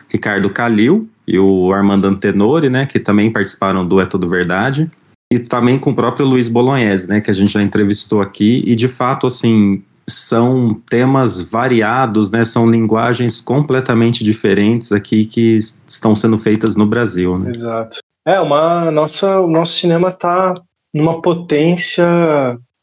Ricardo 0.07 0.49
Calil 0.49 1.09
e 1.27 1.37
o 1.37 1.71
Armando 1.73 2.07
Antenori, 2.07 2.69
né, 2.69 2.85
que 2.85 2.99
também 2.99 3.31
participaram 3.31 3.85
do 3.85 3.99
É 3.99 4.05
Tudo 4.05 4.27
Verdade. 4.27 4.89
E 5.31 5.39
também 5.39 5.79
com 5.79 5.91
o 5.91 5.95
próprio 5.95 6.25
Luiz 6.25 6.47
Bolognese, 6.47 7.07
né, 7.07 7.19
que 7.19 7.31
a 7.31 7.33
gente 7.33 7.51
já 7.51 7.61
entrevistou 7.61 8.21
aqui. 8.21 8.63
E 8.65 8.75
de 8.75 8.87
fato, 8.87 9.27
assim, 9.27 9.83
são 10.07 10.73
temas 10.89 11.41
variados, 11.41 12.31
né, 12.31 12.43
são 12.43 12.65
linguagens 12.65 13.39
completamente 13.39 14.23
diferentes 14.23 14.91
aqui 14.91 15.25
que 15.25 15.57
estão 15.87 16.15
sendo 16.15 16.37
feitas 16.37 16.75
no 16.75 16.85
Brasil. 16.85 17.37
Né? 17.39 17.51
Exato. 17.51 17.99
É, 18.25 18.39
uma, 18.39 18.89
nossa, 18.91 19.41
o 19.41 19.47
nosso 19.47 19.73
cinema 19.73 20.09
está 20.09 20.53
numa 20.93 21.21
potência 21.21 22.05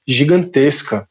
gigantesca, 0.06 1.08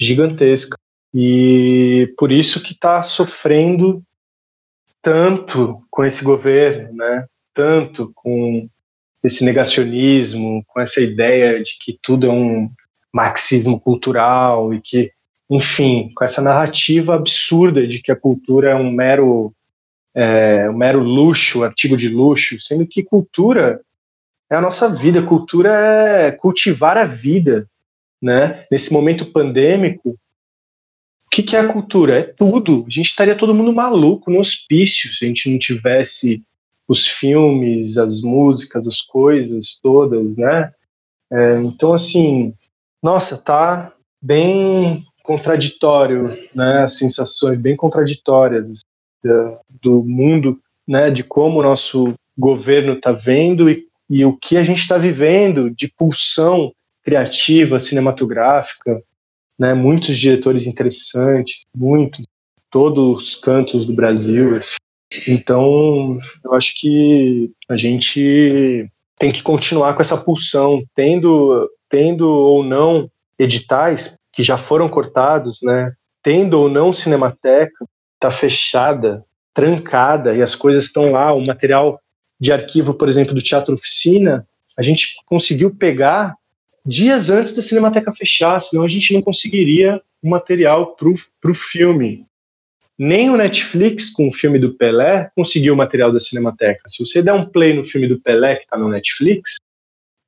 gigantesca. 0.00 0.76
E 1.12 2.12
por 2.16 2.30
isso 2.30 2.62
que 2.62 2.72
está 2.72 3.02
sofrendo 3.02 4.02
tanto 5.02 5.82
com 5.90 6.04
esse 6.04 6.22
governo, 6.22 6.94
né? 6.94 7.26
Tanto 7.52 8.12
com 8.14 8.68
esse 9.24 9.44
negacionismo, 9.44 10.62
com 10.66 10.80
essa 10.80 11.00
ideia 11.00 11.60
de 11.62 11.76
que 11.80 11.98
tudo 12.00 12.26
é 12.26 12.30
um 12.30 12.70
marxismo 13.12 13.80
cultural 13.80 14.72
e 14.72 14.80
que 14.80 15.10
enfim, 15.50 16.08
com 16.14 16.24
essa 16.24 16.40
narrativa 16.40 17.16
absurda 17.16 17.84
de 17.84 18.00
que 18.00 18.12
a 18.12 18.16
cultura 18.16 18.70
é 18.70 18.74
um 18.76 18.92
mero, 18.92 19.52
é, 20.14 20.70
um 20.70 20.76
mero 20.76 21.00
luxo, 21.00 21.64
artigo 21.64 21.96
de 21.96 22.08
luxo, 22.08 22.60
sendo 22.60 22.86
que 22.86 23.02
cultura 23.02 23.80
é 24.48 24.54
a 24.54 24.60
nossa 24.60 24.88
vida, 24.88 25.22
cultura 25.22 25.72
é 25.72 26.30
cultivar 26.30 26.96
a 26.96 27.04
vida, 27.04 27.68
né? 28.22 28.64
Nesse 28.70 28.92
momento 28.92 29.26
pandêmico, 29.26 30.10
o 30.10 30.18
que, 31.30 31.42
que 31.42 31.56
é 31.56 31.60
a 31.60 31.68
cultura? 31.68 32.18
É 32.18 32.22
tudo. 32.22 32.84
A 32.86 32.90
gente 32.90 33.06
estaria 33.06 33.36
todo 33.36 33.54
mundo 33.54 33.72
maluco 33.72 34.30
no 34.30 34.38
hospício 34.38 35.12
se 35.12 35.24
a 35.24 35.28
gente 35.28 35.50
não 35.50 35.58
tivesse 35.58 36.44
os 36.86 37.06
filmes, 37.06 37.98
as 37.98 38.20
músicas, 38.20 38.86
as 38.86 39.00
coisas 39.00 39.78
todas, 39.80 40.36
né? 40.36 40.72
É, 41.32 41.58
então, 41.58 41.92
assim, 41.92 42.52
nossa, 43.02 43.38
tá 43.38 43.92
bem 44.20 45.04
contraditório, 45.30 46.36
né? 46.52 46.88
Sensações 46.88 47.56
bem 47.56 47.76
contraditórias 47.76 48.80
do 49.80 50.02
mundo, 50.02 50.58
né? 50.88 51.08
De 51.08 51.22
como 51.22 51.60
o 51.60 51.62
nosso 51.62 52.14
governo 52.36 52.94
está 52.94 53.12
vendo 53.12 53.70
e, 53.70 53.86
e 54.08 54.24
o 54.24 54.36
que 54.36 54.56
a 54.56 54.64
gente 54.64 54.80
está 54.80 54.98
vivendo 54.98 55.70
de 55.70 55.86
pulsão 55.86 56.72
criativa, 57.04 57.78
cinematográfica, 57.78 59.00
né? 59.56 59.72
Muitos 59.72 60.18
diretores 60.18 60.66
interessantes, 60.66 61.60
muitos, 61.72 62.26
todos 62.68 63.22
os 63.22 63.34
cantos 63.36 63.86
do 63.86 63.92
Brasil. 63.92 64.56
Assim. 64.56 64.78
Então, 65.28 66.18
eu 66.44 66.54
acho 66.54 66.74
que 66.76 67.52
a 67.68 67.76
gente 67.76 68.90
tem 69.16 69.30
que 69.30 69.44
continuar 69.44 69.94
com 69.94 70.02
essa 70.02 70.16
pulsão, 70.16 70.82
tendo, 70.92 71.70
tendo 71.88 72.28
ou 72.28 72.64
não 72.64 73.08
editais 73.38 74.18
que 74.32 74.42
já 74.42 74.56
foram 74.56 74.88
cortados, 74.88 75.60
né? 75.62 75.92
Tendo 76.22 76.58
ou 76.58 76.68
não 76.68 76.92
cinemateca, 76.92 77.84
está 78.14 78.30
fechada, 78.30 79.24
trancada 79.54 80.34
e 80.34 80.42
as 80.42 80.54
coisas 80.54 80.84
estão 80.84 81.12
lá. 81.12 81.32
O 81.32 81.44
material 81.44 82.00
de 82.38 82.52
arquivo, 82.52 82.94
por 82.94 83.08
exemplo, 83.08 83.34
do 83.34 83.42
Teatro 83.42 83.74
Oficina, 83.74 84.46
a 84.76 84.82
gente 84.82 85.16
conseguiu 85.26 85.74
pegar 85.74 86.34
dias 86.84 87.30
antes 87.30 87.54
da 87.54 87.62
Cinemateca 87.62 88.12
fechar, 88.14 88.60
senão 88.60 88.84
a 88.84 88.88
gente 88.88 89.12
não 89.12 89.20
conseguiria 89.20 90.00
o 90.22 90.30
material 90.30 90.96
para 90.96 91.50
o 91.50 91.54
filme. 91.54 92.26
Nem 92.98 93.30
o 93.30 93.36
Netflix, 93.36 94.10
com 94.10 94.28
o 94.28 94.32
filme 94.32 94.58
do 94.58 94.74
Pelé, 94.74 95.30
conseguiu 95.34 95.74
o 95.74 95.76
material 95.76 96.12
da 96.12 96.20
Cinemateca. 96.20 96.82
Se 96.86 97.04
você 97.04 97.22
der 97.22 97.32
um 97.32 97.44
play 97.44 97.72
no 97.72 97.84
filme 97.84 98.06
do 98.06 98.20
Pelé, 98.20 98.56
que 98.56 98.64
está 98.64 98.76
no 98.76 98.88
Netflix, 98.88 99.56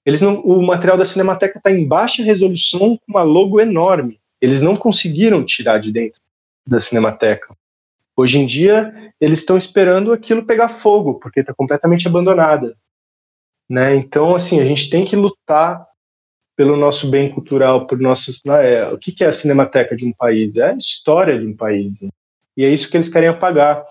eles 0.05 0.21
não, 0.21 0.41
o 0.41 0.63
material 0.63 0.97
da 0.97 1.05
Cinemateca 1.05 1.59
está 1.59 1.71
em 1.71 1.87
baixa 1.87 2.23
resolução 2.23 2.97
com 2.97 3.05
uma 3.09 3.23
logo 3.23 3.61
enorme. 3.61 4.21
Eles 4.41 4.61
não 4.61 4.77
conseguiram 4.77 5.45
tirar 5.45 5.79
de 5.79 5.93
dentro 5.93 6.21
da 6.67 6.81
Cinemateca. 6.81 7.55
Hoje 8.17 8.39
em 8.39 8.47
dia, 8.47 9.13
eles 9.21 9.39
estão 9.39 9.57
esperando 9.57 10.13
aquilo 10.13 10.45
pegar 10.45 10.69
fogo, 10.69 11.15
porque 11.15 11.41
está 11.41 11.55
completamente 11.55 12.07
abandonada. 12.07 12.77
Né? 13.69 13.95
Então, 13.95 14.35
assim, 14.35 14.61
a 14.61 14.65
gente 14.65 14.91
tem 14.91 15.05
que 15.05 15.17
lutar 15.17 15.87
pelo 16.57 16.77
nosso 16.77 17.09
bem 17.09 17.31
cultural, 17.31 17.87
por 17.87 17.99
nossos. 17.99 18.43
Né? 18.45 18.89
O 18.89 18.99
que 18.99 19.25
é 19.25 19.29
a 19.29 19.33
Cinemateca 19.33 19.97
de 19.97 20.05
um 20.05 20.13
país? 20.13 20.57
É 20.57 20.71
a 20.71 20.77
história 20.77 21.39
de 21.39 21.47
um 21.47 21.57
país. 21.57 22.03
Né? 22.03 22.11
E 22.57 22.65
é 22.65 22.69
isso 22.69 22.91
que 22.91 22.97
eles 22.97 23.09
querem 23.09 23.29
apagar. 23.29 23.85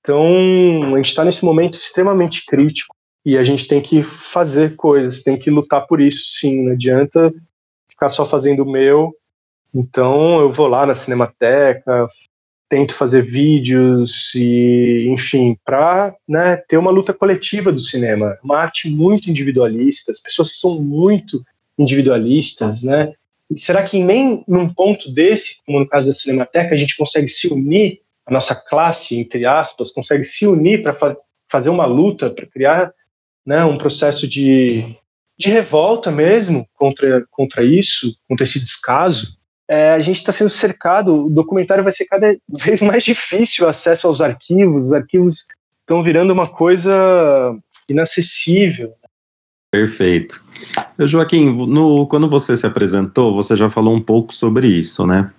Então, 0.00 0.94
a 0.94 0.96
gente 0.98 1.08
está 1.08 1.24
nesse 1.24 1.44
momento 1.44 1.74
extremamente 1.74 2.44
crítico 2.46 2.94
e 3.24 3.36
a 3.36 3.44
gente 3.44 3.68
tem 3.68 3.80
que 3.80 4.02
fazer 4.02 4.76
coisas, 4.76 5.22
tem 5.22 5.38
que 5.38 5.50
lutar 5.50 5.86
por 5.86 6.00
isso, 6.00 6.22
sim. 6.24 6.64
Não 6.64 6.72
adianta 6.72 7.32
ficar 7.88 8.08
só 8.08 8.24
fazendo 8.24 8.62
o 8.62 8.70
meu. 8.70 9.14
Então, 9.74 10.40
eu 10.40 10.52
vou 10.52 10.66
lá 10.66 10.86
na 10.86 10.94
Cinemateca, 10.94 12.06
tento 12.68 12.94
fazer 12.94 13.22
vídeos 13.22 14.32
e, 14.34 15.08
enfim, 15.10 15.58
para 15.64 16.14
né, 16.28 16.56
ter 16.68 16.78
uma 16.78 16.90
luta 16.90 17.12
coletiva 17.12 17.72
do 17.72 17.80
cinema. 17.80 18.38
Uma 18.42 18.58
arte 18.58 18.88
muito 18.88 19.30
individualista, 19.30 20.12
as 20.12 20.20
pessoas 20.20 20.58
são 20.58 20.80
muito 20.80 21.42
individualistas, 21.78 22.82
né? 22.82 23.12
será 23.56 23.82
que 23.82 24.02
nem 24.02 24.44
num 24.46 24.68
ponto 24.68 25.10
desse, 25.10 25.62
como 25.64 25.80
no 25.80 25.88
caso 25.88 26.08
da 26.08 26.12
Cinemateca, 26.12 26.74
a 26.74 26.78
gente 26.78 26.96
consegue 26.96 27.28
se 27.28 27.48
unir, 27.52 28.00
a 28.26 28.32
nossa 28.32 28.54
classe, 28.54 29.18
entre 29.18 29.46
aspas, 29.46 29.90
consegue 29.90 30.24
se 30.24 30.46
unir 30.46 30.82
para 30.82 30.92
fa 30.92 31.16
fazer 31.50 31.70
uma 31.70 31.86
luta, 31.86 32.28
para 32.28 32.44
criar 32.44 32.92
né, 33.46 33.64
um 33.64 33.76
processo 33.76 34.28
de, 34.28 34.96
de 35.38 35.50
revolta 35.50 36.10
mesmo 36.10 36.66
contra, 36.74 37.24
contra 37.30 37.64
isso, 37.64 38.14
contra 38.28 38.44
esse 38.44 38.58
descaso? 38.58 39.38
É, 39.70 39.92
a 39.92 39.98
gente 39.98 40.16
está 40.16 40.32
sendo 40.32 40.48
cercado, 40.48 41.26
o 41.26 41.30
documentário 41.30 41.84
vai 41.84 41.92
ser 41.92 42.06
cada 42.06 42.36
vez 42.48 42.80
mais 42.82 43.04
difícil 43.04 43.66
o 43.66 43.68
acesso 43.68 44.06
aos 44.06 44.20
arquivos, 44.20 44.86
os 44.86 44.92
arquivos 44.92 45.46
estão 45.80 46.02
virando 46.02 46.32
uma 46.32 46.46
coisa 46.46 47.56
inacessível. 47.88 48.92
Perfeito. 49.70 50.42
Joaquim, 50.98 51.44
no, 51.66 52.06
quando 52.06 52.28
você 52.28 52.56
se 52.56 52.66
apresentou, 52.66 53.34
você 53.34 53.54
já 53.54 53.68
falou 53.68 53.94
um 53.94 54.02
pouco 54.02 54.32
sobre 54.32 54.66
isso, 54.66 55.06
né? 55.06 55.30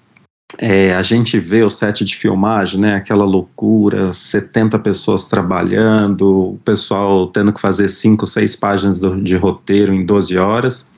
É, 0.57 0.93
a 0.93 1.01
gente 1.01 1.39
vê 1.39 1.63
o 1.63 1.69
set 1.69 2.03
de 2.03 2.15
filmagem, 2.15 2.79
né? 2.79 2.95
Aquela 2.95 3.23
loucura, 3.23 4.11
70 4.11 4.79
pessoas 4.79 5.25
trabalhando, 5.25 6.53
o 6.53 6.59
pessoal 6.65 7.27
tendo 7.27 7.53
que 7.53 7.61
fazer 7.61 7.87
5, 7.87 8.25
6 8.25 8.55
páginas 8.55 8.99
do, 8.99 9.21
de 9.21 9.35
roteiro 9.35 9.93
em 9.93 10.03
12 10.03 10.37
horas. 10.37 10.89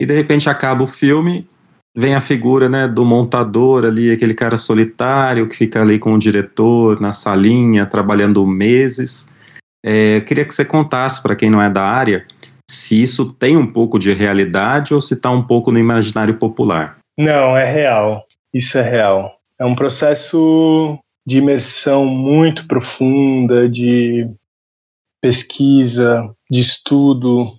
E 0.00 0.06
de 0.06 0.14
repente 0.14 0.48
acaba 0.48 0.84
o 0.84 0.86
filme, 0.86 1.48
vem 1.96 2.14
a 2.14 2.20
figura 2.20 2.68
né, 2.68 2.86
do 2.86 3.04
montador 3.04 3.84
ali, 3.84 4.12
aquele 4.12 4.34
cara 4.34 4.56
solitário 4.56 5.48
que 5.48 5.56
fica 5.56 5.80
ali 5.80 5.98
com 5.98 6.12
o 6.12 6.18
diretor 6.18 7.00
na 7.00 7.12
salinha, 7.12 7.86
trabalhando 7.86 8.46
meses. 8.46 9.28
É, 9.84 10.20
queria 10.20 10.44
que 10.44 10.54
você 10.54 10.64
contasse 10.64 11.22
para 11.22 11.34
quem 11.34 11.50
não 11.50 11.62
é 11.62 11.70
da 11.70 11.84
área 11.84 12.26
se 12.68 13.00
isso 13.00 13.32
tem 13.32 13.56
um 13.56 13.66
pouco 13.66 13.98
de 13.98 14.12
realidade 14.12 14.92
ou 14.92 15.00
se 15.00 15.14
está 15.14 15.30
um 15.30 15.42
pouco 15.42 15.70
no 15.70 15.78
imaginário 15.78 16.34
popular. 16.34 16.98
Não, 17.18 17.56
é 17.56 17.70
real. 17.70 18.22
Isso 18.52 18.78
é 18.78 18.82
real. 18.82 19.38
É 19.58 19.64
um 19.64 19.74
processo 19.74 20.98
de 21.26 21.38
imersão 21.38 22.06
muito 22.06 22.66
profunda, 22.66 23.68
de 23.68 24.28
pesquisa, 25.20 26.30
de 26.50 26.60
estudo, 26.60 27.58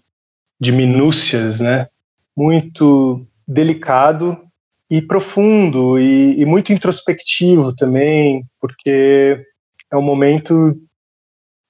de 0.60 0.72
minúcias, 0.72 1.60
né? 1.60 1.88
Muito 2.36 3.26
delicado 3.48 4.42
e 4.90 5.02
profundo 5.02 6.00
e, 6.00 6.40
e 6.40 6.46
muito 6.46 6.72
introspectivo 6.72 7.76
também, 7.76 8.46
porque 8.60 9.46
é 9.92 9.98
um 9.98 10.02
momento 10.02 10.80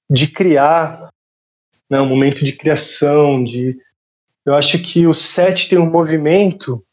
de 0.09 0.27
criar 0.27 1.09
né, 1.89 1.99
um 1.99 2.07
momento 2.07 2.43
de 2.43 2.53
criação, 2.53 3.43
de 3.43 3.77
eu 4.45 4.53
acho 4.53 4.79
que 4.79 5.05
o 5.05 5.13
set 5.13 5.69
tem 5.69 5.77
um 5.77 5.89
movimento, 5.89 6.83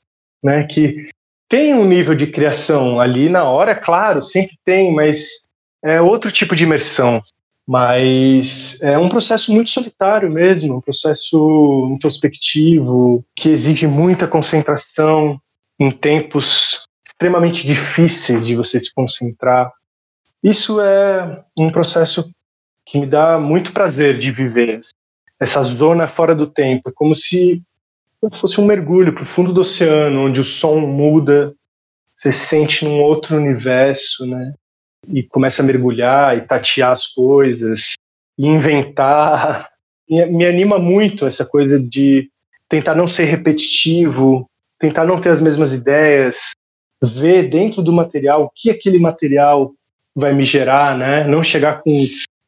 né, 0.42 0.64
que 0.66 1.08
tem 1.54 1.72
um 1.72 1.84
nível 1.84 2.16
de 2.16 2.26
criação 2.26 2.98
ali 2.98 3.28
na 3.28 3.44
hora, 3.44 3.76
claro, 3.76 4.20
sempre 4.20 4.58
tem, 4.64 4.92
mas 4.92 5.46
é 5.84 6.00
outro 6.00 6.32
tipo 6.32 6.56
de 6.56 6.64
imersão. 6.64 7.22
Mas 7.64 8.82
é 8.82 8.98
um 8.98 9.08
processo 9.08 9.52
muito 9.52 9.70
solitário 9.70 10.28
mesmo, 10.28 10.78
um 10.78 10.80
processo 10.80 11.88
introspectivo, 11.92 13.24
que 13.36 13.50
exige 13.50 13.86
muita 13.86 14.26
concentração 14.26 15.40
em 15.78 15.92
tempos 15.92 16.88
extremamente 17.06 17.64
difíceis 17.64 18.44
de 18.44 18.56
você 18.56 18.80
se 18.80 18.92
concentrar. 18.92 19.70
Isso 20.42 20.80
é 20.80 21.40
um 21.56 21.70
processo 21.70 22.28
que 22.84 22.98
me 22.98 23.06
dá 23.06 23.38
muito 23.38 23.72
prazer 23.72 24.18
de 24.18 24.32
viver. 24.32 24.80
Essa 25.38 25.62
zona 25.62 26.08
fora 26.08 26.34
do 26.34 26.48
tempo, 26.48 26.88
é 26.88 26.92
como 26.92 27.14
se 27.14 27.62
fosse 28.32 28.60
um 28.60 28.66
mergulho 28.66 29.12
para 29.12 29.22
o 29.22 29.26
fundo 29.26 29.52
do 29.52 29.60
oceano, 29.60 30.26
onde 30.26 30.40
o 30.40 30.44
som 30.44 30.80
muda, 30.80 31.54
você 32.14 32.32
sente 32.32 32.84
num 32.84 33.00
outro 33.00 33.36
universo, 33.36 34.26
né? 34.26 34.54
E 35.08 35.22
começa 35.22 35.62
a 35.62 35.64
mergulhar 35.64 36.36
e 36.36 36.42
tatear 36.42 36.92
as 36.92 37.06
coisas, 37.06 37.94
e 38.38 38.46
inventar. 38.46 39.68
Me, 40.08 40.44
anima 40.44 40.78
muito 40.78 41.26
essa 41.26 41.46
coisa 41.46 41.80
de 41.80 42.28
tentar 42.68 42.94
não 42.94 43.08
ser 43.08 43.24
repetitivo, 43.24 44.48
tentar 44.78 45.06
não 45.06 45.18
ter 45.18 45.30
as 45.30 45.40
mesmas 45.40 45.72
ideias, 45.72 46.50
ver 47.02 47.44
dentro 47.48 47.82
do 47.82 47.92
material 47.92 48.44
o 48.44 48.50
que 48.54 48.70
aquele 48.70 48.98
material 48.98 49.72
vai 50.14 50.34
me 50.34 50.44
gerar, 50.44 50.96
né? 50.98 51.24
Não 51.24 51.42
chegar 51.42 51.82
com 51.82 51.92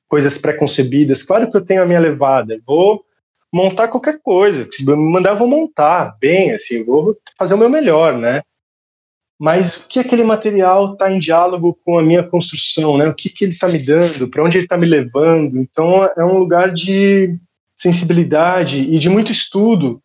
coisas 0.06 0.36
pré-concebidas. 0.36 1.22
Claro 1.22 1.50
que 1.50 1.56
eu 1.56 1.64
tenho 1.64 1.82
a 1.82 1.86
minha 1.86 1.98
levada, 1.98 2.58
vou 2.66 3.05
montar 3.56 3.88
qualquer 3.88 4.20
coisa. 4.22 4.68
Se 4.70 4.84
me 4.84 4.94
mandar, 4.94 5.30
eu 5.30 5.38
vou 5.38 5.48
montar 5.48 6.16
bem, 6.20 6.52
assim, 6.52 6.84
vou 6.84 7.16
fazer 7.38 7.54
o 7.54 7.58
meu 7.58 7.70
melhor, 7.70 8.16
né? 8.16 8.42
Mas 9.38 9.84
o 9.84 9.88
que 9.88 9.98
aquele 9.98 10.22
material 10.22 10.92
está 10.92 11.10
em 11.10 11.18
diálogo 11.18 11.78
com 11.84 11.98
a 11.98 12.02
minha 12.02 12.22
construção, 12.22 12.96
né? 12.96 13.08
O 13.08 13.14
que, 13.14 13.28
que 13.28 13.44
ele 13.44 13.52
está 13.52 13.68
me 13.68 13.78
dando, 13.78 14.28
para 14.28 14.44
onde 14.44 14.58
ele 14.58 14.64
está 14.64 14.76
me 14.76 14.86
levando. 14.86 15.58
Então 15.58 16.04
é 16.16 16.24
um 16.24 16.38
lugar 16.38 16.70
de 16.70 17.36
sensibilidade 17.74 18.80
e 18.80 18.98
de 18.98 19.08
muito 19.08 19.32
estudo, 19.32 20.00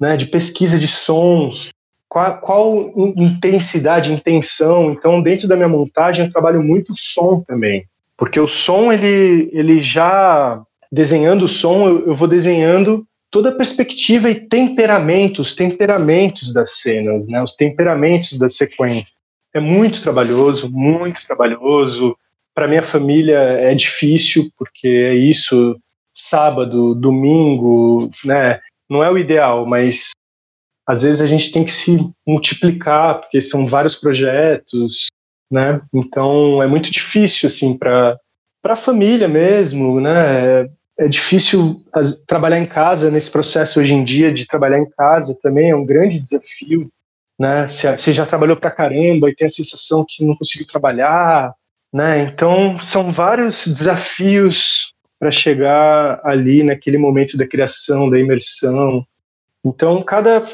né? 0.00 0.16
De 0.16 0.26
pesquisa 0.26 0.78
de 0.78 0.88
sons, 0.88 1.70
qual, 2.08 2.38
qual 2.40 2.92
intensidade, 3.16 4.12
intenção. 4.12 4.90
Então, 4.90 5.22
dentro 5.22 5.46
da 5.46 5.56
minha 5.56 5.68
montagem, 5.68 6.24
eu 6.24 6.32
trabalho 6.32 6.62
muito 6.62 6.94
som 6.96 7.40
também, 7.40 7.86
porque 8.16 8.40
o 8.40 8.48
som 8.48 8.92
ele, 8.92 9.48
ele 9.52 9.80
já 9.80 10.62
desenhando 10.90 11.44
o 11.44 11.48
som, 11.48 11.86
eu, 11.86 12.06
eu 12.08 12.14
vou 12.14 12.28
desenhando 12.28 13.06
toda 13.30 13.50
a 13.50 13.54
perspectiva 13.54 14.30
e 14.30 14.34
temperamento, 14.34 15.42
os 15.42 15.54
temperamentos 15.54 16.52
das 16.52 16.80
cenas, 16.80 17.28
né, 17.28 17.42
os 17.42 17.54
temperamentos 17.54 18.38
da 18.38 18.48
sequência. 18.48 19.14
É 19.54 19.60
muito 19.60 20.02
trabalhoso, 20.02 20.70
muito 20.70 21.26
trabalhoso. 21.26 22.16
Para 22.54 22.68
minha 22.68 22.82
família 22.82 23.38
é 23.38 23.74
difícil, 23.74 24.50
porque 24.56 24.88
é 24.88 25.14
isso, 25.14 25.78
sábado, 26.14 26.94
domingo, 26.94 28.10
né? 28.24 28.60
Não 28.90 29.02
é 29.02 29.10
o 29.10 29.18
ideal, 29.18 29.66
mas 29.66 30.10
às 30.86 31.02
vezes 31.02 31.20
a 31.20 31.26
gente 31.26 31.52
tem 31.52 31.64
que 31.64 31.70
se 31.70 31.98
multiplicar, 32.26 33.20
porque 33.20 33.40
são 33.40 33.66
vários 33.66 33.94
projetos, 33.94 35.06
né? 35.50 35.80
Então 35.94 36.62
é 36.62 36.66
muito 36.66 36.90
difícil, 36.90 37.46
assim, 37.46 37.76
para 37.76 38.18
a 38.64 38.76
família 38.76 39.28
mesmo, 39.28 40.00
né? 40.00 40.68
É, 40.98 41.06
difícil 41.06 41.80
trabalhar 42.26 42.58
em 42.58 42.66
casa 42.66 43.08
nesse 43.08 43.30
processo 43.30 43.78
hoje 43.78 43.94
em 43.94 44.02
dia 44.02 44.32
de 44.32 44.46
trabalhar 44.46 44.78
em 44.78 44.90
casa 44.90 45.38
também 45.40 45.70
é 45.70 45.76
um 45.76 45.86
grande 45.86 46.18
desafio, 46.18 46.90
né? 47.38 47.68
Você 47.68 48.12
já 48.12 48.26
trabalhou 48.26 48.56
para 48.56 48.72
caramba 48.72 49.30
e 49.30 49.34
tem 49.34 49.46
a 49.46 49.50
sensação 49.50 50.04
que 50.06 50.24
não 50.24 50.34
conseguiu 50.34 50.66
trabalhar, 50.66 51.54
né? 51.92 52.22
Então 52.22 52.80
são 52.84 53.12
vários 53.12 53.66
desafios 53.68 54.92
para 55.20 55.30
chegar 55.30 56.20
ali 56.24 56.64
naquele 56.64 56.98
momento 56.98 57.36
da 57.36 57.46
criação, 57.46 58.10
da 58.10 58.18
imersão. 58.18 59.06
Então 59.64 60.02
cada 60.02 60.44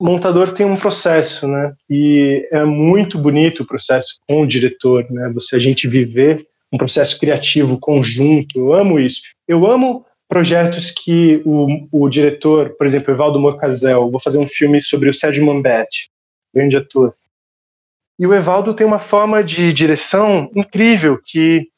montador 0.00 0.52
tem 0.52 0.66
um 0.66 0.76
processo, 0.76 1.46
né? 1.46 1.72
E 1.88 2.48
é 2.50 2.64
muito 2.64 3.16
bonito 3.16 3.62
o 3.62 3.66
processo 3.66 4.18
com 4.26 4.42
o 4.42 4.46
diretor, 4.46 5.08
né? 5.08 5.30
Você 5.34 5.54
a 5.54 5.60
gente 5.60 5.86
viver 5.86 6.44
um 6.72 6.78
processo 6.78 7.16
criativo 7.20 7.78
conjunto. 7.78 8.58
Eu 8.58 8.72
amo 8.72 8.98
isso. 8.98 9.22
Eu 9.46 9.66
amo 9.66 10.04
projetos 10.28 10.90
que 10.90 11.42
o, 11.44 11.86
o 11.92 12.08
diretor, 12.08 12.70
por 12.76 12.86
exemplo, 12.86 13.12
Evaldo 13.12 13.38
Mocazel, 13.38 14.10
vou 14.10 14.20
fazer 14.20 14.38
um 14.38 14.48
filme 14.48 14.80
sobre 14.80 15.08
o 15.08 15.14
Sérgio 15.14 15.44
Mambetti, 15.44 16.10
grande 16.52 16.76
ator. 16.76 17.14
E 18.18 18.26
o 18.26 18.34
Evaldo 18.34 18.74
tem 18.74 18.86
uma 18.86 18.98
forma 18.98 19.42
de 19.42 19.72
direção 19.72 20.50
incrível 20.54 21.20
que 21.22 21.68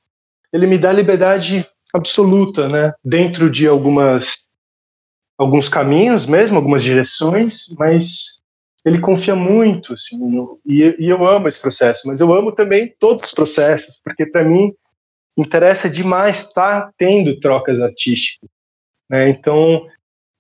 ele 0.53 0.67
me 0.67 0.79
dá 0.79 0.93
liberdade 0.93 1.67
absoluta, 1.93 2.69
né? 2.69 2.93
Dentro 3.05 3.51
de 3.51 3.67
algumas 3.67 4.47
alguns 5.39 5.69
caminhos 5.69 6.25
mesmo, 6.25 6.57
algumas 6.57 6.83
direções, 6.83 7.75
mas 7.79 8.41
ele 8.85 9.01
confia 9.01 9.35
muito, 9.35 9.93
assim, 9.93 10.17
no, 10.19 10.59
e, 10.65 10.97
e, 10.99 11.11
eu 11.11 11.27
amo 11.27 11.47
esse 11.47 11.61
processo, 11.61 12.07
mas 12.07 12.21
eu 12.21 12.33
amo 12.33 12.53
também 12.53 12.95
todos 12.99 13.25
os 13.25 13.33
processos, 13.33 14.01
porque 14.03 14.25
para 14.25 14.45
mim 14.45 14.73
interessa 15.37 15.89
demais 15.89 16.39
estar 16.39 16.83
tá 16.83 16.93
tendo 16.97 17.39
trocas 17.39 17.81
artísticas, 17.81 18.49
né? 19.09 19.29
Então, 19.29 19.87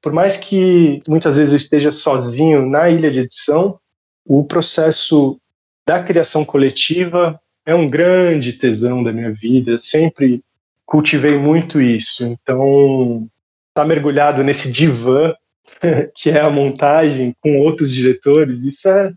por 0.01 0.12
mais 0.12 0.36
que 0.36 1.03
muitas 1.09 1.36
vezes 1.36 1.53
eu 1.53 1.57
esteja 1.57 1.92
sozinho 1.92 2.66
na 2.66 2.88
ilha 2.88 3.11
de 3.11 3.20
edição, 3.20 3.78
o 4.24 4.44
processo 4.44 5.38
da 5.86 6.03
criação 6.03 6.44
coletiva 6.44 7.40
é 7.64 7.74
um 7.74 7.88
grande 7.88 8.53
tesão 8.53 9.03
da 9.03 9.12
minha 9.12 9.32
vida, 9.32 9.78
sempre 9.78 10.42
cultivei 10.84 11.36
muito 11.36 11.80
isso. 11.80 12.24
Então, 12.24 13.28
tá 13.74 13.84
mergulhado 13.84 14.42
nesse 14.42 14.70
divã 14.70 15.34
que 16.14 16.30
é 16.30 16.40
a 16.40 16.51
montagem 16.51 17.34
com 17.40 17.59
outros 17.61 17.92
diretores, 17.92 18.64
isso 18.64 18.88
é 18.88 19.12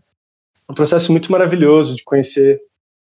um 0.68 0.74
processo 0.74 1.10
muito 1.10 1.32
maravilhoso 1.32 1.96
de 1.96 2.04
conhecer 2.04 2.60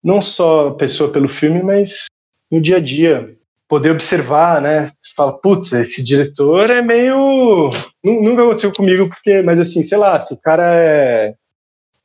não 0.04 0.22
só 0.22 0.70
a 0.70 0.76
pessoa 0.76 1.12
pelo 1.12 1.28
filme, 1.28 1.62
mas 1.64 2.06
no 2.52 2.62
dia 2.62 2.78
a 2.78 2.80
dia 2.80 3.36
poder 3.68 3.92
observar, 3.92 4.62
né? 4.62 4.92
Fala, 5.16 5.38
putz, 5.38 5.74
esse 5.74 6.04
diretor 6.04 6.70
é 6.70 6.82
meio 6.82 7.70
nunca 8.04 8.44
aconteceu 8.44 8.72
comigo 8.72 9.10
porque, 9.10 9.42
mas 9.42 9.60
assim, 9.60 9.84
sei 9.84 9.98
lá, 9.98 10.18
se 10.20 10.34
o 10.34 10.42
cara 10.42 10.64
é 10.74 11.34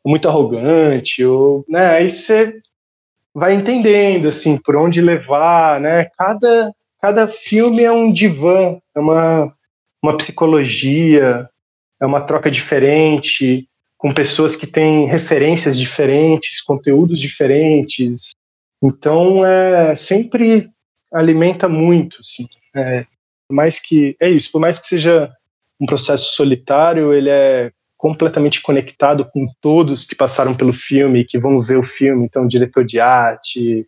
muito 0.05 0.28
arrogante 0.28 1.24
ou, 1.24 1.64
né? 1.68 1.90
Aí 1.90 2.11
você 2.11 2.61
vai 3.34 3.55
entendendo 3.55 4.28
assim 4.28 4.59
por 4.59 4.76
onde 4.76 5.01
levar, 5.01 5.80
né? 5.80 6.07
Cada 6.18 6.72
cada 7.03 7.26
filme 7.26 7.82
é 7.82 7.90
um 7.90 8.12
divã, 8.12 8.78
é 8.95 9.01
uma, 9.01 9.53
uma 10.01 10.16
psicologia, 10.16 11.49
é 12.01 12.07
uma 12.07 12.20
troca 12.20 12.49
diferente, 12.49 13.68
com 13.99 14.14
pessoas 14.14 14.55
que 14.55 14.68
têm 14.68 15.07
referências 15.07 15.76
diferentes, 15.76 16.61
conteúdos 16.61 17.18
diferentes. 17.18 18.30
Então, 18.82 19.44
é, 19.46 19.94
sempre 19.94 20.70
alimenta 21.12 21.68
muito, 21.68 22.18
assim. 22.20 22.46
É, 22.74 23.06
mais 23.50 23.80
que 23.80 24.16
é 24.20 24.28
isso, 24.28 24.50
por 24.50 24.60
mais 24.60 24.78
que 24.78 24.86
seja 24.86 25.30
um 25.80 25.86
processo 25.86 26.34
solitário, 26.34 27.12
ele 27.12 27.28
é 27.28 27.70
completamente 27.96 28.60
conectado 28.60 29.24
com 29.24 29.46
todos 29.60 30.04
que 30.04 30.16
passaram 30.16 30.54
pelo 30.54 30.72
filme, 30.72 31.24
que 31.24 31.38
vão 31.38 31.60
ver 31.60 31.76
o 31.76 31.82
filme, 31.82 32.24
então 32.24 32.46
diretor 32.46 32.84
de 32.84 32.98
arte, 32.98 33.86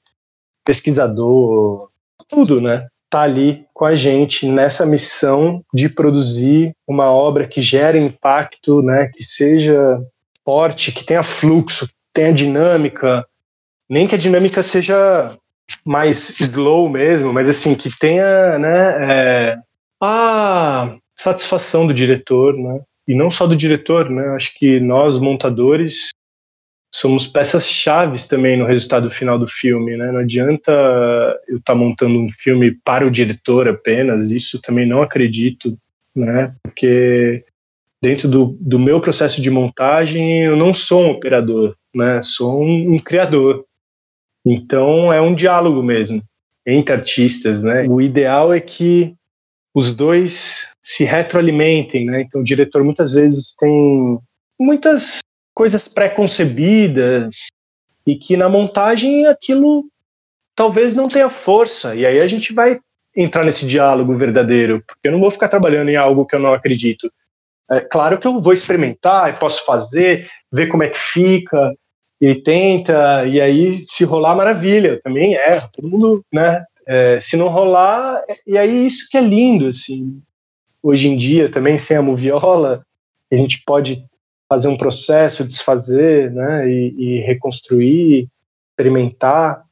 pesquisador, 0.64 1.88
tudo, 2.28 2.61
né? 2.61 2.86
está 3.14 3.22
ali 3.22 3.64
com 3.72 3.84
a 3.84 3.95
gente 3.95 4.45
nessa 4.47 4.84
missão 4.84 5.64
de 5.72 5.88
produzir 5.88 6.74
uma 6.86 7.12
obra 7.12 7.47
que 7.47 7.62
gere 7.62 7.97
impacto, 7.99 8.82
né, 8.82 9.09
que 9.14 9.22
seja 9.22 10.01
forte, 10.45 10.90
que 10.90 11.05
tenha 11.05 11.22
fluxo, 11.22 11.88
tenha 12.12 12.32
dinâmica, 12.32 13.24
nem 13.95 14.09
que 14.09 14.16
a 14.16 14.18
dinâmica 14.18 14.61
seja 14.61 15.30
mais 15.84 16.40
slow 16.40 16.88
mesmo, 16.88 17.32
mas 17.32 17.49
assim 17.49 17.76
que 17.76 17.97
tenha, 17.97 18.59
né, 18.59 18.97
é, 19.01 19.59
a 20.03 20.97
satisfação 21.14 21.86
do 21.86 21.95
diretor, 21.95 22.57
né, 22.57 22.80
e 23.07 23.14
não 23.14 23.30
só 23.30 23.47
do 23.47 23.55
diretor, 23.55 24.11
né, 24.11 24.30
acho 24.34 24.53
que 24.59 24.80
nós 24.80 25.20
montadores 25.20 26.11
somos 26.92 27.28
peças 27.28 27.68
chaves 27.68 28.26
também 28.26 28.59
no 28.59 28.66
resultado 28.66 29.09
final 29.12 29.38
do 29.38 29.49
filme, 29.49 29.97
né? 29.97 30.12
Não 30.12 30.20
adianta 30.20 30.70
eu 31.49 31.59
estar 31.59 31.72
tá 31.72 31.74
montando 31.74 32.16
um 32.20 32.28
filme 32.38 32.70
para 32.84 33.05
o 33.05 33.11
diretor 33.11 33.68
apenas, 33.68 34.30
isso 34.30 34.62
também 34.62 34.86
não 34.86 35.03
acredito, 35.03 35.76
né? 36.14 36.55
Porque 36.62 37.45
dentro 38.01 38.28
do, 38.28 38.57
do 38.61 38.78
meu 38.78 39.01
processo 39.01 39.42
de 39.42 39.51
montagem 39.51 40.45
eu 40.45 40.57
não 40.57 40.72
sou 40.72 41.03
um 41.03 41.11
operador, 41.11 41.74
né? 41.92 42.20
Sou 42.22 42.62
um, 42.62 42.95
um 42.95 42.99
criador. 43.01 43.64
Então 44.45 45.12
é 45.12 45.20
um 45.20 45.34
diálogo 45.34 45.82
mesmo 45.82 46.22
entre 46.66 46.95
artistas, 46.95 47.64
né? 47.64 47.86
O 47.88 48.01
ideal 48.01 48.53
é 48.53 48.61
que 48.61 49.14
os 49.74 49.95
dois 49.95 50.72
se 50.82 51.05
retroalimentem, 51.05 52.07
né? 52.07 52.22
Então 52.22 52.40
o 52.40 52.45
diretor 52.45 52.84
muitas 52.84 53.12
vezes 53.12 53.55
tem 53.57 54.18
muitas 54.59 55.18
coisas 55.55 55.88
pré-concebidas 55.88 57.47
e 58.07 58.16
que 58.16 58.36
na 58.36 58.49
montagem 58.49 59.26
aquilo 59.26 59.84
talvez 60.55 60.95
não 60.95 61.09
tenha 61.09 61.30
força. 61.30 61.95
E 61.95 62.07
aí 62.07 62.20
a 62.20 62.26
gente 62.26 62.53
vai 62.53 62.78
entrar 63.16 63.45
nesse 63.45 63.66
diálogo 63.66 64.14
verdadeiro, 64.14 64.82
porque 64.86 65.09
eu 65.09 65.12
não 65.12 65.20
vou 65.20 65.30
ficar 65.30 65.49
trabalhando 65.49 65.88
em 65.88 65.97
algo 65.97 66.26
que 66.26 66.34
eu 66.34 66.40
não 66.40 66.53
acredito. 66.53 67.11
É 67.70 67.80
claro 67.80 68.18
que 68.18 68.26
eu 68.26 68.40
vou 68.40 68.53
experimentar 68.53 69.38
posso 69.38 69.64
fazer, 69.64 70.28
ver 70.53 70.66
como 70.66 70.82
é 70.82 70.88
que 70.88 70.99
fica 70.99 71.72
e 72.25 72.35
tenta, 72.43 73.27
e 73.27 73.39
aí 73.39 73.85
se 73.87 74.03
rolar, 74.03 74.35
maravilha, 74.35 74.99
também 75.03 75.37
é, 75.37 75.61
todo 75.72 75.89
mundo, 75.89 76.25
né? 76.33 76.64
É, 76.87 77.18
se 77.20 77.37
não 77.37 77.49
rolar, 77.49 78.22
e 78.47 78.57
aí 78.57 78.87
isso 78.87 79.09
que 79.11 79.18
é 79.18 79.20
lindo, 79.20 79.68
assim. 79.68 80.22
Hoje 80.83 81.09
em 81.09 81.18
dia, 81.18 81.51
também 81.51 81.79
sem 81.79 81.97
a 81.97 82.03
moviola, 82.03 82.85
a 83.31 83.37
gente 83.37 83.62
pode 83.66 84.07
fazer 84.49 84.68
um 84.68 84.77
processo, 84.77 85.45
desfazer, 85.45 86.31
né, 86.33 86.68
e, 86.68 86.95
e 86.97 87.20
reconstruir, 87.20 88.29
experimentar. 88.70 89.62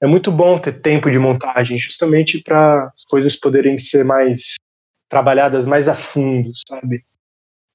É 0.00 0.06
muito 0.06 0.32
bom 0.32 0.58
ter 0.58 0.80
tempo 0.80 1.10
de 1.10 1.18
montagem, 1.18 1.78
justamente 1.78 2.42
para 2.42 2.86
as 2.86 3.04
coisas 3.04 3.36
poderem 3.36 3.78
ser 3.78 4.04
mais 4.04 4.54
trabalhadas 5.08 5.64
mais 5.64 5.88
a 5.88 5.94
fundo, 5.94 6.50
sabe? 6.68 7.04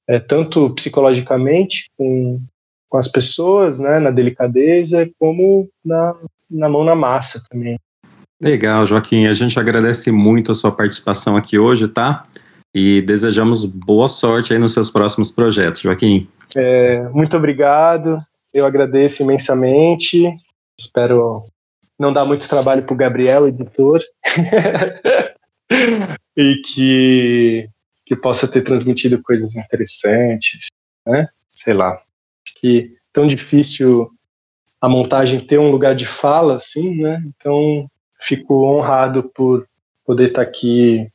É, 0.06 0.18
tanto 0.18 0.74
psicologicamente 0.74 1.90
com, 1.96 2.40
com 2.90 2.98
as 2.98 3.08
pessoas, 3.08 3.80
né, 3.80 3.98
na 3.98 4.10
delicadeza, 4.10 5.08
como 5.18 5.66
na, 5.82 6.14
na 6.50 6.68
mão 6.68 6.84
na 6.84 6.94
massa 6.94 7.42
também. 7.48 7.78
Legal, 8.42 8.84
Joaquim. 8.84 9.26
A 9.26 9.32
gente 9.32 9.58
agradece 9.58 10.10
muito 10.10 10.52
a 10.52 10.54
sua 10.54 10.72
participação 10.72 11.36
aqui 11.36 11.58
hoje, 11.58 11.88
tá? 11.88 12.26
e 12.74 13.02
desejamos 13.02 13.64
boa 13.64 14.08
sorte 14.08 14.52
aí 14.52 14.58
nos 14.58 14.72
seus 14.72 14.90
próximos 14.90 15.30
projetos, 15.30 15.82
Joaquim. 15.82 16.28
É, 16.56 17.02
muito 17.08 17.36
obrigado, 17.36 18.18
eu 18.52 18.64
agradeço 18.64 19.22
imensamente, 19.22 20.32
espero 20.78 21.44
não 21.98 22.12
dar 22.12 22.24
muito 22.24 22.48
trabalho 22.48 22.82
para 22.82 22.94
o 22.94 22.96
Gabriel, 22.96 23.48
editor, 23.48 24.00
e 26.36 26.62
que, 26.64 27.68
que 28.06 28.16
possa 28.16 28.48
ter 28.48 28.62
transmitido 28.62 29.20
coisas 29.22 29.56
interessantes, 29.56 30.66
né? 31.06 31.28
Sei 31.50 31.74
lá, 31.74 32.00
que 32.54 32.92
tão 33.12 33.26
difícil 33.26 34.10
a 34.80 34.88
montagem 34.88 35.40
ter 35.40 35.58
um 35.58 35.70
lugar 35.70 35.94
de 35.94 36.06
fala, 36.06 36.56
assim, 36.56 36.96
né? 36.96 37.22
Então, 37.26 37.88
fico 38.18 38.64
honrado 38.64 39.30
por 39.34 39.66
poder 40.04 40.28
estar 40.28 40.42
aqui 40.42 41.06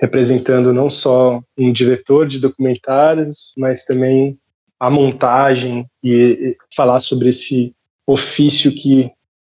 representando 0.00 0.72
não 0.72 0.88
só 0.88 1.42
um 1.56 1.72
diretor 1.72 2.26
de 2.26 2.38
documentários, 2.38 3.52
mas 3.58 3.84
também 3.84 4.38
a 4.78 4.88
montagem 4.88 5.86
e 6.04 6.56
falar 6.74 7.00
sobre 7.00 7.30
esse 7.30 7.74
ofício 8.06 8.72
que 8.72 9.10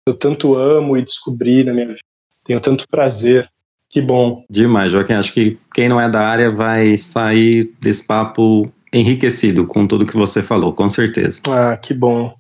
eu 0.06 0.16
tanto 0.16 0.56
amo 0.56 0.98
e 0.98 1.04
descobri 1.04 1.64
na 1.64 1.74
minha 1.74 1.88
vida. 1.88 2.00
Tenho 2.44 2.60
tanto 2.60 2.88
prazer. 2.88 3.48
Que 3.88 4.02
bom. 4.02 4.44
Demais, 4.50 4.92
Joaquim. 4.92 5.14
Acho 5.14 5.34
que 5.34 5.60
quem 5.76 5.88
não 5.88 6.00
é 6.00 6.10
da 6.10 6.22
área 6.22 6.50
vai 6.50 6.98
sair 6.98 7.72
desse 7.80 8.06
papo 8.06 8.72
enriquecido 8.94 9.66
com 9.66 9.88
tudo 9.88 10.06
que 10.06 10.18
você 10.18 10.42
falou, 10.42 10.74
com 10.74 10.90
certeza. 10.90 11.42
Ah, 11.50 11.78
que 11.78 11.94
bom. 11.94 12.34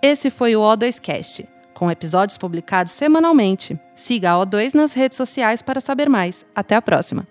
Esse 0.00 0.30
foi 0.30 0.54
o 0.54 0.60
O2Cast, 0.60 1.44
com 1.74 1.90
episódios 1.90 2.38
publicados 2.38 2.92
semanalmente. 2.92 3.78
Siga 3.94 4.32
a 4.32 4.46
O2 4.46 4.74
nas 4.74 4.92
redes 4.92 5.16
sociais 5.16 5.60
para 5.60 5.80
saber 5.80 6.08
mais. 6.08 6.46
Até 6.54 6.76
a 6.76 6.82
próxima! 6.82 7.26